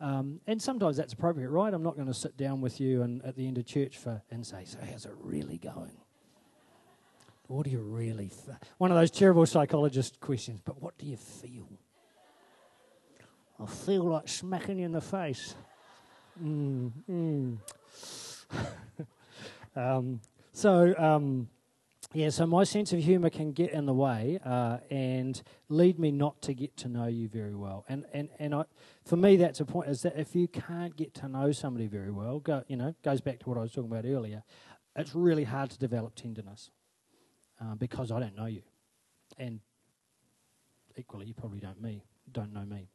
Um, 0.00 0.40
and 0.46 0.60
sometimes 0.60 0.96
that's 0.96 1.12
appropriate, 1.12 1.50
right? 1.50 1.72
I'm 1.72 1.82
not 1.82 1.96
going 1.96 2.08
to 2.08 2.14
sit 2.14 2.36
down 2.36 2.60
with 2.60 2.80
you 2.80 3.02
and 3.02 3.24
at 3.24 3.36
the 3.36 3.46
end 3.46 3.58
of 3.58 3.66
church 3.66 3.96
for 3.96 4.22
and 4.30 4.46
say, 4.46 4.64
"So 4.64 4.78
how's 4.80 5.06
it 5.06 5.14
really 5.20 5.58
going? 5.58 5.96
What 7.46 7.64
do 7.64 7.70
you 7.70 7.80
really?" 7.80 8.30
One 8.78 8.90
of 8.90 8.96
those 8.96 9.10
terrible 9.10 9.46
psychologist 9.46 10.20
questions. 10.20 10.60
But 10.64 10.80
what 10.82 10.96
do 10.98 11.06
you 11.06 11.16
feel? 11.16 11.68
I 13.60 13.66
feel 13.66 14.04
like 14.04 14.28
smacking 14.28 14.78
you 14.78 14.86
in 14.86 14.92
the 14.92 15.00
face. 15.00 15.56
Mm, 16.40 16.92
mm. 17.10 17.58
um, 19.76 20.20
so. 20.52 20.94
Um, 20.96 21.48
yeah, 22.14 22.30
so 22.30 22.46
my 22.46 22.64
sense 22.64 22.92
of 22.94 23.00
humour 23.00 23.28
can 23.28 23.52
get 23.52 23.70
in 23.70 23.84
the 23.84 23.92
way 23.92 24.38
uh, 24.44 24.78
and 24.90 25.42
lead 25.68 25.98
me 25.98 26.10
not 26.10 26.40
to 26.42 26.54
get 26.54 26.74
to 26.78 26.88
know 26.88 27.06
you 27.06 27.28
very 27.28 27.54
well. 27.54 27.84
And 27.88 28.06
and 28.14 28.30
and 28.38 28.54
I, 28.54 28.64
for 29.04 29.16
me, 29.16 29.36
that's 29.36 29.60
a 29.60 29.66
point 29.66 29.90
is 29.90 30.02
that 30.02 30.16
if 30.16 30.34
you 30.34 30.48
can't 30.48 30.96
get 30.96 31.12
to 31.14 31.28
know 31.28 31.52
somebody 31.52 31.86
very 31.86 32.10
well, 32.10 32.40
go 32.40 32.64
you 32.66 32.76
know 32.76 32.94
goes 33.02 33.20
back 33.20 33.40
to 33.40 33.48
what 33.48 33.58
I 33.58 33.60
was 33.60 33.72
talking 33.72 33.90
about 33.90 34.06
earlier. 34.06 34.42
It's 34.96 35.14
really 35.14 35.44
hard 35.44 35.70
to 35.70 35.78
develop 35.78 36.14
tenderness 36.14 36.70
uh, 37.60 37.74
because 37.74 38.10
I 38.10 38.20
don't 38.20 38.36
know 38.36 38.46
you, 38.46 38.62
and 39.36 39.60
equally, 40.96 41.26
you 41.26 41.34
probably 41.34 41.60
don't 41.60 41.80
me 41.80 42.02
don't 42.32 42.52
know 42.52 42.64
me. 42.64 42.88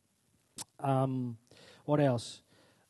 Um, 0.79 1.37
what 1.85 1.99
else? 1.99 2.41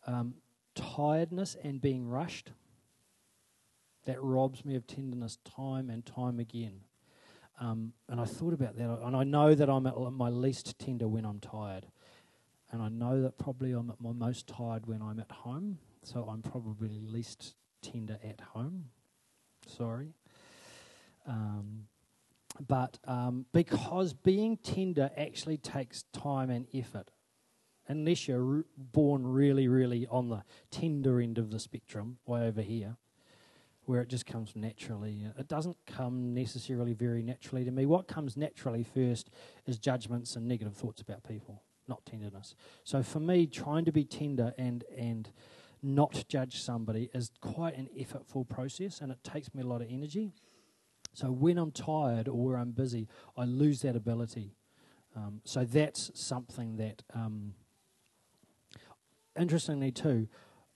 Um, 0.05 0.35
tiredness 0.75 1.55
and 1.63 1.81
being 1.81 2.07
rushed 2.07 2.51
that 4.05 4.21
robs 4.21 4.65
me 4.65 4.75
of 4.75 4.85
tenderness 4.87 5.37
time 5.43 5.89
and 5.89 6.05
time 6.05 6.39
again. 6.39 6.81
Um, 7.59 7.93
and 8.09 8.19
I 8.19 8.25
thought 8.25 8.53
about 8.53 8.77
that, 8.77 8.99
and 9.03 9.15
I 9.15 9.23
know 9.23 9.53
that 9.55 9.69
I'm 9.69 9.85
at 9.87 9.95
my 9.95 10.29
least 10.29 10.77
tender 10.79 11.07
when 11.07 11.25
I'm 11.25 11.39
tired. 11.39 11.87
And 12.71 12.81
I 12.81 12.89
know 12.89 13.21
that 13.21 13.37
probably 13.37 13.71
I'm 13.71 13.91
at 13.91 14.01
my 14.01 14.11
most 14.11 14.47
tired 14.47 14.87
when 14.87 15.01
I'm 15.01 15.19
at 15.19 15.31
home, 15.31 15.77
so 16.01 16.27
I'm 16.27 16.41
probably 16.41 16.89
least 16.89 17.53
tender 17.83 18.17
at 18.27 18.41
home. 18.41 18.85
Sorry. 19.67 20.15
Um, 21.27 21.85
but 22.67 22.97
um, 23.05 23.45
because 23.53 24.13
being 24.13 24.57
tender 24.57 25.11
actually 25.15 25.57
takes 25.57 26.03
time 26.13 26.49
and 26.49 26.65
effort, 26.73 27.11
unless 27.87 28.27
you're 28.27 28.57
r- 28.57 28.65
born 28.75 29.25
really, 29.25 29.67
really 29.67 30.07
on 30.07 30.29
the 30.29 30.43
tender 30.71 31.21
end 31.21 31.37
of 31.37 31.51
the 31.51 31.59
spectrum, 31.59 32.17
way 32.25 32.47
over 32.47 32.61
here, 32.61 32.97
where 33.85 34.01
it 34.01 34.07
just 34.07 34.25
comes 34.25 34.55
naturally. 34.55 35.25
It 35.37 35.47
doesn't 35.47 35.77
come 35.85 36.33
necessarily 36.33 36.93
very 36.93 37.21
naturally 37.21 37.65
to 37.65 37.71
me. 37.71 37.85
What 37.85 38.07
comes 38.07 38.37
naturally 38.37 38.83
first 38.83 39.29
is 39.65 39.77
judgments 39.77 40.35
and 40.35 40.47
negative 40.47 40.75
thoughts 40.75 41.01
about 41.01 41.23
people, 41.23 41.63
not 41.87 42.05
tenderness. 42.05 42.55
So 42.83 43.03
for 43.03 43.19
me, 43.19 43.47
trying 43.47 43.85
to 43.85 43.91
be 43.91 44.05
tender 44.05 44.53
and 44.57 44.83
and 44.97 45.29
not 45.85 46.23
judge 46.29 46.61
somebody 46.61 47.09
is 47.13 47.29
quite 47.41 47.75
an 47.75 47.89
effortful 47.99 48.47
process, 48.47 49.01
and 49.01 49.11
it 49.11 49.21
takes 49.23 49.53
me 49.53 49.61
a 49.61 49.65
lot 49.65 49.81
of 49.81 49.87
energy. 49.89 50.31
So 51.13 51.27
when 51.27 51.57
I'm 51.57 51.71
tired 51.71 52.27
or 52.27 52.45
where 52.45 52.57
I'm 52.57 52.71
busy, 52.71 53.07
I 53.37 53.43
lose 53.43 53.81
that 53.81 53.95
ability. 53.95 54.55
Um, 55.15 55.41
so 55.43 55.63
that's 55.65 56.09
something 56.15 56.77
that, 56.77 57.03
um, 57.13 57.53
interestingly 59.37 59.91
too, 59.91 60.27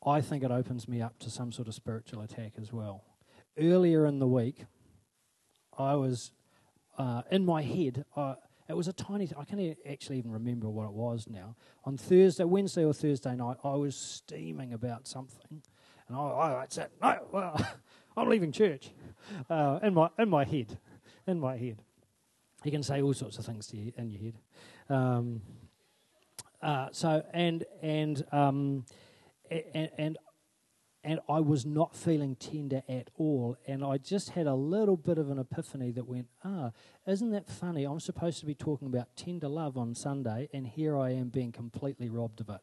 I 0.07 0.21
think 0.21 0.43
it 0.43 0.51
opens 0.51 0.87
me 0.87 1.01
up 1.01 1.19
to 1.19 1.29
some 1.29 1.51
sort 1.51 1.67
of 1.67 1.73
spiritual 1.73 2.21
attack 2.21 2.53
as 2.61 2.71
well. 2.71 3.03
Earlier 3.59 4.05
in 4.05 4.19
the 4.19 4.27
week, 4.27 4.65
I 5.77 5.95
was 5.95 6.31
uh, 6.97 7.23
in 7.29 7.45
my 7.45 7.61
head. 7.61 8.05
Uh, 8.15 8.35
it 8.69 8.75
was 8.75 8.87
a 8.87 8.93
tiny. 8.93 9.29
I 9.37 9.43
can't 9.43 9.77
actually 9.89 10.17
even 10.17 10.31
remember 10.31 10.69
what 10.69 10.85
it 10.85 10.93
was 10.93 11.27
now. 11.29 11.55
On 11.83 11.97
Thursday, 11.97 12.45
Wednesday 12.45 12.85
or 12.85 12.93
Thursday 12.93 13.35
night, 13.35 13.57
I 13.63 13.75
was 13.75 13.95
steaming 13.95 14.73
about 14.73 15.07
something, 15.07 15.61
and 16.07 16.17
I, 16.17 16.21
I 16.21 16.65
said, 16.69 16.89
"No, 17.01 17.27
well, 17.31 17.67
I'm 18.17 18.29
leaving 18.29 18.51
church." 18.51 18.91
Uh, 19.49 19.79
in 19.83 19.93
my 19.93 20.09
in 20.17 20.29
my 20.29 20.45
head, 20.45 20.77
in 21.25 21.39
my 21.39 21.57
head, 21.57 21.81
you 22.63 22.71
can 22.71 22.83
say 22.83 23.01
all 23.01 23.13
sorts 23.13 23.37
of 23.37 23.45
things 23.45 23.67
to 23.67 23.77
you 23.77 23.91
in 23.97 24.09
your 24.09 24.21
head. 24.21 24.37
Um, 24.89 25.41
uh, 26.61 26.87
so 26.91 27.23
and 27.33 27.65
and 27.81 28.25
um, 28.31 28.85
and, 29.51 29.89
and 29.97 30.17
and 31.07 31.21
I 31.29 31.39
was 31.39 31.65
not 31.65 31.95
feeling 31.95 32.35
tender 32.35 32.83
at 32.89 33.09
all. 33.15 33.55
And 33.65 33.81
I 33.81 33.97
just 33.97 34.31
had 34.31 34.45
a 34.45 34.55
little 34.55 34.97
bit 34.97 35.17
of 35.17 35.29
an 35.29 35.39
epiphany 35.39 35.91
that 35.91 36.05
went, 36.05 36.27
ah, 36.43 36.71
isn't 37.07 37.31
that 37.31 37.47
funny? 37.47 37.85
I'm 37.85 38.01
supposed 38.01 38.41
to 38.41 38.45
be 38.45 38.53
talking 38.53 38.89
about 38.89 39.15
tender 39.15 39.47
love 39.47 39.77
on 39.77 39.95
Sunday, 39.95 40.49
and 40.51 40.67
here 40.67 40.97
I 40.97 41.11
am 41.11 41.29
being 41.29 41.53
completely 41.53 42.09
robbed 42.09 42.41
of 42.41 42.49
it. 42.49 42.59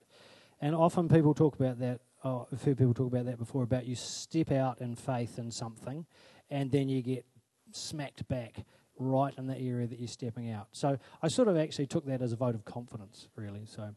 And 0.61 0.74
often 0.74 1.09
people 1.09 1.32
talk 1.32 1.55
about 1.55 1.78
that. 1.78 2.01
Oh, 2.22 2.47
I've 2.53 2.62
heard 2.62 2.76
people 2.76 2.93
talk 2.93 3.11
about 3.11 3.24
that 3.24 3.39
before 3.39 3.62
about 3.62 3.87
you 3.87 3.95
step 3.95 4.53
out 4.53 4.80
in 4.80 4.95
faith 4.95 5.39
in 5.39 5.51
something, 5.51 6.05
and 6.51 6.70
then 6.70 6.91
you 6.91 7.01
get 7.01 7.24
smacked 7.72 8.28
back 8.28 8.64
right 8.99 9.32
in 9.39 9.47
the 9.47 9.59
area 9.59 9.87
that 9.87 9.99
you're 9.99 10.07
stepping 10.07 10.51
out. 10.51 10.68
So 10.72 10.99
I 11.22 11.28
sort 11.28 11.49
of 11.49 11.57
actually 11.57 11.87
took 11.87 12.05
that 12.07 12.20
as 12.20 12.32
a 12.32 12.37
vote 12.37 12.55
of 12.55 12.66
confidence, 12.66 13.28
really. 13.37 13.64
So. 13.64 13.95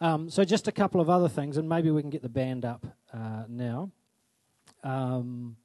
Um, 0.00 0.28
so 0.30 0.44
just 0.44 0.68
a 0.68 0.72
couple 0.72 1.00
of 1.00 1.08
other 1.08 1.28
things, 1.28 1.56
and 1.56 1.68
maybe 1.68 1.90
we 1.90 2.00
can 2.00 2.10
get 2.10 2.22
the 2.22 2.28
band 2.28 2.64
up 2.64 2.86
uh, 3.12 3.44
now. 3.48 3.90
Um, 4.82 5.56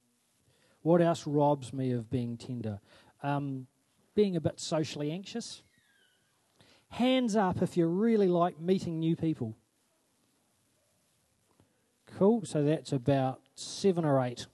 what 0.81 1.01
else 1.01 1.27
robs 1.27 1.73
me 1.73 1.91
of 1.91 2.09
being 2.09 2.37
tender? 2.37 2.79
Um, 3.21 3.67
being 4.15 4.35
a 4.35 4.41
bit 4.41 4.59
socially 4.59 5.11
anxious. 5.11 5.61
Hands 6.89 7.35
up 7.35 7.61
if 7.61 7.77
you 7.77 7.85
really 7.87 8.27
like 8.27 8.59
meeting 8.59 8.99
new 8.99 9.15
people. 9.15 9.55
Cool. 12.17 12.43
So 12.45 12.63
that's 12.63 12.91
about 12.91 13.41
seven 13.55 14.05
or 14.05 14.23
eight. 14.23 14.47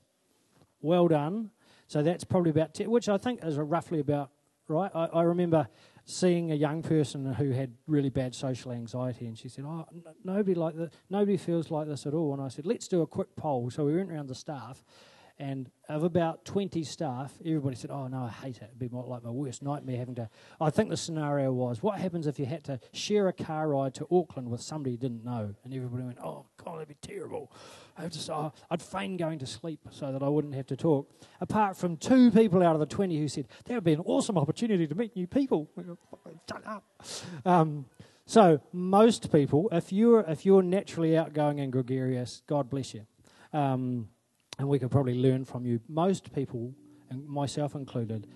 Well 0.82 1.08
done. 1.08 1.52
So 1.88 2.02
that's 2.02 2.24
probably 2.24 2.52
about 2.52 2.78
which 2.80 3.08
I 3.08 3.18
think 3.18 3.44
is 3.44 3.58
roughly 3.58 4.00
about 4.00 4.32
right. 4.68 4.92
I, 4.94 5.06
I 5.06 5.22
remember 5.24 5.68
seeing 6.06 6.52
a 6.52 6.56
young 6.56 6.84
person 6.84 7.34
who 7.34 7.52
had 7.52 7.74
really 7.88 8.10
bad 8.10 8.34
social 8.36 8.72
anxiety, 8.72 9.26
and 9.26 9.38
she 9.38 9.50
said, 9.50 9.66
"Oh, 9.66 9.86
nobody 10.24 10.54
like 10.54 10.76
that. 10.76 10.94
Nobody 11.10 11.38
feels 11.38 11.72
like 11.72 11.88
this 11.88 12.06
at 12.06 12.14
all." 12.14 12.34
And 12.34 12.42
I 12.42 12.48
said, 12.48 12.66
"Let's 12.66 12.88
do 12.88 13.02
a 13.02 13.08
quick 13.08 13.36
poll." 13.36 13.70
So 13.72 13.86
we 13.86 13.96
went 13.96 14.12
around 14.12 14.28
the 14.28 14.36
staff, 14.36 14.84
and 15.38 15.70
of 15.90 16.04
about 16.04 16.46
20 16.46 16.84
staff, 16.84 17.34
everybody 17.46 17.76
said, 17.76 17.92
Oh, 17.92 18.08
no, 18.08 18.24
I 18.24 18.30
hate 18.30 18.58
it. 18.58 18.64
It'd 18.64 18.80
be 18.80 18.88
like 18.88 19.24
my 19.24 19.30
worst 19.30 19.62
nightmare 19.62 19.98
having 19.98 20.16
to. 20.16 20.30
I 20.62 20.70
think 20.70 20.90
the 20.90 20.98
scenario 20.98 21.52
was 21.52 21.84
what 21.84 22.00
happens 22.00 22.26
if 22.26 22.40
you 22.40 22.46
had 22.46 22.64
to 22.66 22.80
share 22.94 23.28
a 23.28 23.34
car 23.34 23.68
ride 23.68 23.94
to 23.96 24.08
Auckland 24.10 24.50
with 24.50 24.62
somebody 24.62 24.92
you 24.92 24.98
didn't 24.98 25.26
know? 25.26 25.54
And 25.64 25.74
everybody 25.74 26.04
went, 26.04 26.20
Oh, 26.24 26.46
God, 26.64 26.76
that'd 26.76 26.88
be 26.88 26.96
terrible. 27.02 27.52
I 27.98 28.04
have 28.04 28.12
to, 28.12 28.34
oh, 28.34 28.54
I'd 28.72 28.82
feign 28.82 29.18
going 29.18 29.40
to 29.40 29.48
sleep 29.48 29.82
so 29.92 30.12
that 30.14 30.24
I 30.24 30.30
wouldn't 30.30 30.56
have 30.56 30.68
to 30.68 30.78
talk. 30.78 31.10
Apart 31.42 31.76
from 31.76 31.98
two 31.98 32.32
people 32.32 32.64
out 32.64 32.74
of 32.74 32.80
the 32.80 32.86
20 32.86 33.18
who 33.18 33.28
said, 33.28 33.48
That 33.66 33.76
would 33.76 33.84
be 33.84 33.94
an 33.94 34.02
awesome 34.06 34.38
opportunity 34.38 34.88
to 34.88 34.96
meet 34.96 35.16
new 35.16 35.28
people. 35.28 35.70
Shut 36.50 36.66
up. 36.66 36.84
Um, 37.46 37.86
so, 38.26 38.60
most 38.72 39.32
people, 39.32 39.70
if 39.72 39.92
you're, 39.92 40.22
if 40.22 40.46
you're 40.46 40.64
naturally 40.64 41.16
outgoing 41.16 41.60
and 41.60 41.72
gregarious, 41.72 42.42
God 42.48 42.70
bless 42.70 42.94
you. 42.94 43.06
Um, 43.54 44.10
and 44.58 44.68
we 44.68 44.80
could 44.80 44.92
probably 44.92 45.16
learn 45.16 45.46
from 45.46 45.66
you. 45.66 45.80
Most 45.88 46.34
people, 46.34 46.74
and 47.10 47.28
myself 47.28 47.76
included, 47.76 48.28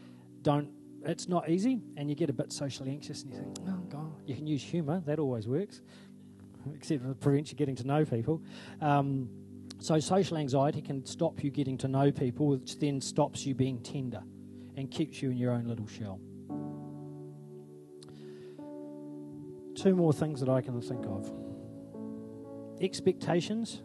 don't. 0.41 0.69
It's 1.05 1.29
not 1.29 1.49
easy, 1.49 1.81
and 1.95 2.09
you 2.09 2.15
get 2.15 2.29
a 2.29 2.33
bit 2.33 2.51
socially 2.51 2.91
anxious, 2.91 3.23
and 3.23 3.31
you 3.31 3.39
think, 3.39 3.57
"Oh 3.67 3.81
God." 3.89 4.11
You 4.25 4.35
can 4.35 4.47
use 4.47 4.61
humour; 4.61 5.01
that 5.05 5.17
always 5.17 5.47
works, 5.47 5.81
except 6.73 7.05
it 7.05 7.19
prevents 7.21 7.51
you 7.51 7.57
getting 7.57 7.75
to 7.75 7.87
know 7.87 8.03
people. 8.03 8.41
Um, 8.81 9.29
so, 9.79 9.97
social 9.99 10.37
anxiety 10.37 10.81
can 10.81 11.05
stop 11.05 11.41
you 11.41 11.51
getting 11.51 11.77
to 11.77 11.87
know 11.87 12.11
people, 12.11 12.47
which 12.47 12.79
then 12.79 12.99
stops 12.99 13.45
you 13.45 13.55
being 13.55 13.79
tender, 13.79 14.21
and 14.75 14.91
keeps 14.91 15.21
you 15.21 15.31
in 15.31 15.37
your 15.37 15.53
own 15.53 15.65
little 15.65 15.87
shell. 15.87 16.19
Two 19.75 19.95
more 19.95 20.11
things 20.11 20.41
that 20.41 20.49
I 20.49 20.59
can 20.59 20.81
think 20.81 21.05
of: 21.05 21.31
expectations 22.81 23.83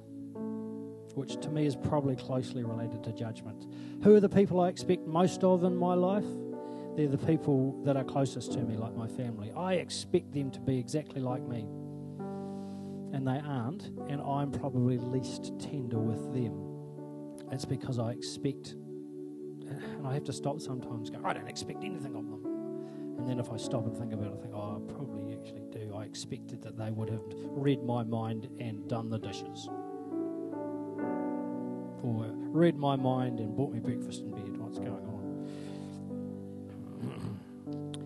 which 1.15 1.41
to 1.41 1.51
me 1.51 1.67
is 1.67 1.77
probably 1.77 2.17
closely 2.17 2.65
related 2.65 3.03
to 3.05 3.13
judgment. 3.13 3.67
Who 4.03 4.15
are 4.15 4.21
the 4.21 4.29
people 4.29 4.61
I 4.61 4.69
expect 4.69 5.07
most 5.07 5.45
of 5.45 5.65
in 5.65 5.77
my 5.77 5.95
life? 5.95 6.25
They're 6.97 7.09
the 7.09 7.19
people 7.19 7.81
that 7.85 7.97
are 7.97 8.05
closest 8.05 8.53
to 8.53 8.61
me, 8.61 8.77
like 8.77 8.95
my 8.95 9.09
family. 9.09 9.53
I 9.57 9.75
expect 9.75 10.33
them 10.33 10.51
to 10.53 10.61
be 10.61 10.79
exactly 10.79 11.21
like 11.21 11.43
me. 11.43 11.67
And 13.13 13.27
they 13.27 13.41
aren't, 13.45 13.85
and 14.09 14.21
I'm 14.21 14.51
probably 14.51 14.99
least 14.99 15.53
tender 15.59 15.99
with 15.99 16.33
them. 16.33 16.61
It's 17.53 17.65
because 17.65 17.99
I 17.99 18.11
expect, 18.11 18.73
and 18.73 20.07
I 20.07 20.15
have 20.15 20.25
to 20.25 20.33
stop 20.33 20.61
sometimes 20.61 21.11
go, 21.11 21.21
I 21.25 21.33
don't 21.33 21.49
expect 21.49 21.85
anything 21.85 22.17
of 22.17 22.29
them. 22.29 22.45
And 23.19 23.29
then 23.29 23.39
if 23.39 23.53
I 23.53 23.57
stop 23.57 23.87
and 23.87 23.97
think 23.97 24.13
about 24.13 24.27
it, 24.27 24.35
I 24.39 24.43
think, 24.43 24.55
oh, 24.55 24.83
I 24.83 24.93
probably 24.93 25.35
actually 25.35 25.67
do. 25.71 25.95
I 25.97 26.05
expected 26.05 26.63
that 26.63 26.77
they 26.77 26.91
would 26.91 27.09
have 27.09 27.23
read 27.43 27.83
my 27.85 28.03
mind 28.03 28.49
and 28.59 28.89
done 28.89 29.09
the 29.09 29.19
dishes 29.19 29.69
read 32.05 32.77
my 32.77 32.97
mind 32.97 33.41
and 33.41 33.57
bought 33.57 33.73
me 33.73 33.81
breakfast 33.81 34.23
in 34.23 34.31
bed. 34.31 34.57
What's 34.57 34.79
going 34.79 34.91
on? 34.91 35.25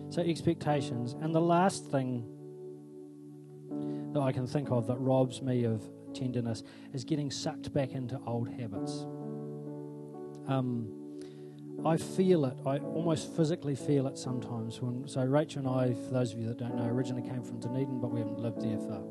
so, 0.11 0.21
expectations. 0.21 1.15
And 1.21 1.33
the 1.33 1.41
last 1.41 1.85
thing 1.85 2.25
that 4.13 4.21
I 4.21 4.31
can 4.31 4.47
think 4.47 4.71
of 4.71 4.87
that 4.87 4.97
robs 4.97 5.41
me 5.41 5.65
of 5.65 5.83
tenderness 6.13 6.63
is 6.93 7.03
getting 7.03 7.29
sucked 7.29 7.71
back 7.73 7.91
into 7.91 8.19
old 8.25 8.49
habits. 8.49 9.05
Um, 10.47 10.95
I 11.85 11.95
feel 11.97 12.45
it. 12.45 12.57
I 12.65 12.79
almost 12.79 13.35
physically 13.35 13.75
feel 13.75 14.07
it 14.07 14.17
sometimes. 14.17 14.81
When 14.81 15.07
so, 15.07 15.23
Rachel 15.23 15.65
and 15.65 15.69
I, 15.69 15.93
for 15.93 16.13
those 16.13 16.33
of 16.33 16.39
you 16.39 16.47
that 16.47 16.57
don't 16.57 16.75
know, 16.75 16.85
originally 16.85 17.27
came 17.27 17.43
from 17.43 17.59
Dunedin, 17.59 17.99
but 17.99 18.11
we 18.11 18.19
haven't 18.19 18.39
lived 18.39 18.61
there 18.61 18.77
for 18.79 19.01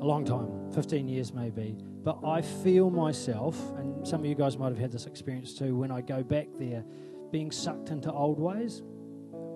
a 0.00 0.04
long 0.04 0.24
time, 0.24 0.48
15 0.74 1.08
years 1.08 1.32
maybe. 1.32 1.76
But 2.02 2.18
I 2.24 2.40
feel 2.40 2.90
myself, 2.90 3.58
and 3.76 4.06
some 4.06 4.20
of 4.20 4.26
you 4.26 4.34
guys 4.34 4.56
might 4.56 4.68
have 4.68 4.78
had 4.78 4.92
this 4.92 5.06
experience 5.06 5.54
too, 5.54 5.76
when 5.76 5.90
I 5.90 6.00
go 6.00 6.22
back 6.22 6.48
there, 6.58 6.84
being 7.30 7.50
sucked 7.50 7.90
into 7.90 8.12
old 8.12 8.38
ways. 8.38 8.82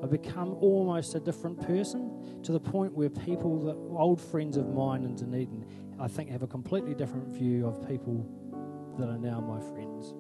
I 0.02 0.06
become 0.06 0.54
almost 0.60 1.14
a 1.14 1.20
different 1.20 1.66
person 1.66 2.42
to 2.42 2.52
the 2.52 2.60
point 2.60 2.92
where 2.92 3.08
people, 3.08 3.64
that 3.64 3.76
old 3.98 4.20
friends 4.20 4.56
of 4.58 4.68
mine 4.68 5.02
in 5.04 5.14
Dunedin, 5.14 5.64
I 5.98 6.08
think 6.08 6.28
have 6.30 6.42
a 6.42 6.46
completely 6.46 6.94
different 6.94 7.28
view 7.28 7.66
of 7.66 7.88
people 7.88 8.26
that 8.98 9.08
are 9.08 9.18
now 9.18 9.40
my 9.40 9.60
friends. 9.60 10.14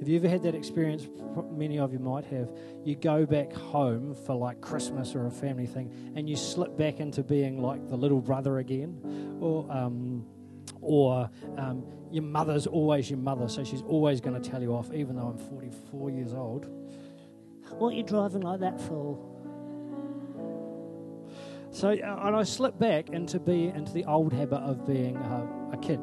Have 0.00 0.08
you 0.08 0.16
ever 0.16 0.28
had 0.30 0.42
that 0.44 0.54
experience? 0.54 1.06
Many 1.52 1.78
of 1.78 1.92
you 1.92 1.98
might 1.98 2.24
have. 2.24 2.50
You 2.84 2.96
go 2.96 3.26
back 3.26 3.52
home 3.52 4.14
for 4.14 4.34
like 4.34 4.62
Christmas 4.62 5.14
or 5.14 5.26
a 5.26 5.30
family 5.30 5.66
thing, 5.66 5.92
and 6.16 6.26
you 6.26 6.36
slip 6.36 6.76
back 6.78 7.00
into 7.00 7.22
being 7.22 7.60
like 7.60 7.86
the 7.86 7.96
little 7.96 8.22
brother 8.22 8.58
again, 8.58 9.38
or 9.40 9.70
um, 9.70 10.24
or 10.80 11.28
um, 11.58 11.84
your 12.10 12.22
mother's 12.22 12.66
always 12.66 13.10
your 13.10 13.18
mother, 13.18 13.46
so 13.46 13.62
she's 13.62 13.82
always 13.82 14.22
going 14.22 14.40
to 14.40 14.50
tell 14.50 14.62
you 14.62 14.74
off, 14.74 14.90
even 14.94 15.16
though 15.16 15.26
I'm 15.26 15.38
44 15.38 16.10
years 16.10 16.32
old. 16.32 16.66
What 17.68 17.92
are 17.92 17.96
you 17.96 18.02
driving 18.02 18.40
like 18.40 18.60
that 18.60 18.80
for? 18.80 19.18
So, 21.72 21.90
uh, 21.90 22.20
and 22.24 22.34
I 22.34 22.42
slipped 22.42 22.80
back 22.80 23.10
into 23.10 23.38
be 23.38 23.68
into 23.68 23.92
the 23.92 24.04
old 24.06 24.32
habit 24.32 24.60
of 24.60 24.86
being 24.86 25.16
a, 25.16 25.74
a 25.74 25.76
kid. 25.76 26.00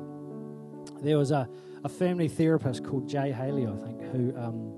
There 1.01 1.17
was 1.17 1.31
a, 1.31 1.49
a 1.87 1.89
family 1.89 2.27
therapist 2.27 2.83
called 2.83 3.07
Jay 3.07 3.31
Haley, 3.31 3.65
I 3.65 3.75
think, 3.77 4.01
who 4.11 4.37
um, 4.37 4.73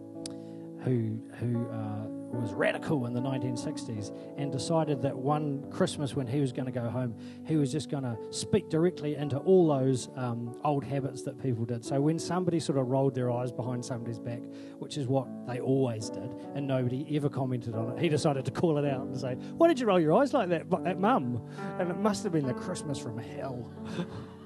who 0.84 1.20
who 1.40 1.68
uh, 1.68 2.06
was 2.38 2.54
radical 2.54 3.08
in 3.08 3.14
the 3.14 3.20
1960s 3.20 4.16
and 4.38 4.52
decided 4.52 5.02
that 5.02 5.18
one 5.18 5.66
Christmas 5.72 6.16
when 6.16 6.28
he 6.28 6.40
was 6.40 6.52
going 6.52 6.68
to 6.68 6.72
go 6.72 6.88
home, 6.88 7.16
he 7.48 7.56
was 7.56 7.72
just 7.72 7.90
going 7.90 8.04
to 8.04 8.16
speak 8.30 8.70
directly 8.70 9.16
into 9.16 9.38
all 9.40 9.68
those 9.68 10.10
um, 10.16 10.56
old 10.64 10.84
habits 10.84 11.24
that 11.24 11.42
people 11.42 11.66
did. 11.66 11.84
So 11.84 12.00
when 12.00 12.20
somebody 12.20 12.60
sort 12.60 12.78
of 12.78 12.88
rolled 12.88 13.16
their 13.16 13.32
eyes 13.32 13.52
behind 13.52 13.84
somebody's 13.84 14.20
back, 14.20 14.44
which 14.78 14.96
is 14.96 15.08
what 15.08 15.28
they 15.48 15.60
always 15.60 16.12
did, 16.12 16.30
and 16.54 16.68
nobody 16.68 17.08
ever 17.16 17.28
commented 17.28 17.74
on 17.74 17.90
it, 17.90 18.00
he 18.00 18.08
decided 18.08 18.46
to 18.46 18.52
call 18.52 18.78
it 18.78 18.86
out 18.86 19.02
and 19.08 19.20
say, 19.20 19.34
Why 19.58 19.68
did 19.68 19.80
you 19.80 19.88
roll 19.88 20.00
your 20.00 20.14
eyes 20.14 20.32
like 20.32 20.50
that 20.50 20.68
at 20.86 21.00
mum? 21.00 21.44
And 21.80 21.90
it 21.90 21.98
must 21.98 22.24
have 22.24 22.34
been 22.34 22.46
the 22.46 22.54
Christmas 22.54 23.00
from 23.00 23.18
hell. 23.18 23.74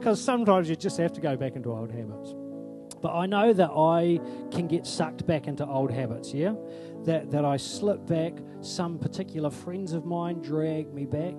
Because 0.00 0.18
sometimes 0.18 0.66
you 0.70 0.76
just 0.76 0.96
have 0.96 1.12
to 1.12 1.20
go 1.20 1.36
back 1.36 1.56
into 1.56 1.70
old 1.70 1.90
habits. 1.90 2.34
But 3.02 3.14
I 3.14 3.26
know 3.26 3.52
that 3.52 3.68
I 3.70 4.18
can 4.50 4.66
get 4.66 4.86
sucked 4.86 5.26
back 5.26 5.46
into 5.46 5.66
old 5.66 5.90
habits, 5.90 6.32
yeah? 6.32 6.54
That, 7.04 7.30
that 7.32 7.44
I 7.44 7.58
slip 7.58 8.06
back, 8.06 8.32
some 8.62 8.98
particular 8.98 9.50
friends 9.50 9.92
of 9.92 10.06
mine 10.06 10.40
drag 10.40 10.94
me 10.94 11.04
back 11.04 11.34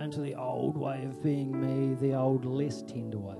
into 0.00 0.20
the 0.20 0.36
old 0.36 0.76
way 0.76 1.04
of 1.04 1.24
being 1.24 1.60
me, 1.60 1.96
the 1.96 2.14
old 2.14 2.44
less 2.44 2.82
tender 2.82 3.18
way. 3.18 3.34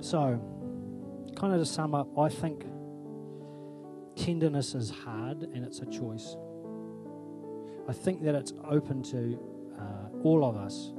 So, 0.00 0.40
kind 1.36 1.54
of 1.54 1.60
to 1.60 1.66
sum 1.66 1.94
up, 1.94 2.08
I 2.18 2.28
think 2.28 2.64
tenderness 4.16 4.74
is 4.74 4.90
hard 4.90 5.42
and 5.42 5.64
it's 5.64 5.78
a 5.78 5.86
choice. 5.86 6.36
I 7.88 7.92
think 7.92 8.22
that 8.24 8.34
it's 8.34 8.52
open 8.68 9.02
to 9.04 9.38
uh, 9.78 10.22
all 10.24 10.44
of 10.44 10.56
us 10.56 10.92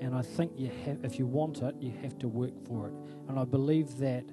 and 0.00 0.14
I 0.14 0.22
think 0.22 0.52
you 0.56 0.70
have, 0.84 1.04
if 1.04 1.18
you 1.18 1.26
want 1.26 1.60
it, 1.62 1.74
you 1.80 1.92
have 2.02 2.18
to 2.20 2.28
work 2.28 2.52
for 2.66 2.88
it. 2.88 2.94
And 3.28 3.38
I 3.38 3.44
believe 3.44 3.98
that 3.98 4.24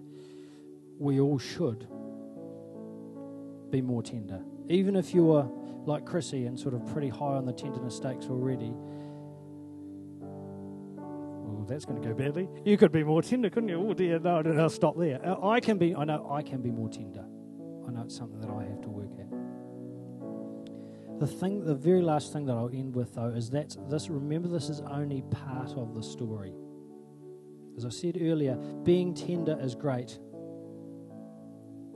we 0.99 1.19
all 1.19 1.39
should 1.39 1.87
be 3.71 3.81
more 3.81 4.03
tender. 4.03 4.41
Even 4.69 4.95
if 4.95 5.13
you're 5.13 5.51
like 5.85 6.05
Chrissy 6.05 6.45
and 6.45 6.57
sort 6.59 6.75
of 6.75 6.85
pretty 6.87 7.09
high 7.09 7.35
on 7.35 7.45
the 7.45 7.53
tenderness 7.53 7.95
stakes 7.95 8.27
already, 8.27 8.73
well, 10.21 11.65
that's 11.67 11.85
going 11.85 12.01
to 12.01 12.07
go 12.07 12.13
badly. 12.13 12.47
You 12.63 12.77
could 12.77 12.91
be 12.91 13.03
more 13.03 13.21
tender, 13.21 13.49
couldn't 13.49 13.69
you? 13.69 13.79
Oh 13.89 13.93
dear, 13.93 14.19
no, 14.19 14.41
no, 14.41 14.51
no, 14.53 14.67
stop 14.67 14.97
there. 14.97 15.19
Uh, 15.25 15.47
I 15.47 15.59
can 15.59 15.77
be, 15.77 15.95
I 15.95 16.05
know 16.05 16.27
I 16.31 16.41
can 16.41 16.61
be 16.61 16.71
more 16.71 16.89
tender. 16.89 17.25
I 17.87 17.91
know 17.91 18.03
it's 18.05 18.15
something 18.15 18.39
that 18.39 18.49
I 18.49 18.63
have 18.63 18.81
to. 18.81 18.94
The 21.19 21.27
thing, 21.27 21.63
the 21.63 21.75
very 21.75 22.01
last 22.01 22.33
thing 22.33 22.45
that 22.47 22.53
I'll 22.53 22.69
end 22.69 22.93
with 22.95 23.15
though 23.15 23.29
is 23.29 23.49
that 23.51 23.75
this. 23.89 24.09
Remember, 24.09 24.47
this 24.47 24.69
is 24.69 24.81
only 24.81 25.23
part 25.31 25.71
of 25.71 25.93
the 25.95 26.03
story. 26.03 26.53
As 27.77 27.85
I 27.85 27.89
said 27.89 28.17
earlier, 28.21 28.55
being 28.83 29.13
tender 29.13 29.57
is 29.61 29.75
great. 29.75 30.19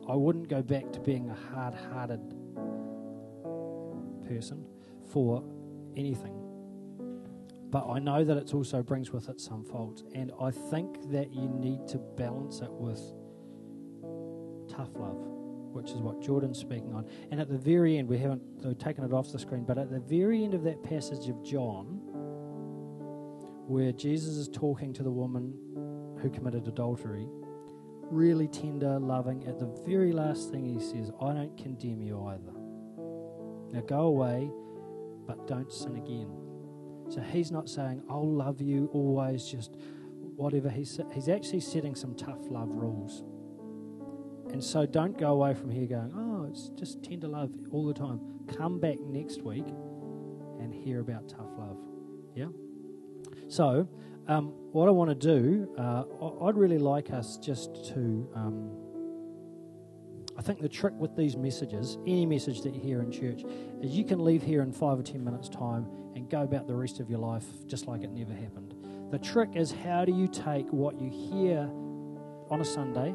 I 0.07 0.15
wouldn't 0.15 0.47
go 0.47 0.61
back 0.61 0.91
to 0.93 0.99
being 0.99 1.29
a 1.29 1.35
hard-hearted 1.35 2.33
person 4.27 4.65
for 5.11 5.43
anything. 5.95 6.35
But 7.69 7.87
I 7.87 7.99
know 7.99 8.23
that 8.23 8.35
it 8.35 8.53
also 8.53 8.81
brings 8.81 9.11
with 9.11 9.29
it 9.29 9.39
some 9.39 9.63
faults, 9.63 10.03
and 10.15 10.31
I 10.41 10.49
think 10.49 11.11
that 11.11 11.31
you 11.31 11.47
need 11.47 11.87
to 11.89 11.99
balance 11.99 12.61
it 12.61 12.71
with 12.71 12.99
tough 14.67 14.89
love, 14.95 15.23
which 15.71 15.91
is 15.91 15.97
what 15.97 16.21
Jordan's 16.21 16.57
speaking 16.57 16.93
on. 16.93 17.05
And 17.31 17.39
at 17.39 17.49
the 17.49 17.57
very 17.57 17.97
end, 17.97 18.07
we 18.07 18.17
haven't 18.17 18.79
taken 18.79 19.03
it 19.03 19.13
off 19.13 19.31
the 19.31 19.39
screen, 19.39 19.63
but 19.63 19.77
at 19.77 19.89
the 19.89 19.99
very 19.99 20.43
end 20.43 20.53
of 20.53 20.63
that 20.63 20.83
passage 20.83 21.29
of 21.29 21.43
John, 21.43 22.01
where 23.67 23.91
Jesus 23.91 24.35
is 24.35 24.47
talking 24.49 24.93
to 24.93 25.03
the 25.03 25.11
woman 25.11 25.53
who 26.21 26.29
committed 26.29 26.67
adultery, 26.67 27.27
really 28.09 28.47
tender, 28.47 28.99
loving, 28.99 29.45
at 29.47 29.59
the 29.59 29.67
very 29.85 30.11
last 30.11 30.51
thing 30.51 30.65
he 30.65 30.79
says, 30.79 31.11
I 31.21 31.33
don't 31.33 31.55
condemn 31.57 32.01
you 32.01 32.25
either. 32.25 32.53
Now 33.71 33.81
go 33.81 34.01
away, 34.01 34.49
but 35.27 35.47
don't 35.47 35.71
sin 35.71 35.95
again. 35.95 36.31
So 37.09 37.21
he's 37.21 37.51
not 37.51 37.69
saying, 37.69 38.03
I'll 38.09 38.31
love 38.31 38.61
you 38.61 38.89
always, 38.93 39.45
just 39.45 39.75
whatever. 40.35 40.69
He's, 40.69 40.99
he's 41.13 41.29
actually 41.29 41.59
setting 41.59 41.95
some 41.95 42.15
tough 42.15 42.39
love 42.49 42.69
rules. 42.69 43.23
And 44.51 44.63
so 44.63 44.85
don't 44.85 45.17
go 45.17 45.31
away 45.31 45.53
from 45.53 45.69
here 45.69 45.85
going, 45.85 46.11
oh, 46.15 46.47
it's 46.49 46.69
just 46.69 47.03
tender 47.03 47.27
love 47.27 47.51
all 47.71 47.85
the 47.85 47.93
time. 47.93 48.19
Come 48.57 48.79
back 48.79 48.99
next 48.99 49.43
week 49.43 49.67
and 50.59 50.73
hear 50.73 50.99
about 50.99 51.29
tough 51.29 51.49
love. 51.57 51.77
Yeah? 52.35 52.47
So, 53.47 53.87
um, 54.27 54.53
what 54.71 54.87
I 54.87 54.91
want 54.91 55.09
to 55.09 55.15
do, 55.15 55.73
uh, 55.77 56.03
I'd 56.45 56.55
really 56.55 56.77
like 56.77 57.11
us 57.11 57.37
just 57.37 57.73
to. 57.93 58.29
Um, 58.35 58.75
I 60.37 60.41
think 60.41 60.61
the 60.61 60.69
trick 60.69 60.93
with 60.97 61.17
these 61.17 61.35
messages, 61.35 61.97
any 62.07 62.25
message 62.25 62.61
that 62.61 62.73
you 62.73 62.79
hear 62.79 63.01
in 63.01 63.11
church, 63.11 63.43
is 63.81 63.91
you 63.91 64.05
can 64.05 64.23
leave 64.23 64.41
here 64.41 64.61
in 64.61 64.71
five 64.71 64.97
or 64.97 65.03
ten 65.03 65.21
minutes' 65.23 65.49
time 65.49 65.85
and 66.15 66.29
go 66.29 66.43
about 66.43 66.65
the 66.65 66.75
rest 66.75 66.99
of 66.99 67.09
your 67.09 67.19
life 67.19 67.43
just 67.65 67.87
like 67.87 68.03
it 68.03 68.11
never 68.11 68.33
happened. 68.33 68.73
The 69.11 69.19
trick 69.19 69.49
is 69.55 69.71
how 69.83 70.05
do 70.05 70.13
you 70.13 70.27
take 70.27 70.71
what 70.71 71.01
you 71.01 71.09
hear 71.09 71.69
on 72.49 72.61
a 72.61 72.65
Sunday 72.65 73.13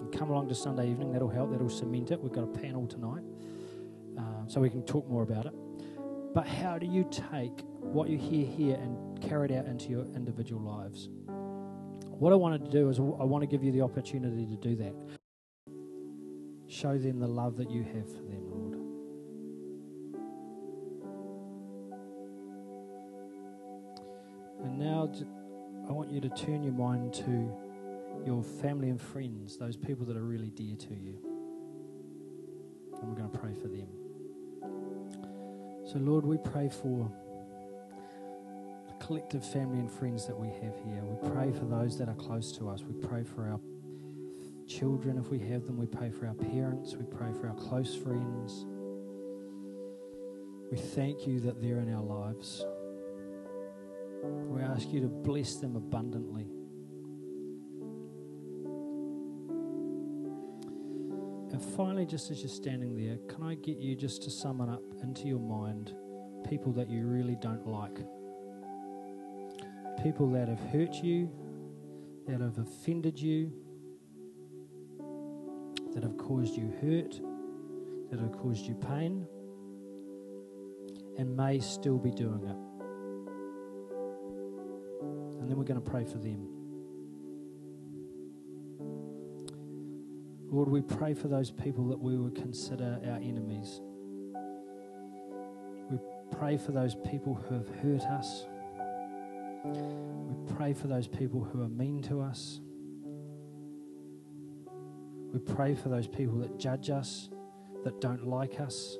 and 0.00 0.12
come 0.12 0.30
along 0.30 0.48
to 0.48 0.54
Sunday 0.54 0.90
evening? 0.90 1.12
That'll 1.12 1.28
help, 1.28 1.50
that'll 1.50 1.68
cement 1.68 2.10
it. 2.10 2.20
We've 2.20 2.32
got 2.32 2.44
a 2.44 2.58
panel 2.58 2.86
tonight, 2.86 3.22
uh, 4.18 4.46
so 4.46 4.60
we 4.60 4.70
can 4.70 4.82
talk 4.82 5.08
more 5.08 5.22
about 5.22 5.46
it. 5.46 5.52
But 6.34 6.46
how 6.46 6.78
do 6.78 6.86
you 6.86 7.04
take 7.10 7.64
what 7.80 8.08
you 8.08 8.18
hear 8.18 8.46
here 8.46 8.76
and 8.76 9.20
carry 9.20 9.50
it 9.50 9.56
out 9.56 9.66
into 9.66 9.88
your 9.88 10.06
individual 10.14 10.60
lives? 10.62 11.08
What 12.18 12.32
I 12.32 12.36
wanted 12.36 12.64
to 12.64 12.70
do 12.70 12.88
is 12.88 12.98
I 12.98 13.02
want 13.02 13.42
to 13.42 13.46
give 13.46 13.62
you 13.62 13.72
the 13.72 13.82
opportunity 13.82 14.44
to 14.46 14.56
do 14.56 14.76
that. 14.76 14.94
Show 16.66 16.98
them 16.98 17.18
the 17.18 17.28
love 17.28 17.56
that 17.56 17.70
you 17.70 17.82
have 17.82 18.06
for 18.06 18.22
them, 18.22 18.42
Lord. 18.50 18.74
And 24.64 24.78
now 24.78 25.10
I 25.88 25.92
want 25.92 26.10
you 26.10 26.20
to 26.20 26.28
turn 26.30 26.62
your 26.62 26.72
mind 26.72 27.14
to 27.14 27.56
your 28.26 28.42
family 28.42 28.90
and 28.90 29.00
friends, 29.00 29.56
those 29.56 29.76
people 29.76 30.04
that 30.06 30.16
are 30.16 30.24
really 30.24 30.50
dear 30.50 30.76
to 30.76 30.94
you. 30.94 31.18
And 33.00 33.08
we're 33.08 33.16
going 33.16 33.30
to 33.30 33.38
pray 33.38 33.54
for 33.54 33.68
them. 33.68 33.88
So, 35.90 35.98
Lord, 35.98 36.26
we 36.26 36.36
pray 36.36 36.68
for 36.68 37.10
the 38.86 39.04
collective 39.04 39.44
family 39.44 39.78
and 39.78 39.90
friends 39.90 40.26
that 40.26 40.38
we 40.38 40.48
have 40.48 40.74
here. 40.84 41.02
We 41.02 41.30
pray 41.30 41.52
for 41.52 41.64
those 41.64 41.96
that 41.98 42.08
are 42.08 42.14
close 42.14 42.52
to 42.58 42.68
us. 42.68 42.82
We 42.82 42.94
pray 43.06 43.24
for 43.24 43.48
our 43.48 43.60
children 44.66 45.16
if 45.16 45.30
we 45.30 45.38
have 45.38 45.64
them. 45.66 45.78
We 45.78 45.86
pray 45.86 46.10
for 46.10 46.26
our 46.26 46.34
parents. 46.34 46.94
We 46.94 47.04
pray 47.04 47.32
for 47.40 47.48
our 47.48 47.54
close 47.54 47.94
friends. 47.96 48.66
We 50.70 50.76
thank 50.76 51.26
you 51.26 51.40
that 51.40 51.62
they're 51.62 51.78
in 51.78 51.94
our 51.94 52.02
lives. 52.02 52.64
We 54.22 54.60
ask 54.60 54.92
you 54.92 55.00
to 55.00 55.08
bless 55.08 55.56
them 55.56 55.76
abundantly. 55.76 56.48
And 61.58 61.74
finally, 61.74 62.06
just 62.06 62.30
as 62.30 62.38
you're 62.38 62.48
standing 62.48 62.94
there, 62.94 63.16
can 63.28 63.42
I 63.42 63.56
get 63.56 63.78
you 63.78 63.96
just 63.96 64.22
to 64.22 64.30
summon 64.30 64.70
up 64.70 64.80
into 65.02 65.26
your 65.26 65.40
mind 65.40 65.92
people 66.48 66.70
that 66.74 66.88
you 66.88 67.04
really 67.04 67.34
don't 67.34 67.66
like? 67.66 67.96
People 70.00 70.30
that 70.34 70.46
have 70.46 70.60
hurt 70.70 70.94
you, 71.02 71.28
that 72.28 72.40
have 72.40 72.58
offended 72.58 73.18
you, 73.18 73.52
that 75.94 76.04
have 76.04 76.16
caused 76.16 76.54
you 76.54 76.72
hurt, 76.80 77.20
that 78.12 78.20
have 78.20 78.38
caused 78.38 78.64
you 78.64 78.76
pain, 78.76 79.26
and 81.18 81.36
may 81.36 81.58
still 81.58 81.98
be 81.98 82.12
doing 82.12 82.44
it. 82.44 82.56
And 85.40 85.50
then 85.50 85.56
we're 85.56 85.64
going 85.64 85.82
to 85.82 85.90
pray 85.90 86.04
for 86.04 86.18
them. 86.18 86.57
Lord, 90.50 90.70
we 90.70 90.80
pray 90.80 91.12
for 91.12 91.28
those 91.28 91.50
people 91.50 91.88
that 91.88 92.00
we 92.00 92.16
would 92.16 92.34
consider 92.34 92.98
our 93.06 93.16
enemies. 93.16 93.82
We 95.90 95.98
pray 96.30 96.56
for 96.56 96.72
those 96.72 96.94
people 96.94 97.34
who 97.34 97.54
have 97.54 97.68
hurt 97.82 98.02
us. 98.04 98.46
We 99.64 100.54
pray 100.54 100.72
for 100.72 100.86
those 100.86 101.06
people 101.06 101.44
who 101.44 101.62
are 101.62 101.68
mean 101.68 102.00
to 102.04 102.22
us. 102.22 102.60
We 105.32 105.38
pray 105.40 105.74
for 105.74 105.90
those 105.90 106.06
people 106.06 106.38
that 106.38 106.58
judge 106.58 106.88
us, 106.88 107.28
that 107.84 108.00
don't 108.00 108.26
like 108.26 108.58
us, 108.58 108.96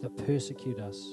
that 0.00 0.16
persecute 0.26 0.78
us. 0.80 1.06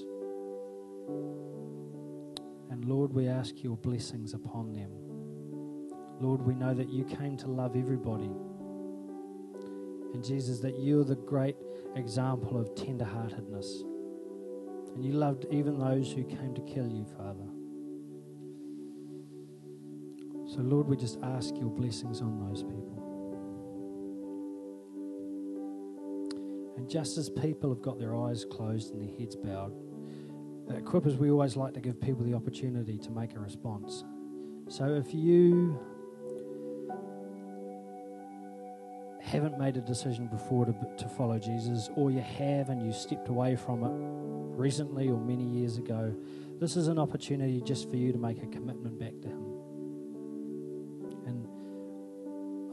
And 2.69 2.85
Lord, 2.85 3.11
we 3.11 3.27
ask 3.27 3.61
your 3.61 3.75
blessings 3.75 4.33
upon 4.33 4.71
them. 4.71 5.10
Lord, 6.21 6.41
we 6.41 6.53
know 6.53 6.73
that 6.73 6.89
you 6.89 7.03
came 7.03 7.35
to 7.37 7.47
love 7.47 7.75
everybody. 7.75 8.31
And 10.13 10.23
Jesus, 10.23 10.59
that 10.59 10.79
you're 10.79 11.03
the 11.03 11.15
great 11.15 11.55
example 11.95 12.59
of 12.59 12.75
tenderheartedness. 12.75 13.81
And 14.95 15.03
you 15.03 15.13
loved 15.13 15.45
even 15.51 15.79
those 15.79 16.11
who 16.11 16.23
came 16.23 16.53
to 16.53 16.61
kill 16.61 16.87
you, 16.87 17.05
Father. 17.17 17.47
So, 20.53 20.59
Lord, 20.59 20.87
we 20.87 20.97
just 20.97 21.17
ask 21.23 21.55
your 21.55 21.69
blessings 21.69 22.21
on 22.21 22.37
those 22.47 22.61
people. 22.61 22.97
And 26.77 26.89
just 26.89 27.17
as 27.17 27.29
people 27.29 27.69
have 27.69 27.81
got 27.81 27.99
their 27.99 28.15
eyes 28.15 28.45
closed 28.45 28.93
and 28.93 29.01
their 29.01 29.17
heads 29.17 29.35
bowed, 29.35 29.73
at 30.69 30.83
Quippers, 30.83 31.17
we 31.17 31.31
always 31.31 31.55
like 31.55 31.73
to 31.73 31.81
give 31.81 31.99
people 31.99 32.23
the 32.23 32.33
opportunity 32.33 32.97
to 32.97 33.11
make 33.11 33.35
a 33.35 33.39
response. 33.39 34.03
So 34.67 34.85
if 34.93 35.13
you 35.13 35.79
haven't 39.31 39.57
made 39.57 39.77
a 39.77 39.81
decision 39.81 40.27
before 40.27 40.65
to, 40.65 40.75
to 40.97 41.07
follow 41.07 41.39
Jesus, 41.39 41.89
or 41.95 42.11
you 42.11 42.19
have 42.19 42.69
and 42.69 42.85
you 42.85 42.91
stepped 42.91 43.29
away 43.29 43.55
from 43.55 43.83
it 43.85 43.91
recently 44.59 45.07
or 45.07 45.17
many 45.17 45.45
years 45.45 45.77
ago, 45.77 46.13
this 46.59 46.75
is 46.75 46.89
an 46.89 46.99
opportunity 46.99 47.61
just 47.61 47.89
for 47.89 47.95
you 47.95 48.11
to 48.11 48.17
make 48.17 48.43
a 48.43 48.47
commitment 48.47 48.99
back 48.99 49.13
to 49.21 49.29
Him. 49.29 49.45
And 51.27 51.47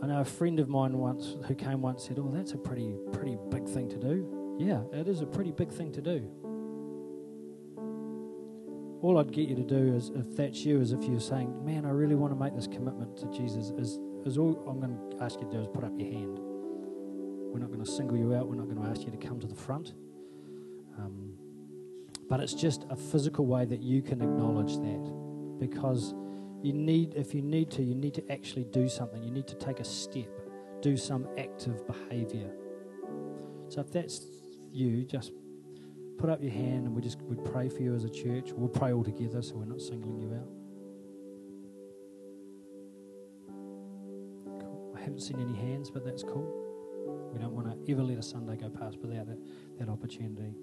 I 0.02 0.08
know 0.08 0.20
a 0.20 0.24
friend 0.24 0.58
of 0.58 0.68
mine 0.68 0.98
once 0.98 1.36
who 1.46 1.54
came 1.54 1.80
once 1.80 2.08
said, 2.08 2.18
"Oh, 2.18 2.28
that's 2.34 2.52
a 2.52 2.58
pretty 2.58 2.92
pretty 3.12 3.38
big 3.50 3.68
thing 3.68 3.88
to 3.90 3.96
do." 3.96 4.56
Yeah, 4.58 4.82
it 4.92 5.06
is 5.06 5.20
a 5.20 5.26
pretty 5.26 5.52
big 5.52 5.70
thing 5.70 5.92
to 5.92 6.02
do. 6.02 6.28
All 9.00 9.16
I'd 9.18 9.32
get 9.32 9.48
you 9.48 9.54
to 9.54 9.62
do 9.62 9.94
is, 9.94 10.10
if 10.10 10.36
that's 10.36 10.64
you, 10.64 10.80
is 10.80 10.90
if 10.90 11.04
you're 11.04 11.20
saying, 11.20 11.64
"Man, 11.64 11.86
I 11.86 11.90
really 11.90 12.16
want 12.16 12.32
to 12.32 12.38
make 12.38 12.56
this 12.56 12.66
commitment 12.66 13.16
to 13.18 13.26
Jesus," 13.30 13.70
is 13.78 14.00
is 14.26 14.38
all 14.38 14.58
I'm 14.68 14.80
going 14.80 14.98
to 15.10 15.22
ask 15.22 15.40
you 15.40 15.46
to 15.46 15.52
do 15.52 15.60
is 15.60 15.68
put 15.68 15.84
up 15.84 15.92
your 15.96 16.10
hand. 16.10 16.47
We're 17.52 17.60
not 17.60 17.68
going 17.68 17.84
to 17.84 17.90
single 17.90 18.16
you 18.16 18.34
out. 18.34 18.48
We're 18.48 18.56
not 18.56 18.68
going 18.68 18.82
to 18.82 18.88
ask 18.88 19.04
you 19.04 19.10
to 19.10 19.16
come 19.16 19.40
to 19.40 19.46
the 19.46 19.54
front. 19.54 19.94
Um, 20.98 21.32
but 22.28 22.40
it's 22.40 22.54
just 22.54 22.84
a 22.90 22.96
physical 22.96 23.46
way 23.46 23.64
that 23.64 23.82
you 23.82 24.02
can 24.02 24.20
acknowledge 24.20 24.76
that 24.76 25.58
because 25.58 26.14
you 26.62 26.72
need, 26.72 27.14
if 27.14 27.34
you 27.34 27.42
need 27.42 27.70
to, 27.72 27.82
you 27.82 27.94
need 27.94 28.14
to 28.14 28.32
actually 28.32 28.64
do 28.64 28.88
something. 28.88 29.22
You 29.22 29.30
need 29.30 29.46
to 29.46 29.54
take 29.54 29.80
a 29.80 29.84
step, 29.84 30.28
do 30.82 30.96
some 30.96 31.26
active 31.38 31.86
behavior. 31.86 32.50
So 33.68 33.80
if 33.80 33.90
that's 33.92 34.26
you, 34.72 35.04
just 35.04 35.32
put 36.18 36.28
up 36.28 36.42
your 36.42 36.52
hand 36.52 36.86
and 36.86 36.94
we 36.94 37.00
just 37.00 37.22
we 37.22 37.36
pray 37.50 37.68
for 37.68 37.82
you 37.82 37.94
as 37.94 38.04
a 38.04 38.10
church. 38.10 38.50
We'll 38.52 38.68
pray 38.68 38.92
all 38.92 39.04
together 39.04 39.40
so 39.40 39.56
we're 39.56 39.64
not 39.64 39.80
singling 39.80 40.20
you 40.20 40.34
out. 40.34 40.48
I 44.96 45.00
haven't 45.00 45.20
seen 45.20 45.40
any 45.40 45.54
hands, 45.54 45.90
but 45.90 46.04
that's 46.04 46.24
cool. 46.24 46.67
We 47.32 47.38
don't 47.38 47.52
want 47.52 47.86
to 47.86 47.92
ever 47.92 48.02
let 48.02 48.18
a 48.18 48.22
Sunday 48.22 48.56
go 48.56 48.68
past 48.68 48.98
without 48.98 49.26
that, 49.26 49.38
that 49.78 49.88
opportunity. 49.88 50.54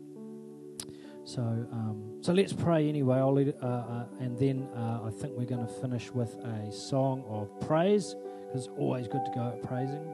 So, 1.26 1.42
um, 1.42 2.20
so 2.22 2.34
let's 2.34 2.54
pray 2.54 2.88
anyway. 2.88 3.18
I'll 3.18 3.34
lead, 3.34 3.56
uh, 3.62 3.66
uh, 3.66 4.06
and 4.20 4.38
then 4.38 4.70
uh, 4.76 5.02
I 5.06 5.10
think 5.10 5.34
we're 5.36 5.46
going 5.46 5.66
to 5.66 5.74
finish 5.82 6.12
with 6.12 6.36
a 6.36 6.72
song 6.72 7.24
of 7.28 7.50
praise 7.68 8.16
because 8.46 8.68
it's 8.68 8.74
always 8.78 9.08
good 9.08 9.26
to 9.26 9.32
go 9.32 9.42
out 9.42 9.64
praising. 9.64 10.06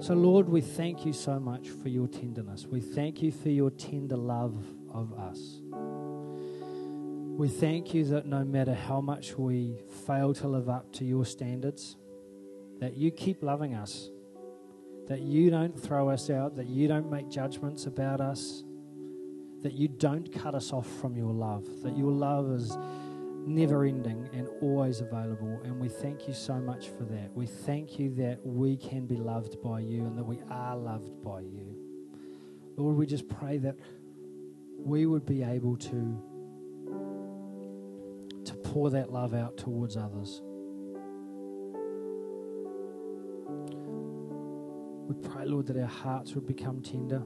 So, 0.00 0.12
Lord, 0.12 0.50
we 0.50 0.60
thank 0.60 1.06
you 1.06 1.14
so 1.14 1.40
much 1.40 1.70
for 1.70 1.88
your 1.88 2.06
tenderness. 2.06 2.66
We 2.66 2.80
thank 2.80 3.22
you 3.22 3.32
for 3.32 3.48
your 3.48 3.70
tender 3.70 4.18
love 4.18 4.62
of 4.92 5.14
us. 5.14 5.60
We 7.38 7.48
thank 7.48 7.94
you 7.94 8.04
that 8.04 8.26
no 8.26 8.44
matter 8.44 8.74
how 8.74 9.00
much 9.00 9.38
we 9.38 9.78
fail 10.06 10.34
to 10.34 10.48
live 10.48 10.68
up 10.68 10.92
to 10.94 11.06
your 11.06 11.24
standards, 11.24 11.96
that 12.80 12.98
you 12.98 13.10
keep 13.10 13.42
loving 13.42 13.74
us, 13.74 14.10
that 15.08 15.20
you 15.22 15.50
don't 15.50 15.78
throw 15.78 16.08
us 16.08 16.30
out, 16.30 16.56
that 16.56 16.68
you 16.68 16.88
don't 16.88 17.10
make 17.10 17.28
judgments 17.28 17.86
about 17.86 18.20
us, 18.20 18.64
that 19.62 19.72
you 19.72 19.88
don't 19.88 20.32
cut 20.32 20.54
us 20.54 20.72
off 20.72 20.88
from 21.00 21.16
your 21.16 21.32
love, 21.32 21.66
that 21.82 21.96
your 21.96 22.12
love 22.12 22.50
is 22.52 22.76
never 23.46 23.84
ending 23.84 24.28
and 24.32 24.48
always 24.60 25.00
available. 25.00 25.60
And 25.64 25.80
we 25.80 25.88
thank 25.88 26.28
you 26.28 26.34
so 26.34 26.54
much 26.54 26.88
for 26.88 27.04
that. 27.04 27.34
We 27.34 27.46
thank 27.46 27.98
you 27.98 28.14
that 28.16 28.38
we 28.44 28.76
can 28.76 29.06
be 29.06 29.16
loved 29.16 29.60
by 29.62 29.80
you 29.80 30.06
and 30.06 30.16
that 30.16 30.24
we 30.24 30.40
are 30.50 30.76
loved 30.76 31.22
by 31.22 31.40
you. 31.40 31.76
Lord, 32.76 32.96
we 32.96 33.06
just 33.06 33.28
pray 33.28 33.58
that 33.58 33.76
we 34.78 35.06
would 35.06 35.26
be 35.26 35.42
able 35.42 35.76
to, 35.76 36.22
to 38.44 38.54
pour 38.54 38.90
that 38.90 39.12
love 39.12 39.34
out 39.34 39.56
towards 39.56 39.96
others. 39.96 40.42
We 45.08 45.14
pray, 45.28 45.46
Lord, 45.46 45.66
that 45.66 45.76
our 45.76 45.86
hearts 45.86 46.34
would 46.34 46.46
become 46.46 46.80
tender, 46.80 47.22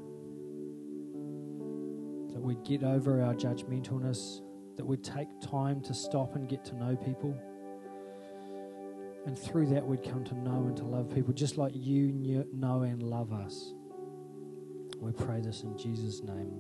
that 2.33 2.41
we'd 2.41 2.65
get 2.65 2.83
over 2.83 3.23
our 3.23 3.35
judgmentalness, 3.35 4.41
that 4.77 4.85
we'd 4.85 5.05
take 5.05 5.29
time 5.41 5.81
to 5.83 5.95
stop 5.95 6.35
and 6.37 6.49
get 6.49 6.65
to 6.67 6.77
know 6.77 6.97
people. 6.97 7.37
And 9.27 9.39
through 9.39 9.67
that, 9.67 9.85
we'd 9.85 10.05
come 10.05 10.25
to 10.25 10.35
know 10.35 10.67
and 10.69 10.77
to 10.77 10.85
love 10.85 11.13
people 11.13 11.33
just 11.33 11.59
like 11.59 11.73
you 11.75 12.13
knew, 12.13 12.47
know 12.53 12.83
and 12.83 13.03
love 13.03 13.33
us. 13.33 13.73
We 15.01 15.13
pray 15.13 15.41
this 15.41 15.63
in 15.63 15.77
Jesus' 15.77 16.23
name. 16.23 16.53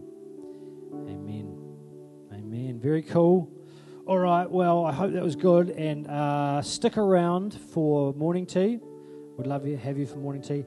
Amen. 1.09 1.57
Amen. 2.33 2.79
Very 2.81 3.03
cool. 3.03 3.51
All 4.07 4.19
right. 4.19 4.51
Well, 4.51 4.85
I 4.85 4.93
hope 4.93 5.13
that 5.13 5.23
was 5.23 5.37
good. 5.37 5.71
And 5.71 6.07
uh, 6.07 6.63
stick 6.63 6.97
around 6.99 7.55
for 7.55 8.13
morning 8.15 8.47
tea. 8.47 8.79
We'd 9.37 9.47
love 9.47 9.63
to 9.65 9.77
have 9.77 9.99
you 9.99 10.07
for 10.07 10.17
morning 10.17 10.43
tea. 10.43 10.65